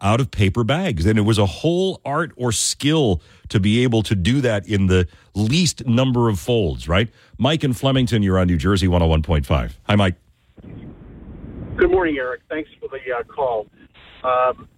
[0.00, 1.06] out of paper bags.
[1.06, 4.86] And it was a whole art or skill to be able to do that in
[4.86, 7.08] the least number of folds, right?
[7.38, 9.72] Mike in Flemington, you're on New Jersey 101.5.
[9.84, 10.16] Hi, Mike.
[11.76, 12.42] Good morning, Eric.
[12.48, 13.66] Thanks for the uh, call.
[14.22, 14.68] Um,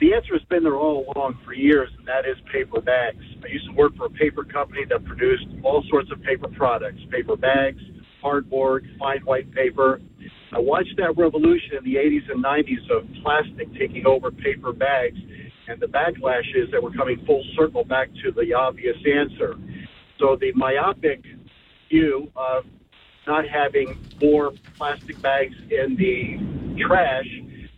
[0.00, 3.22] the answer has been there all along for years, and that is paper bags.
[3.44, 7.00] I used to work for a paper company that produced all sorts of paper products
[7.10, 7.80] paper bags,
[8.22, 10.00] cardboard, fine white paper.
[10.52, 15.18] I watched that revolution in the 80s and 90s of plastic taking over paper bags
[15.68, 19.54] and the backlash is that we're coming full circle back to the obvious answer.
[20.18, 21.22] So the myopic
[21.90, 22.64] view of
[23.28, 27.28] not having more plastic bags in the trash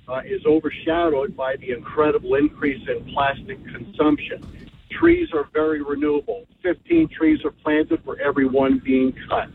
[0.09, 4.47] uh, is overshadowed by the incredible increase in plastic consumption.
[4.91, 6.47] Trees are very renewable.
[6.63, 9.49] 15 trees are planted for every one being cut.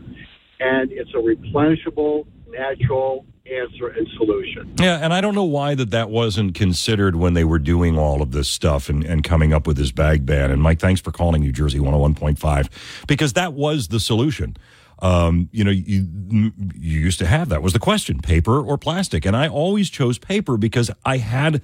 [0.60, 4.74] And it's a replenishable, natural answer and solution.
[4.78, 8.22] Yeah, and I don't know why that that wasn't considered when they were doing all
[8.22, 10.50] of this stuff and, and coming up with this bag ban.
[10.50, 14.56] And Mike, thanks for calling New Jersey 101.5 because that was the solution.
[15.00, 19.26] Um, you know, you, you used to have that was the question, paper or plastic.
[19.26, 21.62] And I always chose paper because I had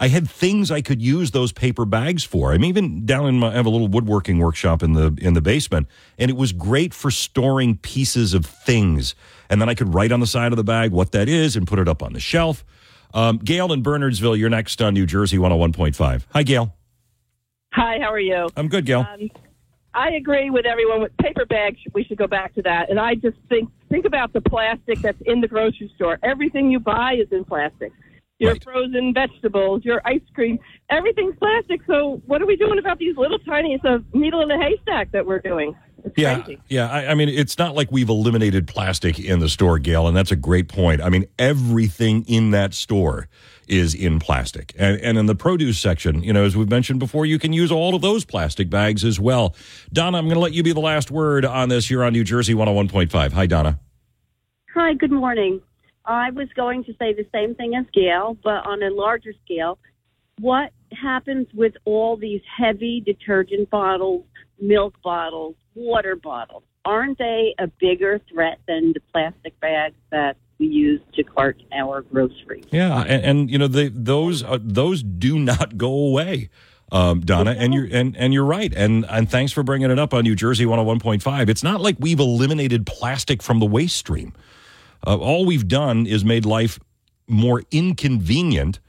[0.00, 2.52] I had things I could use those paper bags for.
[2.52, 5.40] I'm even down in my I have a little woodworking workshop in the in the
[5.42, 5.88] basement,
[6.18, 9.14] and it was great for storing pieces of things.
[9.50, 11.66] And then I could write on the side of the bag what that is and
[11.66, 12.64] put it up on the shelf.
[13.12, 16.26] Um, Gail in Bernardsville, you're next on New Jersey 101.5.
[16.32, 16.74] Hi, Gail.
[17.72, 18.48] Hi, how are you?
[18.56, 19.06] I'm good, Gail.
[19.10, 19.30] Um,
[19.94, 21.78] I agree with everyone with paper bags.
[21.94, 22.90] We should go back to that.
[22.90, 26.18] And I just think think about the plastic that's in the grocery store.
[26.22, 27.90] Everything you buy is in plastic.
[28.38, 28.62] Your Right.
[28.62, 30.58] frozen vegetables, your ice cream,
[30.90, 31.80] everything's plastic.
[31.86, 33.74] So what are we doing about these little tiny?
[33.74, 35.74] It's a needle in a haystack that we're doing.
[36.04, 36.60] It's Yeah, crazy.
[36.68, 36.88] yeah.
[36.88, 40.30] I, I mean, it's not like we've eliminated plastic in the store, Gail, and that's
[40.30, 41.02] a great point.
[41.02, 43.26] I mean, everything in that store
[43.68, 47.26] is in plastic, and and in the produce section, you know, as we've mentioned before,
[47.26, 49.54] you can use all of those plastic bags as well.
[49.92, 51.90] Donna, I'm going to let you be the last word on this.
[51.90, 53.32] You're on New Jersey 101.5.
[53.32, 53.78] Hi, Donna.
[54.74, 55.60] Hi, good morning.
[56.04, 59.78] I was going to say the same thing as Gail, but on a larger scale.
[60.40, 64.24] What happens with all these heavy detergent bottles,
[64.60, 66.62] milk bottles, water bottles?
[66.84, 72.02] Aren't they a bigger threat than the plastic bags that we use to cart our
[72.02, 72.64] groceries?
[72.70, 76.50] Yeah, and, and you know, they, those uh, those do not go away.
[76.90, 80.14] Um, Donna, and you're and, and you're right, and and thanks for bringing it up
[80.14, 81.48] on New Jersey 101.5.
[81.48, 84.32] It's not like we've eliminated plastic from the waste stream.
[85.06, 86.80] Uh, all we've done is made life
[87.26, 88.80] more inconvenient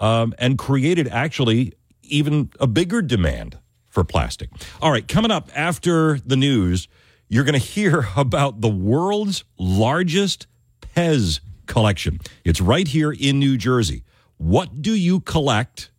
[0.00, 3.58] um, and created actually even a bigger demand
[3.88, 4.50] for plastic.
[4.80, 6.88] All right, coming up after the news,
[7.28, 10.46] you're going to hear about the world's largest
[10.94, 12.20] Pez collection.
[12.44, 14.04] It's right here in New Jersey.
[14.36, 15.90] What do you collect?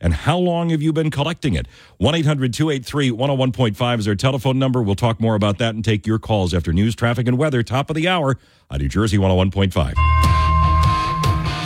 [0.00, 1.66] And how long have you been collecting it?
[1.98, 4.82] 1 800 283 101.5 is our telephone number.
[4.82, 7.62] We'll talk more about that and take your calls after news, traffic, and weather.
[7.62, 8.38] Top of the hour
[8.70, 9.94] on New Jersey 101.5.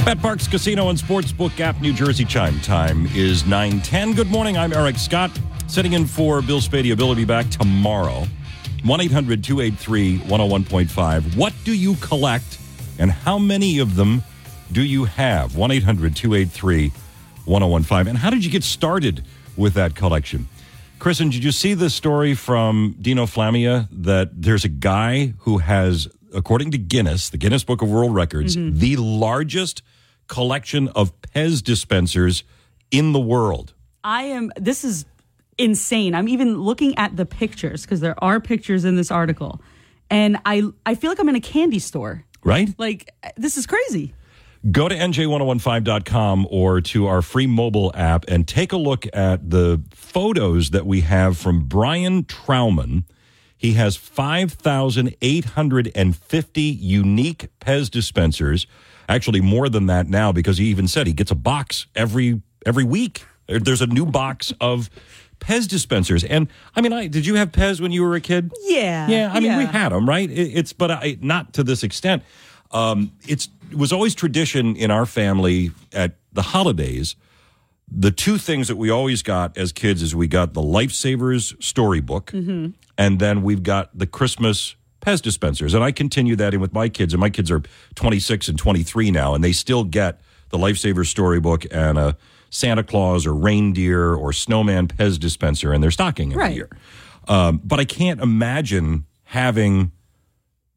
[0.05, 4.15] Bet Parx Casino and Sportsbook app, New Jersey chime time is 910.
[4.15, 4.59] Good morning.
[4.59, 5.31] I'm Eric Scott,
[5.69, 6.97] sitting in for Bill Spadea.
[6.97, 8.27] Bill will be back tomorrow.
[8.83, 11.37] 1 800 283 101.5.
[11.37, 12.59] What do you collect
[12.99, 14.23] and how many of them
[14.73, 15.57] do you have?
[15.57, 16.93] 1 800 283
[17.45, 18.09] 1015.
[18.09, 19.25] And how did you get started
[19.57, 20.49] with that collection?
[20.99, 26.09] Kristen, did you see the story from Dino Flammia that there's a guy who has,
[26.33, 28.79] according to Guinness, the Guinness Book of World Records, Mhm.
[28.79, 29.83] the largest
[30.29, 32.43] collection of Pez dispensers
[32.91, 33.75] in the world?
[34.03, 34.51] I am.
[34.57, 35.05] This is
[35.59, 36.15] insane.
[36.15, 39.61] I'm even looking at the pictures because there are pictures in this article,
[40.11, 42.25] and I I feel like I'm in a candy store.
[42.45, 42.73] Right?
[42.79, 44.15] Like this is crazy.
[44.71, 49.83] Go to nj1015.com or to our free mobile app and take a look at the
[49.91, 53.05] photos that we have from Brian Trauman.
[53.57, 58.67] He has 5,850 unique Pez dispensers.
[59.07, 62.85] Actually, more than that now because he even said he gets a box every every
[62.85, 63.23] week.
[63.47, 64.89] There's a new box of
[65.45, 66.25] Pez dispensers.
[66.25, 68.53] And I mean, I did you have Pez when you were a kid?
[68.63, 69.07] Yeah.
[69.09, 70.31] Yeah, I mean, we had them, right?
[70.31, 72.23] It, it's but I, not to this extent.
[72.71, 77.15] Um, it's it was always tradition in our family at the holidays.
[77.91, 82.31] The two things that we always got as kids is we got the Lifesavers storybook,
[82.33, 82.71] Mm-hmm.
[82.97, 85.75] and then we've got the Christmas Pez dispensers.
[85.75, 87.63] And I continue that in with my kids, and my kids are
[87.95, 92.17] 26 and 23 now, and they still get the Lifesavers storybook and a
[92.55, 96.55] Santa Claus or reindeer or snowman Pez dispenser in their stocking every Right.
[96.55, 96.71] year.
[97.27, 99.91] Um, but I can't imagine having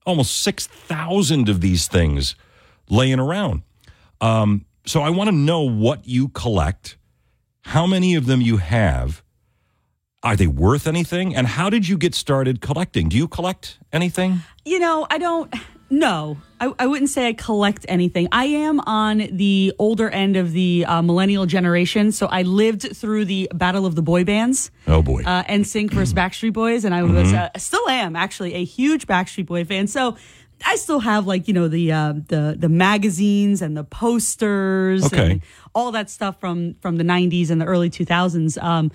[0.06, 2.36] almost 6,000 of these things
[2.90, 3.62] laying around.
[4.22, 6.98] Um, so I want to know what you collect,
[7.62, 9.22] how many of them you have.
[10.24, 11.36] Are they worth anything?
[11.36, 13.08] And how did you get started collecting?
[13.10, 14.42] Do you collect anything?
[14.66, 15.54] You know, I don't.
[15.90, 18.28] No, I, I wouldn't say I collect anything.
[18.32, 23.24] I am on the older end of the uh, millennial generation, so I lived through
[23.26, 24.70] the battle of the boy bands.
[24.86, 27.36] Oh boy, uh, NSYNC versus Backstreet Boys, and I was Mhm.
[27.56, 29.88] uh, still am actually a huge Backstreet Boy fan.
[29.88, 30.18] So
[30.66, 35.32] I still have like you know the uh, the the magazines and the posters Okay.
[35.32, 35.42] and
[35.74, 38.62] all that stuff from from the '90s and the early 2000s.
[38.62, 38.92] Um,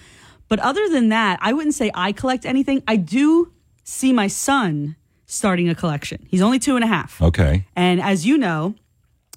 [0.48, 2.82] but other than that, I wouldn't say I collect anything.
[2.86, 3.51] I do
[3.85, 4.97] see my son
[5.33, 6.25] starting a collection.
[6.29, 7.21] He's only two and a half.
[7.23, 7.65] Okay.
[7.75, 8.75] And as you know,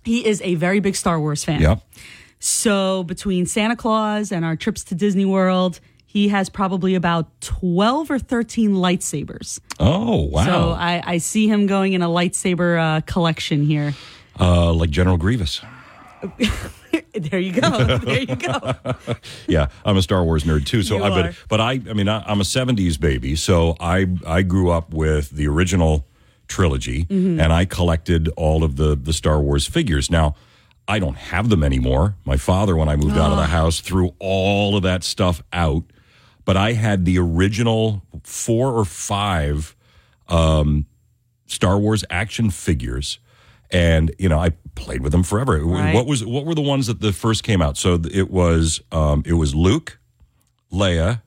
[0.03, 1.61] he is a very big Star Wars fan.
[1.61, 1.81] Yep.
[2.39, 8.11] So between Santa Claus and our trips to Disney World, he has probably about 12
[8.11, 9.59] or 13 lightsabers.
[9.79, 10.45] Oh wow.
[10.45, 13.93] So I, I see him going in a lightsaber uh, collection here.
[14.39, 15.61] uh, like General Grievous.
[17.13, 17.97] there you go.
[17.97, 18.73] There you go.
[19.47, 20.83] yeah, I'm a Star Wars nerd too.
[20.83, 21.23] So You I are.
[21.23, 24.93] but but I I mean I, I'm a '70s baby, so I I grew up
[24.93, 26.05] with the original
[26.47, 27.41] trilogy, Mhm.
[27.41, 30.09] and I collected all of the the Star Wars figures.
[30.11, 30.35] Now.
[30.87, 32.15] I don't have them anymore.
[32.25, 33.47] My father, when I moved out of the Oh.
[33.47, 35.83] house, threw all of that stuff out.
[36.45, 39.75] But I had the original four or five
[40.27, 40.85] um,
[41.47, 43.17] Star Wars action figures,
[43.71, 45.57] and you know I played with them forever.
[45.63, 45.93] Right.
[45.95, 47.77] What was what were the ones that the first came out?
[47.77, 49.99] So it was um, it was Luke,
[50.71, 51.21] Leia,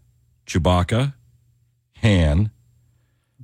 [0.47, 1.15] Chewbacca,
[2.03, 2.51] Han,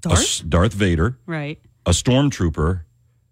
[0.00, 0.18] Darth?
[0.18, 1.58] s- Darth Vader, Right.
[1.86, 2.82] a stormtrooper,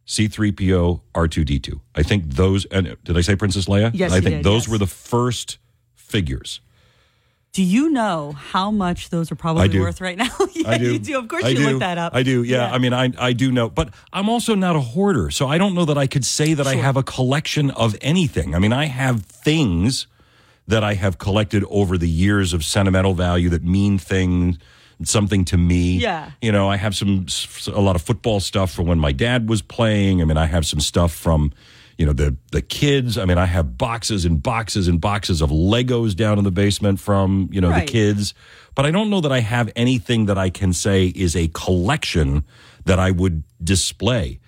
[0.06, 1.80] C3PO, R2D2.
[1.94, 3.90] I think those and did I say Princess Leia?
[3.94, 4.68] Yes, I think did, those yes.
[4.72, 5.58] were the first
[5.94, 6.60] figures.
[7.52, 10.30] Do you know how much those are probably worth right now?
[10.52, 10.92] yeah, I do.
[10.94, 11.18] you do.
[11.18, 11.70] Of course, I you do.
[11.70, 12.14] look that up.
[12.14, 12.42] I do.
[12.42, 12.72] Yeah.
[12.72, 15.74] I mean, I I do know, but I'm also not a hoarder, so I don't
[15.74, 18.54] know that I could say that I have a collection of anything.
[18.54, 20.06] I mean, I have things
[20.66, 24.56] that I have collected over the years of sentimental value that mean things
[25.04, 25.98] something to me.
[25.98, 26.30] Yeah.
[26.40, 27.26] You know, I have some
[27.66, 30.22] a lot of football stuff from when my dad was playing.
[30.22, 31.52] I mean, I have some stuff from
[31.98, 33.19] you know the the kids.
[33.19, 37.01] I mean, I have boxes and boxes and boxes of Legos down in the basement
[37.01, 37.86] from you know Right.
[37.86, 38.35] the kids.
[38.74, 42.44] But I don't know that I have anything that I can say is a collection
[42.86, 44.40] that I would display.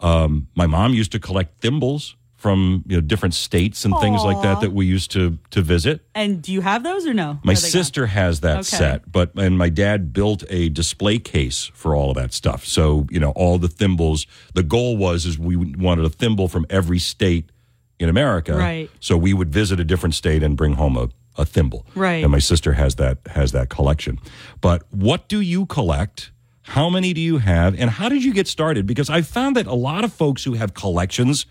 [0.00, 4.40] Um, my mom used to collect thimbles from you know different states and things like
[4.42, 6.00] that that we used to to visit.
[6.14, 7.38] And do you have those or no?
[7.44, 7.70] My they gone?
[7.70, 8.76] sister has that Okay.
[8.78, 12.64] set, but and my dad built a display case for all of that stuff.
[12.64, 14.26] So you know all the thimbles.
[14.54, 17.50] The goal was is we wanted a thimble from every state
[17.98, 18.56] in America.
[18.56, 18.88] Right.
[19.00, 21.84] So we would visit a different state and bring home a, a thimble.
[21.94, 22.22] Right.
[22.24, 24.18] And my sister has that has that collection.
[24.62, 26.30] But what do you collect?
[26.62, 27.78] How many do you have?
[27.80, 28.86] And how did you get started?
[28.86, 31.44] Because I found that a lot of folks who have collections,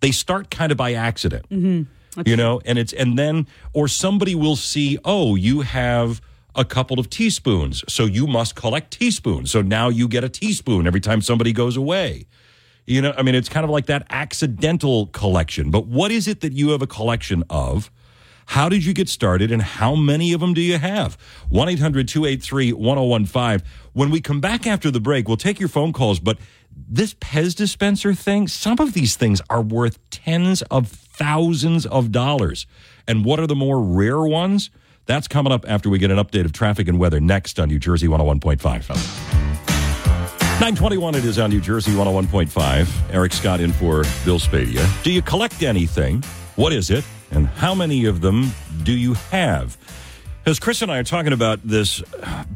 [0.00, 1.46] they start kind of by accident.
[1.50, 1.82] Mm-hmm.
[2.24, 6.22] you know and it's and then or somebody will see oh you have
[6.54, 9.50] a couple of teaspoons so you must collect teaspoons.
[9.50, 12.26] So now you get a teaspoon every time somebody goes away.
[12.86, 15.70] You know i mean it's kind of like that accidental collection.
[15.70, 17.90] But what is it that you have a collection of?
[18.50, 21.18] How did you get started and how many of them do you have?
[21.52, 23.62] 1-800-283-1015
[23.92, 26.38] when we come back after the break we'll take your phone calls but
[26.76, 32.66] this Pez dispenser thing, some of these things are worth tens of thousands of dollars.
[33.08, 34.70] And what are the more rare ones?
[35.06, 37.78] That's coming up after we get an update of traffic and weather next on New
[37.78, 39.36] Jersey 101.5.
[40.58, 43.14] 921 it is on New Jersey 101.5.
[43.14, 45.02] Eric Scott in for Bill Spadea.
[45.02, 46.22] Do you collect anything?
[46.56, 47.04] What is it?
[47.30, 48.50] And how many of them
[48.82, 49.76] do you have?
[50.46, 52.00] As Chris and I are talking about this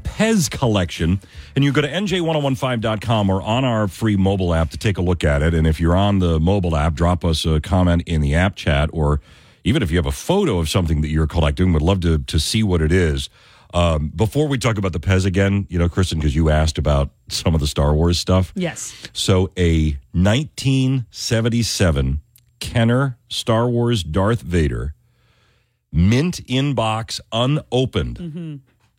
[0.04, 1.20] Pez collection,
[1.56, 5.24] and you go to nj1015.com or on our free mobile app to take a look
[5.24, 5.54] at it.
[5.54, 8.90] And if you're on the mobile app, drop us a comment in the app chat,
[8.92, 9.20] or
[9.64, 12.38] even if you have a photo of something that you're collecting, would love to, to
[12.38, 13.28] see what it is.
[13.74, 17.10] Um, before we talk about the Pez again, you know, Kristen, because you asked about
[17.28, 18.52] some of the Star Wars stuff.
[18.54, 18.94] Yes.
[19.12, 22.20] So a 1977
[22.60, 24.94] Kenner Star Wars Darth Vader
[25.92, 28.56] mint inbox unopened Mm-hmm.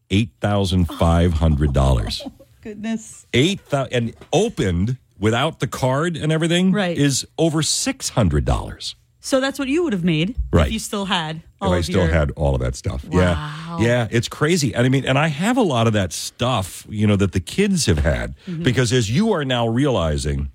[0.10, 2.24] eight thousand five hundred dollars.
[2.62, 3.26] Goodness.
[3.34, 6.98] Eight thousand and opened without the card and everything Right.
[6.98, 8.96] is over six hundred dollars.
[9.24, 10.68] So that's what you would have made Right.
[10.68, 13.06] if you still had If all I of still your- had all of that stuff.
[13.10, 13.78] Yeah.
[13.80, 14.74] Yeah, it's crazy.
[14.74, 17.40] And I mean, and I have a lot of that stuff, you know, that the
[17.40, 18.64] kids have had Mhm.
[18.64, 20.50] because as you are now realizing,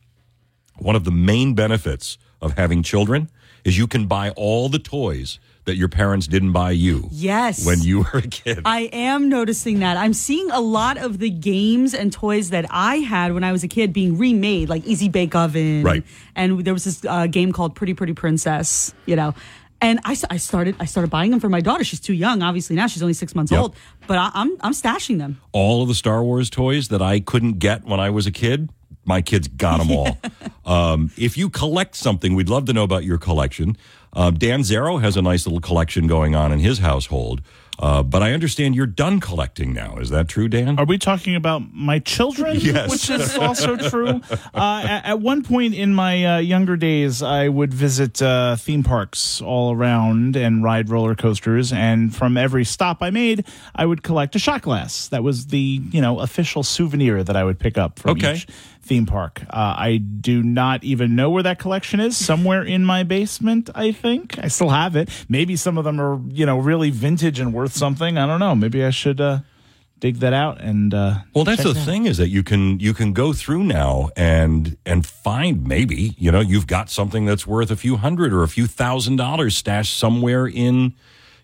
[0.79, 3.31] one of the main benefits of having children
[3.65, 7.67] is you can buy all the toys that your parents didn't buy you Yes.
[7.67, 8.63] when you were a kid.
[8.65, 9.97] I am noticing that.
[9.97, 13.63] I'm seeing a lot of the games and toys that I had when I was
[13.65, 15.83] a kid being remade, like Easy Bake Oven.
[15.83, 16.05] Right.
[16.35, 19.35] And there was this uh, game called Pretty Pretty Princess, you know.
[19.83, 21.85] And I, I started I started buying them for my daughter.
[21.85, 23.61] She's too young, obviously now she's only six months Yep.
[23.61, 23.77] old.
[24.07, 25.39] But I, I'm I'm stashing them.
[25.53, 28.71] all of the Star Wars toys that I couldn't get when I was a kid,
[29.05, 30.17] my kids got them all.
[30.65, 33.77] um, if you collect something, we'd love to know about your collection.
[34.17, 37.43] Um, Dan Zarrow has a nice little collection going on in his household.
[37.79, 39.99] Uh, but I understand you're done collecting now.
[39.99, 40.79] Is that true, Dan?
[40.79, 42.57] Are we talking about my children?
[42.67, 42.91] Yes.
[42.91, 44.23] Which is also true.
[44.55, 48.83] Uh, at, at one point in my uh, younger days, I would visit uh, theme
[48.83, 51.71] parks all around and ride roller coasters.
[51.71, 53.45] And from every stop I made,
[53.75, 55.09] I would collect a shot glass.
[55.09, 58.37] That was the you know official souvenir that I would pick up from Okay.
[58.37, 58.47] each
[58.87, 59.43] theme park.
[59.51, 62.17] Uh, I do not even know where that collection is.
[62.17, 64.39] Somewhere in my basement, I think.
[64.39, 65.09] I still have it.
[65.29, 68.17] Maybe some of them are you know really vintage and worth something.
[68.19, 68.55] I don't know.
[68.55, 69.21] Maybe I should.
[69.21, 69.41] Uh,
[69.99, 71.87] dig that out and uh Well, that's check the it out.
[71.87, 76.31] thing is that you can you can go through now and and find maybe you
[76.31, 79.97] know you've got something that's worth a few hundred or a few thousand dollars stashed
[79.97, 80.93] somewhere in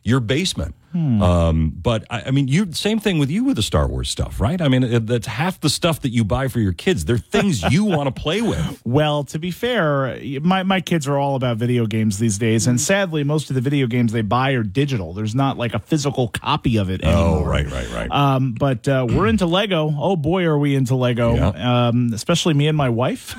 [0.02, 0.74] your basement.
[0.92, 1.22] Hmm.
[1.22, 4.40] Um, but I, I mean, you same thing with you with the Star Wars stuff,
[4.40, 4.60] right?
[4.60, 7.04] I mean, it, that's half the stuff that you buy for your kids.
[7.06, 8.82] They're things you want to play with.
[8.84, 12.80] Well, to be fair, my, my kids are all about video games these days, and
[12.80, 15.14] sadly, most of the video games they buy are digital.
[15.14, 17.38] There's not like a physical copy of it anymore.
[17.40, 18.10] Oh, right, right, right.
[18.10, 19.92] Um, but uh, we're into Lego.
[19.96, 21.52] Oh boy, are we into Lego!
[21.52, 23.34] Um, especially me and my wife.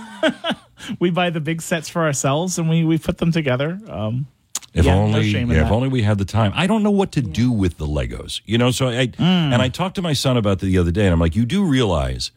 [0.99, 3.79] we buy the big sets for ourselves, and we we put them together.
[3.87, 4.27] Um,
[4.73, 6.51] If yeah, only, in yeah, if only we had the time.
[6.55, 8.41] I don't know what to do with the Legos.
[8.45, 9.21] You know, so I Hmm.
[9.53, 11.63] and I talked to my son about the other day, and I'm like, you do
[11.63, 12.31] realize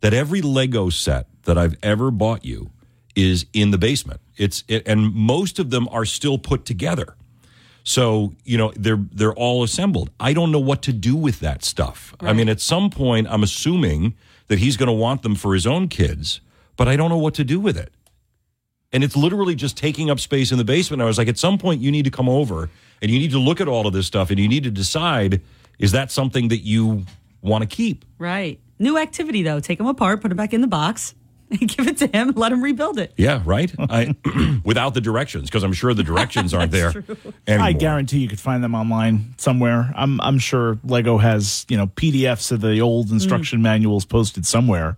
[0.00, 2.70] that every Lego set that I've ever bought you
[3.16, 4.20] is in the basement.
[4.36, 7.16] It's it, and most of them are still put together.
[7.82, 10.10] So you know they're they're all assembled.
[10.20, 12.14] I don't know what to do with that stuff.
[12.20, 14.14] I mean, at some point, I'm assuming
[14.46, 16.40] that he's going to want them for his own kids,
[16.76, 17.92] but I don't know what to do with it
[18.92, 21.02] and it's literally just taking up space in the basement.
[21.02, 22.68] I was like, at some point, you need to come over
[23.00, 25.40] and you need to look at all of this stuff and you need to decide
[25.78, 27.06] is that something that you
[27.40, 28.04] want to keep?
[28.18, 28.60] Right.
[28.78, 29.60] New activity though.
[29.60, 31.14] Take them apart, put them back in the box,
[31.50, 32.32] and give it to him.
[32.36, 33.12] Let him rebuild it.
[33.16, 33.72] Yeah, right.
[33.78, 34.14] I
[34.64, 36.92] without the directions because I'm sure the directions aren't there.
[37.46, 37.66] Anymore.
[37.66, 39.92] I guarantee you could find them online somewhere.
[39.96, 43.62] I'm I'm sure Lego has you know PDFs of the old instruction mm.
[43.62, 44.96] manuals posted somewhere.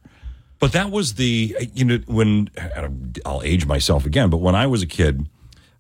[0.62, 2.48] But that was the you know when
[3.26, 4.30] I'll age myself again.
[4.30, 5.28] But when I was a kid,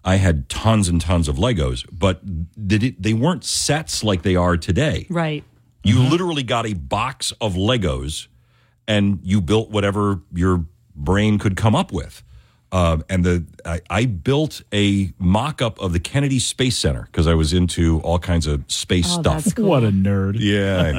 [0.04, 2.20] I had tons and tons of Legos, but
[2.66, 5.06] did they weren't sets like they are today.
[5.08, 5.44] Right.
[5.84, 6.10] You uh-huh.
[6.10, 8.26] literally got a box of Legos
[8.88, 12.24] and you built whatever your brain could come up with.
[12.72, 17.26] Um, and the I, I built a mock up of the Kennedy Space Center because
[17.26, 19.44] I was into all kinds of space Oh, stuff.
[19.44, 19.68] that's cool.
[19.68, 20.36] What a nerd.
[20.38, 20.92] Yeah, I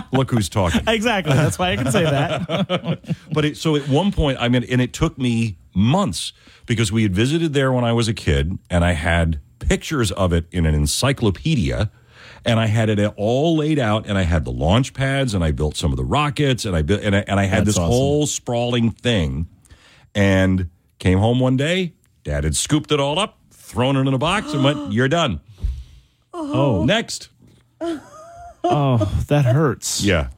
[0.00, 0.02] know.
[0.18, 0.80] Look who's talking.
[0.88, 1.34] Exactly.
[1.34, 3.14] That's why I can say that.
[3.32, 6.32] but it, so at one point, I mean, and it took me months
[6.64, 10.32] because we had visited there when I was a kid, and I had pictures of
[10.32, 11.90] it in an encyclopedia,
[12.46, 15.50] and I had it all laid out, and I had the launch pads, and I
[15.50, 17.78] built some of the rockets, and I built, and I, and I had That's this
[17.78, 17.90] awesome.
[17.90, 19.48] whole sprawling thing,
[20.14, 21.92] and came home one day,
[22.24, 25.40] Dad had scooped it all up, thrown it in a box, and went, "You're done."
[26.34, 26.84] Oh.
[26.84, 27.28] next.
[28.64, 30.02] oh, that hurts.
[30.04, 30.28] Yeah.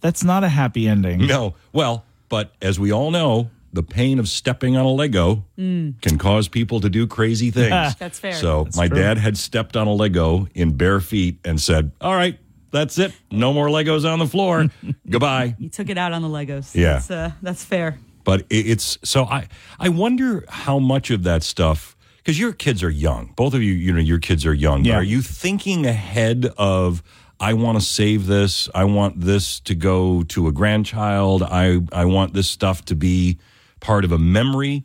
[0.00, 1.26] That's not a happy ending.
[1.26, 1.54] No.
[1.72, 6.00] Well, but as we all know, the pain of stepping on a Lego Mm.
[6.02, 7.94] can cause people to do crazy things.
[7.96, 8.34] That's fair.
[8.34, 8.98] So That's my true.
[8.98, 12.38] dad had stepped on a Lego in bare feet and said, "All right,
[12.70, 13.12] that's it.
[13.30, 14.66] No more Legos on the floor.
[15.08, 16.74] Goodbye." You took it out on the Legos.
[16.74, 16.94] Yeah.
[16.94, 17.98] That's, uh, that's fair.
[18.24, 22.90] But it's so I I wonder how much of that stuff because your kids are
[22.90, 23.32] young.
[23.36, 24.84] Both of you, you know, your kids are young.
[24.84, 24.96] Yeah.
[24.96, 27.02] Are you thinking ahead of?
[27.40, 28.68] I want to save this.
[28.72, 31.42] I want this to go to a grandchild.
[31.42, 33.38] I I want this stuff to be
[33.80, 34.84] part of a memory.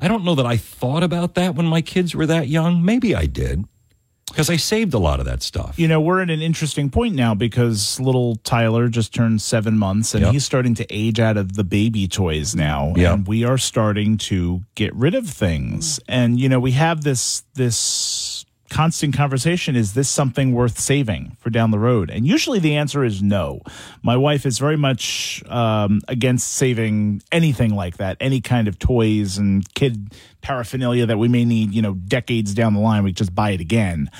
[0.00, 2.82] I don't know that I thought about that when my kids were that young.
[2.84, 3.66] Maybe I did
[4.32, 5.78] because I saved a lot of that stuff.
[5.78, 10.14] You know, we're at an interesting point now because little Tyler just turned seven months
[10.14, 10.32] and Yep.
[10.32, 12.92] he's starting to age out of the baby toys now.
[12.96, 13.14] Yep.
[13.14, 16.00] And we are starting to get rid of things.
[16.08, 17.76] And, you know, we have this this
[18.72, 22.10] constant conversation is this something worth saving for down the road?
[22.10, 23.60] And usually the answer is no.
[24.02, 29.36] My wife is very much um, against saving anything like that any kind of toys
[29.38, 33.34] and kid paraphernalia that we may need you know decades down the line we just
[33.34, 34.10] buy it again.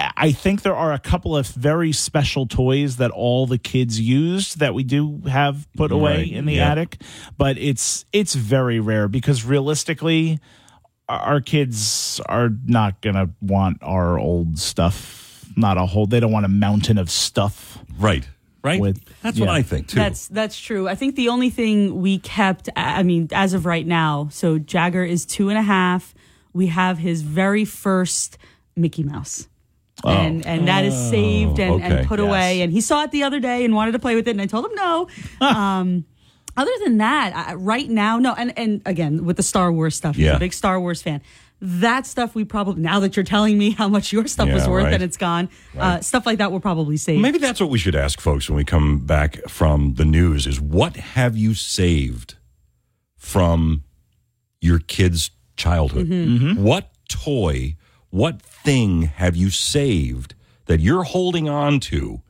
[0.00, 4.60] I- think there are a couple of very special toys that all the kids used
[4.60, 6.70] that we do have put away Right, in the yeah.
[6.70, 7.00] attic,
[7.36, 10.38] but it's it's very rare because realistically
[11.08, 15.46] our kids are not gonna want our old stuff.
[15.56, 16.06] Not a whole.
[16.06, 17.78] They don't want a mountain of stuff.
[17.98, 18.28] Right.
[18.62, 18.80] Right.
[18.80, 19.96] With, That's what I think too.
[19.96, 20.88] That's that's true.
[20.88, 25.04] I think the only thing we kept, I mean, as of right now, so Jagger
[25.04, 26.14] is two and a half.
[26.52, 28.36] We have his very first
[28.76, 29.48] Mickey Mouse.
[30.04, 30.10] Oh.
[30.10, 31.98] And and that is saved and, okay.
[31.98, 32.62] and put away.
[32.62, 34.46] And he saw it the other day and wanted to play with it, and I
[34.46, 35.08] told him no.
[35.40, 36.04] um,
[36.58, 38.34] other than that, I, right now, no.
[38.34, 40.36] And and again, with the Star Wars stuff, he's Yeah.
[40.36, 41.22] a big Star Wars fan.
[41.60, 44.84] That stuff we probably now that you're telling me how much your stuff was worth
[44.84, 44.94] right.
[44.94, 47.20] and it's gone, uh, stuff like that will probably save.
[47.20, 50.60] Maybe that's what we should ask folks when we come back from the news is
[50.60, 52.36] what have you saved
[53.16, 53.82] from
[54.60, 56.08] your kid's childhood?
[56.08, 56.62] Mm-hmm.
[56.62, 57.76] What toy,
[58.10, 60.34] what thing have you saved
[60.66, 62.22] that you're holding on to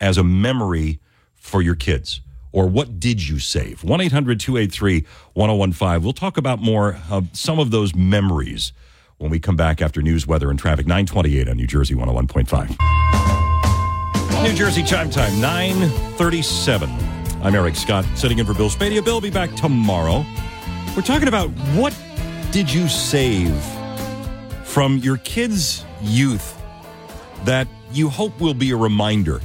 [0.00, 1.00] as a memory
[1.34, 2.20] for your kids?
[2.52, 3.84] Or what did you save?
[3.84, 5.04] 1 800 283
[5.34, 6.02] 1015.
[6.02, 8.72] We'll talk about more of some of those memories
[9.18, 10.86] when we come back after news, weather, and traffic.
[10.86, 14.42] 928 on New Jersey 101.5.
[14.42, 16.88] New Jersey chime time, 937.
[17.42, 19.04] I'm Eric Scott, sitting in for Bill Spadea.
[19.04, 20.24] Bill will be back tomorrow.
[20.96, 21.96] We're talking about what
[22.50, 23.54] did you save
[24.64, 26.60] from your kids' youth
[27.44, 29.40] that you hope will be a reminder.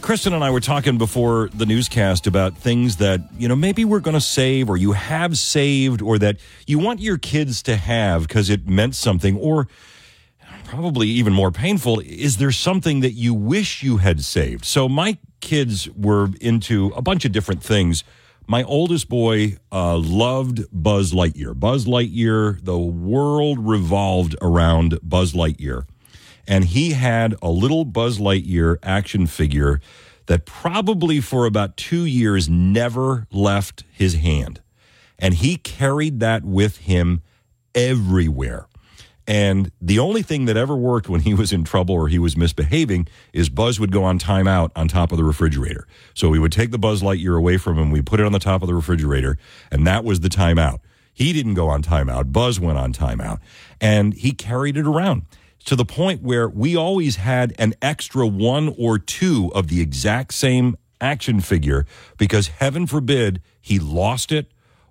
[0.00, 4.00] Kristen and I were talking before the newscast about things that, you know, maybe we're
[4.00, 8.28] going to save or you have saved or that you want your kids to have
[8.28, 9.68] because it meant something or
[10.64, 14.64] probably even more painful is there something that you wish you had saved?
[14.64, 18.04] So my kids were into a bunch of different things.
[18.46, 21.58] My oldest boy uh, loved buzz lightyear.
[21.58, 25.86] Buzz lightyear the world revolved around buzz lightyear
[26.46, 29.80] and he had a little buzz lightyear action figure
[30.26, 34.60] that probably for about two years never left his hand.
[35.18, 37.22] And he carried that with him
[37.74, 38.66] everywhere.
[39.28, 42.36] And the only thing that ever worked when he was in trouble or he was
[42.36, 45.86] misbehaving is Buzz would go on timeout on top of the refrigerator.
[46.14, 48.38] So we would take the Buzz Lightyear away from him, we put it on the
[48.38, 49.36] top of the refrigerator,
[49.70, 50.78] and that was the timeout.
[51.12, 53.40] He didn't go on timeout, Buzz went on timeout,
[53.80, 55.22] and he carried it around
[55.66, 60.32] to the point where we always had an extra one or two of the exact
[60.32, 61.84] same action figure
[62.16, 64.50] because heaven forbid he lost it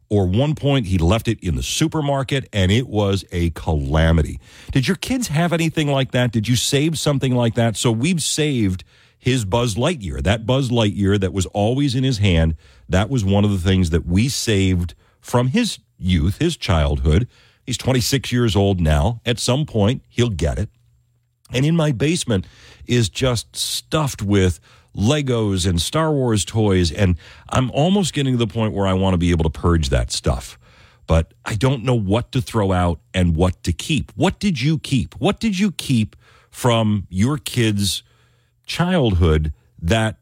[0.09, 4.39] or one point he left it in the supermarket and it was a calamity.
[4.71, 6.31] Did your kids have anything like that?
[6.31, 7.75] Did you save something like that?
[7.75, 8.83] So we've saved
[9.17, 10.21] his Buzz Lightyear.
[10.21, 12.55] That Buzz Lightyear that was always in his hand,
[12.87, 17.27] that was one of the things that we saved from his youth, his childhood.
[17.65, 19.21] He's 26 years old now.
[19.25, 20.69] At some point, he'll get it.
[21.51, 22.47] And in my basement
[22.85, 24.59] is just stuffed with
[24.95, 26.91] Legos and Star Wars toys.
[26.91, 27.17] And
[27.49, 30.11] I'm almost getting to the point where I want to be able to purge that
[30.11, 30.57] stuff.
[31.07, 34.11] But I don't know what to throw out and what to keep.
[34.15, 35.13] What did you keep?
[35.15, 36.15] What did you keep
[36.49, 38.01] from your kids'
[38.65, 40.17] childhood that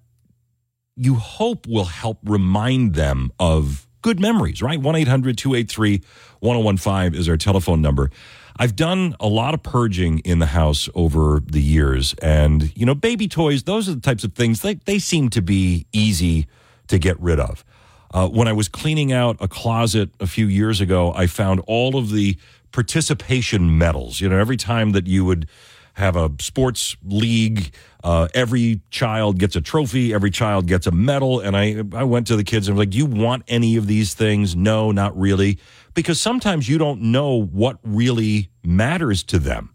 [0.95, 4.80] you hope will help remind them of good memories, right?
[4.80, 6.02] 1 800 283
[6.42, 8.12] 1015 is our telephone number.
[8.58, 12.14] I've done a lot of purging in the house over the years.
[12.22, 15.42] And, you know, baby toys, those are the types of things, they, they seem to
[15.42, 16.46] be easy
[16.88, 17.66] to get rid of.
[18.14, 21.98] Uh, when I was cleaning out a closet a few years ago, I found all
[21.98, 22.38] of the
[22.72, 24.22] participation medals.
[24.22, 25.48] You know, every time that you would
[25.94, 31.40] have a sports league, uh, every child gets a trophy, every child gets a medal.
[31.40, 33.88] And I, I went to the kids and was like, Do you want any of
[33.88, 34.56] these things?
[34.56, 35.60] No, not really.
[35.94, 39.74] Because sometimes you don't know what really matters to them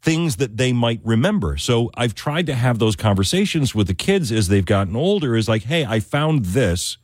[0.00, 1.56] things that they might remember.
[1.56, 5.48] So I've tried to have those conversations with the kids as they've gotten older is
[5.48, 6.98] like, hey, I found this.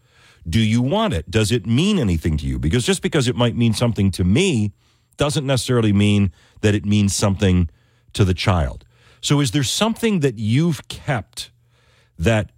[0.48, 1.30] Do you want it?
[1.30, 2.58] Does it mean anything to you?
[2.58, 4.72] Because just because it might mean something to me
[5.16, 7.68] doesn't necessarily mean that it means something
[8.14, 8.84] to the child.
[9.20, 11.50] So is there something that you've kept
[12.18, 12.50] that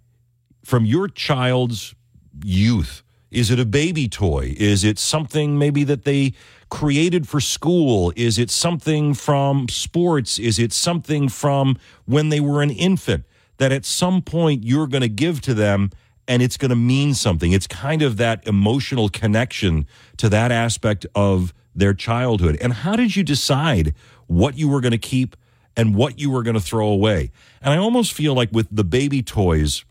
[0.63, 1.95] from your child's
[2.43, 3.03] youth?
[3.31, 4.55] Is it a baby toy?
[4.57, 6.33] Is it something maybe that they
[6.69, 8.13] created for school?
[8.15, 10.39] Is it something from sports?
[10.39, 13.25] Is it something from when they were an infant
[13.57, 15.91] that at some point you're going to give to them
[16.27, 17.51] and it's going to mean something?
[17.51, 22.57] It's kind of that emotional connection to that aspect of their childhood.
[22.59, 23.93] And how did you decide
[24.27, 25.35] what you were going to keep
[25.77, 27.31] and what you were going to throw away?
[27.61, 29.85] And I almost feel like with the baby toys,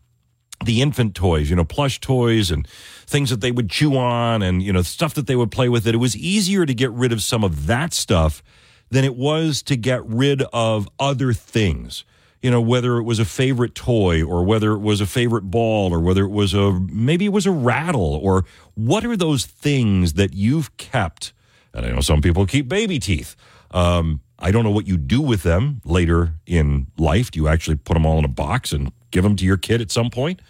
[0.65, 2.67] the infant toys, you know, plush toys and
[3.07, 5.85] things that they would chew on and, you know, stuff that they would play with,
[5.85, 8.43] that it was easier to get rid of some of that stuff
[8.91, 12.05] than it was to get rid of other things.
[12.43, 15.93] You know, whether it was a favorite toy or whether it was a favorite ball
[15.93, 18.45] or whether it was a, maybe it was a rattle or
[18.75, 21.33] what are those things that you've kept
[21.77, 23.37] And I know some people keep baby teeth.
[23.73, 27.31] Um, I don't know what you do with them later in life.
[27.31, 29.81] Do you actually put them all in a box and give them to your kid
[29.81, 30.41] at some point?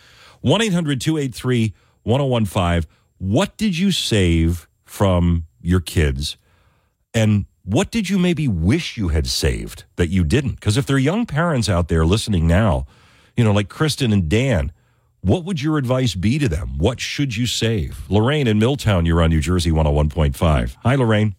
[0.40, 2.90] 1 800 283 1015.
[3.18, 6.36] What did you save from your kids?
[7.14, 10.52] And what did you maybe wish you had saved that you didn't?
[10.52, 12.86] Because if there are young parents out there listening now,
[13.36, 14.72] you know, like Kristen and Dan,
[15.20, 16.78] what would your advice be to them?
[16.78, 18.08] What should you save?
[18.08, 20.76] Lorraine in Milltown, you're on New Jersey 101.5.
[20.84, 21.34] Hi, Lorraine.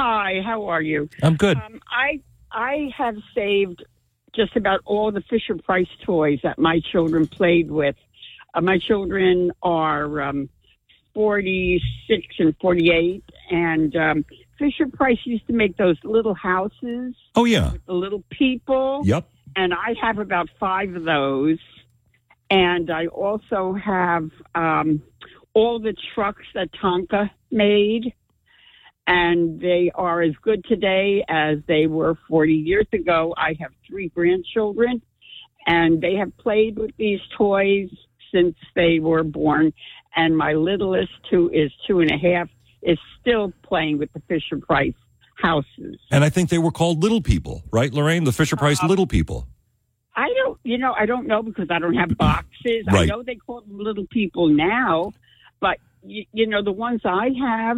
[0.00, 1.08] Hi, how are you?
[1.24, 1.56] I'm good.
[1.56, 2.20] Um, I
[2.52, 3.84] I have saved
[4.32, 7.96] just about all the Fisher Price toys that my children played with.
[8.54, 10.48] Uh, my children are um,
[11.14, 14.24] 46 and 48, and um,
[14.56, 17.16] Fisher Price used to make those little houses.
[17.34, 17.72] Oh, yeah.
[17.72, 19.00] With the little people.
[19.02, 19.28] Yep.
[19.56, 21.58] And I have about five of those.
[22.50, 25.02] And I also have um,
[25.54, 28.14] all the trucks that Tonka made.
[29.10, 33.34] And they are as good today as they were 40 years ago.
[33.38, 35.00] I have three grandchildren,
[35.66, 37.88] and they have played with these toys
[38.32, 39.72] since they were born.
[40.14, 42.50] And my littlest, who is two and a half,
[42.82, 44.92] is still playing with the Fisher Price
[45.36, 45.98] houses.
[46.10, 48.24] And I think they were called Little People, right, Lorraine?
[48.24, 48.88] The Fisher Price uh-huh.
[48.88, 49.48] Little People.
[50.14, 52.84] I don't, you know, I don't know because I don't have boxes.
[52.90, 55.12] I know they call them little people now,
[55.60, 57.76] but you, you know, the ones I have,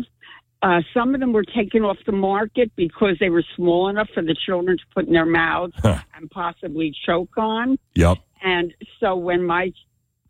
[0.63, 4.23] uh, some of them were taken off the market because they were small enough for
[4.23, 5.75] the children to put in their mouths
[6.15, 7.79] and possibly choke on.
[7.95, 8.19] Yep.
[8.43, 9.73] And so when my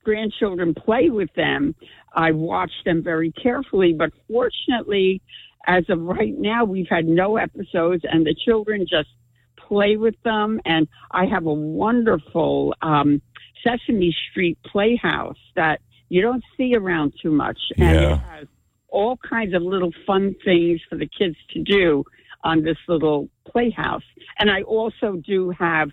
[0.05, 1.75] grandchildren play with them,
[2.15, 3.93] I watch them very carefully.
[3.93, 5.21] But fortunately,
[5.67, 9.11] as of right now, we've had no episodes, and the children just
[9.57, 10.61] play with them.
[10.65, 13.21] And I have a wonderful um,
[13.65, 17.59] Sesame Street playhouse that you don't see around too much.
[17.77, 18.15] And Yeah.
[18.15, 18.49] it has
[18.91, 22.05] all kinds of little fun things for the kids to do
[22.43, 24.03] on this little playhouse.
[24.39, 25.91] And I also do have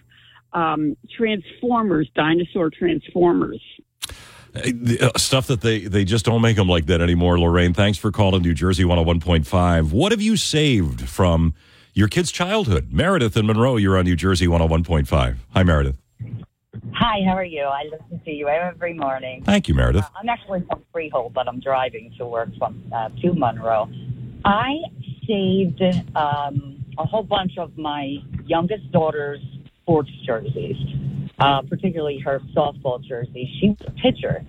[0.54, 3.62] um, Transformers, dinosaur Transformers.
[4.56, 7.74] Uh, Stuff that they, they just don't make them like that anymore, Lorraine.
[7.74, 9.92] Thanks for calling New Jersey 101.5.
[9.92, 11.54] What have you saved from
[11.94, 12.92] your kid's childhood?
[12.92, 15.36] Meredith and Monroe, you're on New Jersey 101.5.
[15.54, 15.98] Hi, Meredith.
[16.94, 17.64] Hi, how are you?
[17.64, 19.44] I listen to you every morning.
[19.44, 20.04] Thank you, Meredith.
[20.04, 23.90] Uh, I'm actually from Freehold, but I'm driving to work from uh, to Monroe.
[24.46, 24.76] I
[25.28, 25.82] saved
[26.16, 29.40] um, a whole bunch of my youngest daughter's
[29.82, 30.76] sports jerseys,
[31.40, 33.52] uh, particularly her softball jersey.
[33.60, 34.46] She was a pitcher.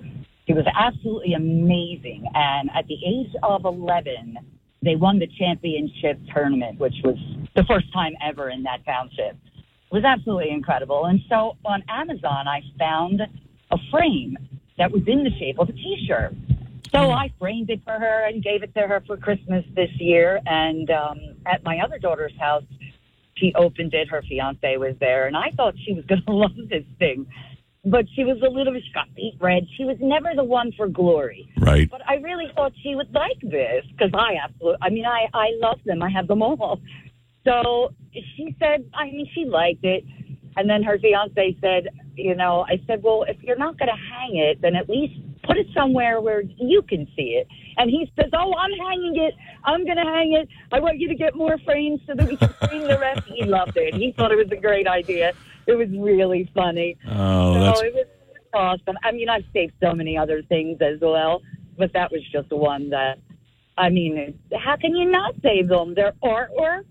[0.47, 4.39] She was absolutely amazing, and at the age of 11,
[4.83, 7.17] they won the championship tournament, which was
[7.55, 9.37] the first time ever in that township.
[9.91, 11.07] Was absolutely incredible.
[11.07, 13.23] And so on Amazon, I found
[13.71, 14.37] a frame
[14.77, 16.35] that was in the shape of a T-shirt.
[16.93, 20.41] So I framed it for her and gave it to her for Christmas this year.
[20.47, 22.65] And um, at my other daughter's house,
[23.37, 24.09] she opened it.
[24.09, 27.27] Her fiance was there, and I thought she was going to love this thing.
[27.85, 29.65] But she was a little bit she got beet red.
[29.77, 31.49] She was never the one for glory.
[31.59, 31.89] Right.
[31.89, 35.51] But I really thought she would like this because I absolutely, I mean, I, I
[35.61, 36.03] love them.
[36.03, 36.81] I have them all.
[37.45, 40.05] So she said, I mean, she liked it.
[40.57, 44.15] And then her fiance said, you know, I said, well, if you're not going to
[44.15, 47.47] hang it, then at least put it somewhere where you can see it.
[47.77, 49.35] And he says, oh, I'm hanging it.
[49.65, 50.49] I'm going to hang it.
[50.73, 53.23] I want you to get more frames so that we can frame the rest.
[53.29, 53.95] He loved it.
[53.95, 55.33] He thought it was a great idea.
[55.67, 56.97] It was really funny.
[57.09, 58.07] Oh, so that's it was
[58.53, 58.97] awesome.
[59.05, 61.41] I mean, I've saved so many other things as well,
[61.77, 63.19] but that was just one that,
[63.77, 65.95] I mean, how can you not save them?
[65.95, 66.87] They're artwork.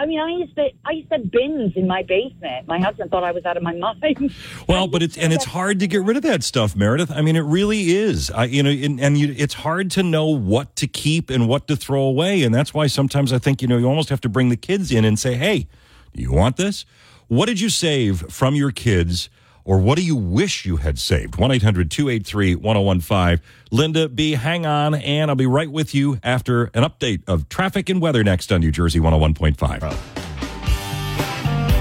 [0.00, 2.66] I mean, I used to I used to have bins in my basement.
[2.66, 4.34] My husband thought I was out of my mind.
[4.66, 7.10] Well, but it's and it's hard to get rid of that stuff, Meredith.
[7.10, 8.30] I mean, it really is.
[8.30, 11.68] I, you know, and, and you, it's hard to know what to keep and what
[11.68, 14.30] to throw away, and that's why sometimes I think you know you almost have to
[14.30, 15.68] bring the kids in and say, "Hey,
[16.14, 16.86] do you want this?
[17.28, 19.28] What did you save from your kids?"
[19.64, 21.36] Or what do you wish you had saved?
[21.36, 23.40] 1 800 283 1015.
[23.70, 27.88] Linda B., hang on, and I'll be right with you after an update of traffic
[27.88, 30.20] and weather next on New Jersey 101.5.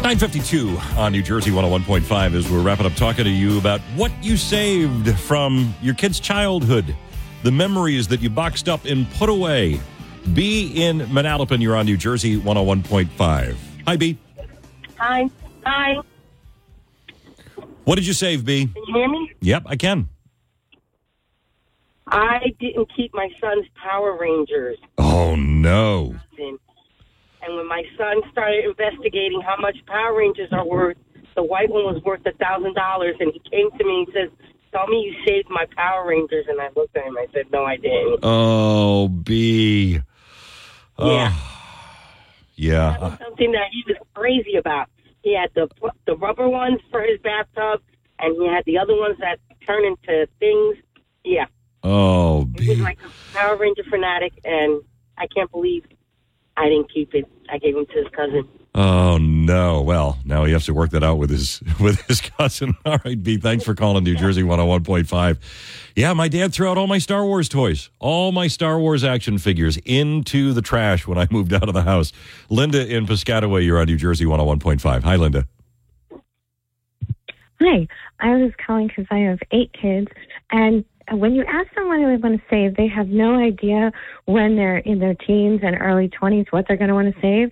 [0.02, 4.38] 952 on New Jersey 101.5 as we're wrapping up talking to you about what you
[4.38, 6.96] saved from your kid's childhood,
[7.44, 9.80] the memories that you boxed up and put away.
[10.34, 13.58] B in Manalapan, you're on New Jersey 101.5.
[13.86, 14.18] Hi, B.
[14.98, 15.30] Hi.
[15.66, 16.00] Hi.
[17.90, 18.68] What did you save, B?
[18.68, 19.32] Can you hear me?
[19.42, 20.10] Yep, I can.
[22.06, 24.78] I didn't keep my son's Power Rangers.
[25.00, 26.14] Oh, no.
[26.38, 26.60] And
[27.56, 30.98] when my son started investigating how much Power Rangers are worth,
[31.36, 34.30] the white one was worth a thousand dollars, and he came to me and says,
[34.72, 37.18] "Tell me you saved my Power Rangers." And I looked at him.
[37.18, 39.94] I said, "No, I didn't." Oh, B.
[39.94, 40.00] Yeah.
[41.00, 41.52] Oh.
[42.56, 42.92] yeah.
[42.92, 44.90] That was something that he was crazy about.
[45.24, 45.68] He had the
[46.06, 47.82] the rubber ones for his bathtub,
[48.20, 50.78] and he had the other ones that turn into things.
[51.24, 51.46] Yeah,
[51.84, 54.82] Oh, he was like a Power Ranger fanatic, and
[55.18, 55.86] I can't believe
[56.58, 57.26] I didn't keep it.
[57.50, 58.48] I gave him to his cousin.
[58.76, 59.82] Oh no.
[59.82, 62.76] Well, now he has to work that out with his with his cousin.
[62.86, 63.38] All right, B.
[63.38, 65.38] Thanks for calling New Jersey 101.5.
[65.96, 69.38] Yeah, my dad threw out all my Star Wars toys, all my Star Wars action
[69.38, 72.14] figures into the trash when I moved out of the house.
[72.50, 75.04] Linda in Piscataway, you're on New Jersey 101.5.
[75.04, 75.46] Hi, Linda.
[77.62, 77.88] Hi,
[78.22, 80.08] I was calling because I have eight kids,
[80.52, 83.92] and when you ask someone what they want to save, they have no idea
[84.26, 87.52] when they're in their teens and early 20s what they're going to want to save.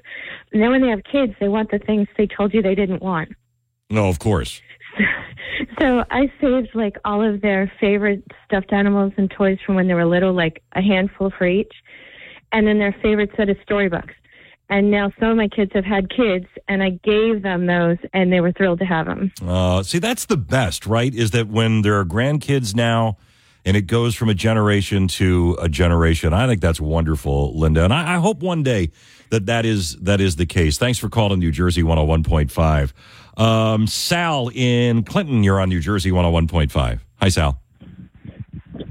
[0.51, 3.01] And then when they have kids, they want the things they told you they didn't
[3.01, 3.29] want.
[3.89, 4.61] No, of course.
[5.79, 9.93] So I saved like all of their favorite stuffed animals and toys from when they
[9.93, 11.71] were little, like a handful for each,
[12.51, 14.13] and then their favorite set of storybooks.
[14.69, 18.33] And now some of my kids have had kids, and I gave them those, and
[18.33, 19.31] they were thrilled to have them.
[19.45, 21.13] Uh, see, that's the best, right?
[21.13, 23.17] Is that when there are grandkids now
[23.67, 26.31] and it goes from a generation to a generation.
[26.31, 27.83] I think that's wonderful, Linda.
[27.83, 28.91] And I, I hope one day
[29.29, 30.77] that that is, that is the case.
[30.77, 32.93] Thanks for calling New Jersey 101.5.
[33.37, 37.01] Um, Sal in Clinton, you're on New Jersey 101.5.
[37.21, 37.59] Hi, Sal.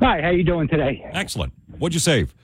[0.01, 1.09] Hi, how you doing today?
[1.11, 1.55] Excellent.
[1.79, 2.35] What'd you save?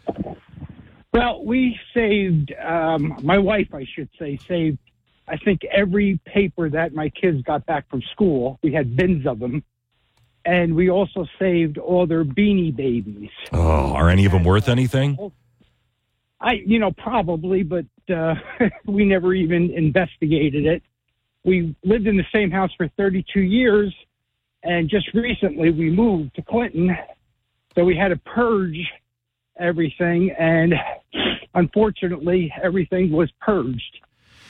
[1.12, 4.78] Well, we saved, um, my wife, I should say, saved,
[5.28, 8.58] I think, every paper that my kids got back from school.
[8.62, 9.62] We had bins of them.
[10.44, 13.30] And we also saved all their beanie babies.
[13.52, 15.32] Oh, are any of them worth anything?
[16.40, 18.34] I, you know, probably, but uh,
[18.86, 20.82] we never even investigated it.
[21.44, 23.94] We lived in the same house for 32 years,
[24.62, 26.96] and just recently we moved to Clinton,
[27.74, 28.78] so we had to purge
[29.58, 30.74] everything, and
[31.54, 34.00] unfortunately, everything was purged.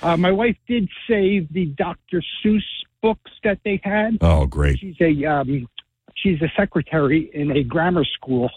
[0.03, 2.23] Uh, my wife did save the Dr.
[2.43, 2.63] Seuss
[3.03, 4.19] books that they had.
[4.21, 4.79] Oh, great.
[4.79, 5.69] She's a um,
[6.15, 8.51] she's a secretary in a grammar school,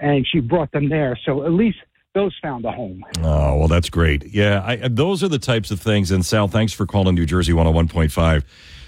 [0.00, 1.18] and she brought them there.
[1.24, 1.78] So at least
[2.14, 3.04] those found a home.
[3.18, 4.26] Oh, well, that's great.
[4.26, 6.10] Yeah, I, uh, those are the types of things.
[6.10, 8.44] And Sal, thanks for calling New Jersey 101.5.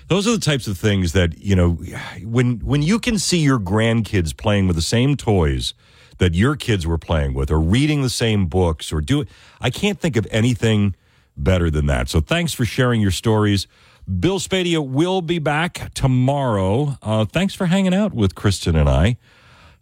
[0.09, 1.78] Those are the types of things that, you know,
[2.24, 5.74] when when you can see your grandkids playing with the same toys
[6.19, 9.24] that your kids were playing with or reading the same books or do
[9.61, 10.97] I can't think of anything
[11.36, 12.09] better than that.
[12.09, 13.66] So thanks for sharing your stories.
[14.07, 16.99] Bill Spadea will be back tomorrow.
[17.03, 19.16] Uh, thanks for hanging out with Kristen and I.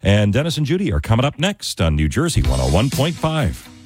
[0.01, 3.80] And Dennis and Judy are coming up next on New Jersey 101.5.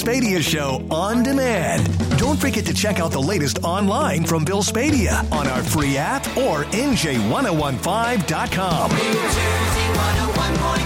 [0.00, 1.86] Spadea Show on demand.
[2.18, 6.26] Don't forget to check out the latest online from Bill Spadea on our free app
[6.38, 8.90] or NJ1015.com.
[8.90, 10.79] New Jersey 101.5.